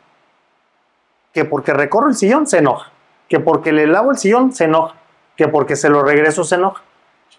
que 1.32 1.46
porque 1.46 1.72
recorro 1.72 2.10
el 2.10 2.16
sillón 2.16 2.48
se 2.48 2.58
enoja, 2.58 2.92
que 3.30 3.40
porque 3.40 3.72
le 3.72 3.86
lavo 3.86 4.10
el 4.10 4.18
sillón 4.18 4.52
se 4.52 4.64
enoja, 4.64 4.96
que 5.36 5.48
porque 5.48 5.76
se 5.76 5.90
lo 5.90 6.02
regreso 6.02 6.44
se 6.44 6.56
enoja. 6.56 6.82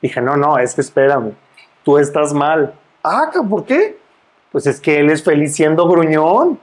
Dije, 0.00 0.20
no, 0.20 0.36
no, 0.36 0.58
es 0.58 0.76
que 0.76 0.80
espérame, 0.80 1.32
tú 1.82 1.98
estás 1.98 2.32
mal. 2.32 2.72
Ah, 3.02 3.32
¿por 3.50 3.64
qué? 3.64 3.98
Pues 4.52 4.68
es 4.68 4.80
que 4.80 5.00
él 5.00 5.10
es 5.10 5.24
feliz 5.24 5.56
siendo 5.56 5.88
gruñón. 5.88 6.60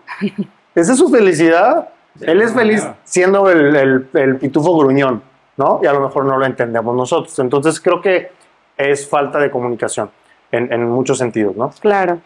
Esa 0.73 0.93
es 0.93 0.97
su 0.97 1.09
felicidad. 1.09 1.89
él 2.21 2.41
es 2.41 2.53
feliz 2.53 2.87
siendo 3.03 3.49
el, 3.49 3.75
el, 3.75 4.09
el 4.13 4.37
pitufo 4.37 4.77
gruñón, 4.77 5.21
¿no? 5.57 5.81
Y 5.83 5.85
a 5.85 5.91
lo 5.91 5.99
mejor 5.99 6.23
no 6.23 6.37
lo 6.37 6.45
entendemos 6.45 6.95
nosotros. 6.95 7.37
Entonces 7.39 7.81
creo 7.81 7.99
que 7.99 8.31
es 8.77 9.05
falta 9.09 9.37
de 9.39 9.51
comunicación 9.51 10.09
en, 10.49 10.71
en 10.71 10.89
muchos 10.89 11.17
sentidos, 11.17 11.57
¿no? 11.57 11.71
Claro. 11.81 12.21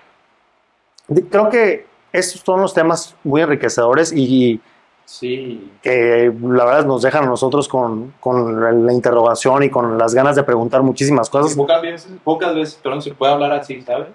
Creo 1.29 1.49
que 1.49 1.85
estos 2.11 2.41
son 2.41 2.61
los 2.61 2.73
temas 2.73 3.15
muy 3.23 3.41
enriquecedores 3.41 4.11
y 4.13 4.59
Sí. 5.05 5.71
que 5.81 6.31
la 6.39 6.65
verdad 6.65 6.85
nos 6.85 7.01
dejan 7.01 7.23
a 7.23 7.27
nosotros 7.27 7.67
con, 7.67 8.13
con 8.19 8.85
la 8.85 8.93
interrogación 8.93 9.63
y 9.63 9.69
con 9.71 9.97
las 9.97 10.13
ganas 10.13 10.35
de 10.35 10.43
preguntar 10.43 10.83
muchísimas 10.83 11.29
cosas. 11.31 11.55
Pocas 11.57 11.81
veces, 11.81 12.11
pocas 12.23 12.53
veces, 12.53 12.79
pero 12.83 12.93
no 12.93 13.01
se 13.01 13.11
puede 13.15 13.33
hablar 13.33 13.51
así, 13.53 13.81
¿sabes? 13.81 14.07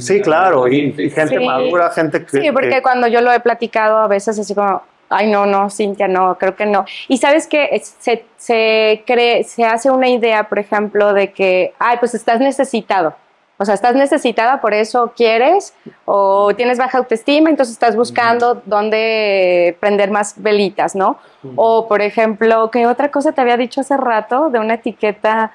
Sí, 0.00 0.20
claro, 0.20 0.66
y, 0.66 0.94
y 0.98 1.10
gente 1.10 1.38
Sí. 1.38 1.44
madura, 1.46 1.90
gente 1.90 2.24
que... 2.26 2.40
Sí, 2.42 2.50
porque 2.52 2.70
que- 2.70 2.82
cuando 2.82 3.06
yo 3.06 3.20
lo 3.20 3.32
he 3.32 3.38
platicado 3.38 3.98
a 3.98 4.08
veces 4.08 4.36
así 4.38 4.52
como, 4.52 4.82
ay, 5.10 5.30
no, 5.30 5.46
no, 5.46 5.70
Cintia, 5.70 6.08
no, 6.08 6.36
creo 6.38 6.56
que 6.56 6.66
no. 6.66 6.84
Y 7.06 7.18
sabes 7.18 7.46
que 7.46 7.80
se, 8.00 8.24
se 8.36 9.04
cree, 9.06 9.44
se 9.44 9.64
hace 9.64 9.90
una 9.92 10.08
idea, 10.08 10.48
por 10.48 10.58
ejemplo, 10.58 11.12
de 11.14 11.32
que, 11.32 11.72
ay, 11.78 11.98
pues 12.00 12.14
estás 12.14 12.40
necesitado. 12.40 13.14
O 13.62 13.64
sea, 13.64 13.74
estás 13.74 13.94
necesitada, 13.94 14.60
por 14.60 14.74
eso 14.74 15.12
quieres, 15.16 15.72
o 16.04 16.52
tienes 16.54 16.78
baja 16.78 16.98
autoestima, 16.98 17.48
entonces 17.48 17.72
estás 17.72 17.94
buscando 17.94 18.60
dónde 18.66 19.76
prender 19.80 20.10
más 20.10 20.34
velitas, 20.36 20.96
¿no? 20.96 21.16
O, 21.54 21.86
por 21.86 22.02
ejemplo, 22.02 22.70
¿qué 22.70 22.86
otra 22.86 23.10
cosa 23.10 23.32
te 23.32 23.40
había 23.40 23.56
dicho 23.56 23.80
hace 23.80 23.96
rato 23.96 24.50
de 24.50 24.58
una 24.58 24.74
etiqueta 24.74 25.52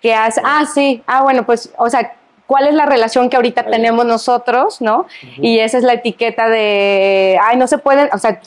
que 0.00 0.14
hace? 0.14 0.40
Ah, 0.42 0.64
sí, 0.64 1.02
ah, 1.06 1.22
bueno, 1.22 1.44
pues, 1.44 1.72
o 1.76 1.90
sea, 1.90 2.14
¿cuál 2.46 2.66
es 2.66 2.74
la 2.74 2.86
relación 2.86 3.28
que 3.28 3.36
ahorita 3.36 3.60
Ahí. 3.60 3.70
tenemos 3.70 4.06
nosotros, 4.06 4.80
¿no? 4.80 5.06
Y 5.36 5.58
esa 5.58 5.78
es 5.78 5.84
la 5.84 5.92
etiqueta 5.92 6.48
de, 6.48 7.38
ay, 7.42 7.58
no 7.58 7.66
se 7.66 7.78
pueden, 7.78 8.08
o 8.12 8.18
sea, 8.18 8.40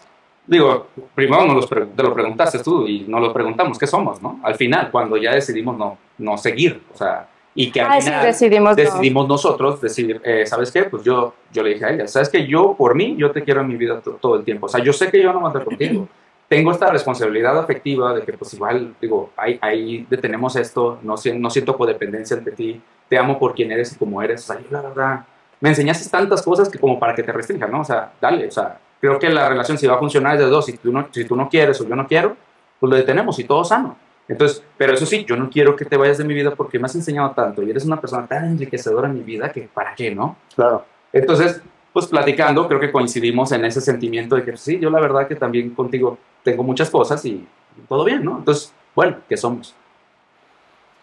Digo, 0.47 0.87
primero 1.13 1.45
nos 1.45 1.55
los 1.55 1.69
te 1.69 2.03
lo 2.03 2.13
preguntaste 2.13 2.59
tú 2.59 2.87
y 2.87 3.01
nos 3.01 3.19
lo 3.19 3.33
preguntamos, 3.33 3.77
¿qué 3.77 3.85
somos, 3.85 4.21
no? 4.21 4.39
Al 4.43 4.55
final, 4.55 4.89
cuando 4.91 5.17
ya 5.17 5.33
decidimos 5.33 5.77
no, 5.77 5.97
no 6.17 6.37
seguir, 6.37 6.81
o 6.93 6.97
sea, 6.97 7.27
y 7.57 7.71
que 7.71 7.81
al 7.81 8.01
sí, 8.01 8.07
final 8.09 8.25
decidimos, 8.25 8.69
no. 8.69 8.75
decidimos 8.75 9.27
nosotros 9.27 9.81
decir, 9.81 10.21
eh, 10.23 10.45
¿sabes 10.45 10.71
qué? 10.71 10.83
Pues 10.83 11.03
yo, 11.03 11.33
yo 11.51 11.63
le 11.63 11.73
dije 11.73 11.85
a 11.85 11.89
ella, 11.89 12.07
¿sabes 12.07 12.29
qué? 12.29 12.45
Yo, 12.45 12.75
por 12.77 12.93
mí, 12.95 13.15
yo 13.17 13.31
te 13.31 13.43
quiero 13.43 13.61
en 13.61 13.67
mi 13.67 13.75
vida 13.75 13.99
to- 13.99 14.11
todo 14.21 14.35
el 14.35 14.43
tiempo. 14.45 14.67
O 14.67 14.69
sea, 14.69 14.81
yo 14.83 14.93
sé 14.93 15.09
que 15.09 15.21
yo 15.21 15.33
no 15.33 15.39
voy 15.39 15.45
a 15.45 15.47
andar 15.47 15.63
contigo. 15.65 16.07
Tengo 16.47 16.71
esta 16.71 16.89
responsabilidad 16.89 17.57
afectiva 17.57 18.13
de 18.13 18.21
que, 18.21 18.31
pues 18.33 18.53
igual, 18.53 18.93
digo, 19.01 19.31
ahí, 19.35 19.57
ahí 19.61 20.05
detenemos 20.09 20.55
esto, 20.55 20.99
no, 21.01 21.15
no 21.35 21.49
siento 21.49 21.75
codependencia 21.75 22.37
ante 22.37 22.51
ti, 22.51 22.81
te 23.09 23.17
amo 23.17 23.37
por 23.37 23.53
quien 23.53 23.69
eres 23.71 23.91
y 23.91 23.95
como 23.97 24.21
eres. 24.21 24.49
O 24.49 24.53
sea, 24.53 24.61
yo 24.61 24.67
la 24.69 24.81
verdad, 24.83 25.25
me 25.59 25.69
enseñaste 25.69 26.07
tantas 26.09 26.41
cosas 26.43 26.69
que 26.69 26.77
como 26.79 26.97
para 26.99 27.13
que 27.15 27.23
te 27.23 27.31
restrinjan, 27.33 27.69
¿no? 27.71 27.81
O 27.81 27.83
sea, 27.83 28.13
dale, 28.21 28.47
o 28.47 28.51
sea, 28.51 28.77
creo 29.01 29.19
que 29.19 29.29
la 29.29 29.49
relación 29.49 29.77
si 29.77 29.87
va 29.87 29.95
a 29.95 29.99
funcionar 29.99 30.35
es 30.35 30.39
de 30.41 30.45
dos, 30.45 30.65
si 30.67 30.77
tú 30.77 30.91
no, 30.93 31.07
si 31.11 31.25
tú 31.25 31.35
no 31.35 31.49
quieres 31.49 31.81
o 31.81 31.87
yo 31.87 31.95
no 31.95 32.07
quiero, 32.07 32.37
pues 32.79 32.89
lo 32.91 32.95
detenemos 32.95 33.37
y 33.39 33.43
todo 33.43 33.65
sano. 33.65 33.97
Entonces, 34.27 34.63
pero 34.77 34.93
eso 34.93 35.05
sí, 35.05 35.25
yo 35.25 35.37
no 35.37 35.49
quiero 35.49 35.75
que 35.75 35.85
te 35.85 35.95
vayas 35.95 36.17
de 36.17 36.23
mi 36.23 36.33
vida 36.33 36.53
porque 36.55 36.79
me 36.79 36.85
has 36.85 36.95
enseñado 36.95 37.31
tanto 37.31 37.63
y 37.63 37.69
eres 37.69 37.85
una 37.85 37.99
persona 37.99 38.27
tan 38.27 38.45
enriquecedora 38.45 39.07
en 39.07 39.15
mi 39.15 39.21
vida 39.21 39.51
que 39.51 39.69
para 39.73 39.95
qué, 39.95 40.13
¿no? 40.13 40.35
Claro. 40.53 40.85
Entonces, 41.13 41.61
pues 41.93 42.07
platicando, 42.07 42.67
creo 42.67 42.79
que 42.79 42.91
coincidimos 42.91 43.51
en 43.53 43.65
ese 43.65 43.81
sentimiento 43.81 44.35
de 44.35 44.43
que 44.43 44.51
pues, 44.51 44.61
sí, 44.61 44.79
yo 44.79 44.89
la 44.89 44.99
verdad 44.99 45.27
que 45.27 45.35
también 45.35 45.69
contigo 45.71 46.17
tengo 46.43 46.63
muchas 46.63 46.89
cosas 46.89 47.23
y 47.25 47.47
todo 47.87 48.03
bien, 48.03 48.23
¿no? 48.23 48.37
Entonces, 48.37 48.73
bueno, 48.93 49.17
¿qué 49.29 49.37
somos? 49.37 49.75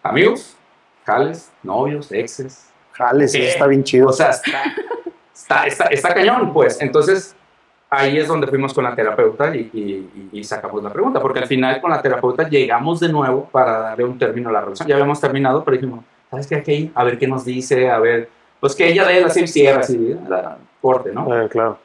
Amigos, 0.03 0.57
jales, 1.05 1.51
novios, 1.63 2.13
exes. 2.13 2.69
Jale, 2.93 3.27
sí, 3.27 3.39
¿Qué? 3.39 3.49
está 3.49 3.67
bien 3.67 3.83
chido. 3.83 4.09
O 4.09 4.13
sea, 4.13 4.31
está, 4.31 4.63
está, 5.35 5.67
está, 5.67 5.85
está 5.87 6.15
cañón, 6.15 6.53
pues. 6.53 6.81
Entonces, 6.81 7.35
ahí 7.97 8.19
es 8.19 8.29
donde 8.29 8.47
fuimos 8.47 8.73
con 8.75 8.85
la 8.85 8.95
terapeuta 8.95 9.55
y, 9.55 9.71
y- 9.73 10.29
y 10.39 10.45
sacamos 10.45 10.83
la 10.83 10.93
pregunta, 10.93 11.21
porque 11.21 11.41
al 11.41 11.47
final 11.47 11.81
con 11.81 11.91
la 11.91 12.01
terapeuta 12.03 12.49
llegamos 12.49 13.01
de 13.01 13.09
nuevo 13.11 13.49
para 13.51 13.79
darle 13.81 14.05
un 14.05 14.19
término 14.19 14.49
a 14.49 14.53
la 14.53 14.61
relación. 14.61 14.89
Ya 14.89 14.95
habíamos 14.97 15.21
terminado, 15.21 15.65
pero 15.65 15.77
dijimos, 15.77 16.01
¿sabes 16.31 16.47
qué? 16.47 16.57
Aquí, 16.57 16.91
a 16.95 17.05
ver 17.05 17.19
qué 17.19 17.27
nos 17.27 17.45
dice, 17.45 17.91
a 17.91 17.99
ver, 17.99 18.29
pues 18.61 18.75
que 18.75 18.89
ella 18.89 19.07
de 19.07 19.19
él 19.19 19.25
así 19.25 19.47
cierra, 19.47 19.81
así, 19.81 20.17
la 20.29 20.59
corte, 20.81 21.13
¿no? 21.13 21.43
Eh, 21.45 21.49
claro. 21.49 21.79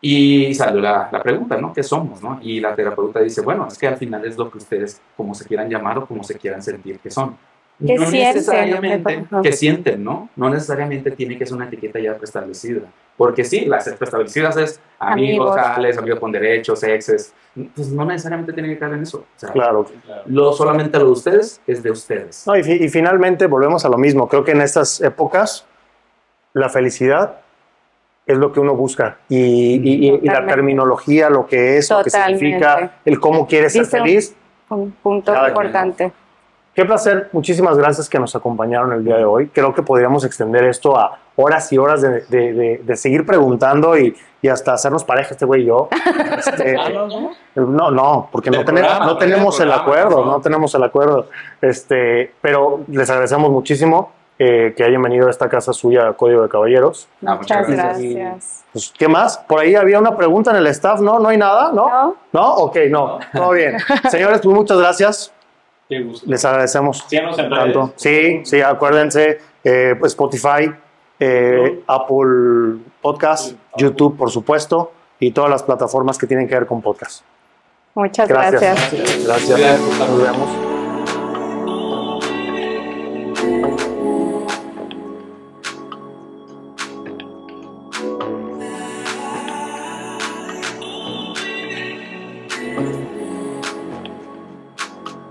Y 0.00 0.54
salió 0.54 0.80
la, 0.80 1.08
la 1.10 1.22
pregunta, 1.22 1.56
¿no? 1.56 1.72
¿Qué 1.72 1.82
somos, 1.82 2.22
no? 2.22 2.38
Y 2.42 2.60
la 2.60 2.74
terapeuta 2.74 3.20
dice, 3.20 3.40
bueno, 3.40 3.66
es 3.66 3.78
que 3.78 3.88
al 3.88 3.96
final 3.96 4.24
es 4.24 4.36
lo 4.36 4.50
que 4.50 4.58
ustedes, 4.58 5.00
como 5.16 5.34
se 5.34 5.46
quieran 5.46 5.68
llamar 5.70 5.98
o 5.98 6.06
como 6.06 6.22
se 6.22 6.34
quieran 6.36 6.62
sentir 6.62 6.98
que 7.00 7.10
son. 7.10 7.36
¿Qué 7.84 7.94
no 7.94 8.06
sienten? 8.06 8.34
necesariamente 8.36 9.26
que 9.42 9.52
sienten, 9.52 10.04
¿no? 10.04 10.28
No 10.36 10.48
necesariamente 10.50 11.10
tiene 11.10 11.36
que 11.36 11.44
ser 11.46 11.56
una 11.56 11.66
etiqueta 11.66 11.98
ya 11.98 12.14
preestablecida. 12.14 12.82
Porque 13.16 13.44
sí, 13.44 13.64
las 13.64 13.88
preestablecidas 13.94 14.56
es 14.58 14.80
amigos, 14.98 15.52
Amigos. 15.52 15.74
jales, 15.74 15.98
amigos 15.98 16.20
con 16.20 16.32
derechos, 16.32 16.82
exes. 16.82 17.32
Pues 17.74 17.88
no 17.88 18.04
necesariamente 18.04 18.52
tiene 18.52 18.68
que 18.68 18.78
caer 18.78 18.92
en 18.94 19.02
eso. 19.02 19.18
O 19.20 19.24
sea, 19.38 19.50
Claro. 19.52 19.86
Lo, 20.26 20.52
solamente 20.52 20.98
lo 20.98 21.06
de 21.06 21.10
ustedes 21.12 21.60
es 21.66 21.82
de 21.82 21.90
ustedes. 21.90 22.46
No, 22.46 22.54
y, 22.56 22.62
fi- 22.62 22.84
y 22.84 22.88
finalmente 22.90 23.46
volvemos 23.46 23.84
a 23.86 23.88
lo 23.88 23.96
mismo. 23.96 24.28
Creo 24.28 24.44
que 24.44 24.50
en 24.52 24.60
estas 24.60 25.00
épocas 25.00 25.66
la 26.52 26.68
felicidad 26.68 27.38
es 28.26 28.36
lo 28.36 28.52
que 28.52 28.60
uno 28.60 28.74
busca. 28.74 29.18
Y, 29.30 29.36
y- 29.38 30.08
y- 30.08 30.20
y 30.22 30.26
la 30.28 30.44
terminología, 30.46 31.30
lo 31.30 31.46
que 31.46 31.78
es, 31.78 31.88
lo 31.90 32.02
que 32.02 32.10
significa, 32.10 32.96
el 33.06 33.18
cómo 33.20 33.46
quieres 33.46 33.72
ser 33.72 33.86
feliz. 33.86 34.34
Un 34.68 34.90
punto 34.90 35.32
Cada 35.32 35.46
quien, 35.54 35.56
importante. 35.56 36.12
Qué 36.76 36.84
placer, 36.84 37.30
muchísimas 37.32 37.78
gracias 37.78 38.06
que 38.08 38.18
nos 38.18 38.36
acompañaron 38.36 38.92
el 38.92 39.02
día 39.02 39.16
de 39.16 39.24
hoy. 39.24 39.48
Creo 39.48 39.74
que 39.74 39.82
podríamos 39.82 40.24
extender 40.26 40.62
esto 40.64 40.96
a 40.96 41.18
horas 41.36 41.72
y 41.72 41.78
horas 41.78 42.02
de, 42.02 42.20
de- 42.28 42.52
de- 42.52 42.80
de 42.84 42.96
seguir 42.96 43.24
preguntando 43.24 43.96
y, 43.96 44.14
y 44.42 44.48
hasta 44.48 44.74
hacernos 44.74 45.02
pareja 45.02 45.30
este 45.30 45.46
güey 45.46 45.62
y 45.62 45.64
yo. 45.66 45.88
Este, 46.38 46.76
Ah, 46.78 46.90
no, 46.90 47.06
no. 47.08 47.30
no, 47.66 47.90
no, 47.90 48.28
porque 48.30 48.50
no, 48.50 48.58
Del 48.58 48.66
tenemos, 48.66 48.88
programa, 48.90 49.12
no 49.12 49.18
tenemos 49.18 49.58
el 49.60 49.68
programa, 49.68 49.82
acuerdo, 49.82 50.24
¿no? 50.26 50.30
no 50.32 50.40
tenemos 50.42 50.74
el 50.74 50.82
acuerdo. 50.82 51.26
Este, 51.62 52.34
pero 52.42 52.80
les 52.88 53.08
agradecemos 53.08 53.50
muchísimo 53.50 54.12
eh, 54.38 54.74
que 54.76 54.84
hayan 54.84 55.00
venido 55.00 55.28
a 55.28 55.30
esta 55.30 55.48
casa 55.48 55.72
suya, 55.72 56.12
Código 56.12 56.42
de 56.42 56.50
Caballeros. 56.50 57.08
Muchas 57.22 57.38
Muchas 57.38 57.66
gracias. 57.68 58.14
gracias. 58.14 58.64
Pues, 58.74 58.92
¿qué 58.98 59.08
más? 59.08 59.38
Por 59.38 59.60
ahí 59.60 59.74
había 59.74 59.98
una 59.98 60.14
pregunta 60.14 60.50
en 60.50 60.58
el 60.58 60.66
staff, 60.66 61.00
¿no? 61.00 61.18
¿No 61.18 61.30
hay 61.30 61.38
nada? 61.38 61.72
¿No? 61.72 61.88
¿No? 61.88 62.16
¿No? 62.32 62.54
Ok, 62.56 62.76
no. 62.90 63.18
Todo 63.32 63.52
bien. 63.52 63.78
Señores, 64.10 64.40
pues 64.42 64.54
muchas 64.54 64.76
gracias. 64.78 65.32
Qué 65.88 66.00
gusto. 66.02 66.26
Les 66.28 66.44
agradecemos 66.44 67.04
Síganos 67.08 67.38
en 67.38 67.48
tanto. 67.50 67.80
redes. 67.80 67.92
Sí, 67.96 68.40
sí, 68.44 68.60
acuérdense. 68.60 69.38
eh, 69.64 69.94
Spotify, 70.04 70.72
eh, 71.20 71.82
Apple 71.86 72.78
Podcast, 73.00 73.54
YouTube, 73.76 74.16
por 74.16 74.30
supuesto, 74.30 74.92
y 75.20 75.30
todas 75.32 75.50
las 75.50 75.62
plataformas 75.62 76.18
que 76.18 76.26
tienen 76.26 76.46
que 76.48 76.54
ver 76.54 76.66
con 76.66 76.82
podcast. 76.82 77.22
Muchas 77.94 78.28
gracias. 78.28 78.62
Gracias. 78.92 79.26
gracias. 79.26 79.80
Nos 79.98 80.22
vemos. 80.22 80.65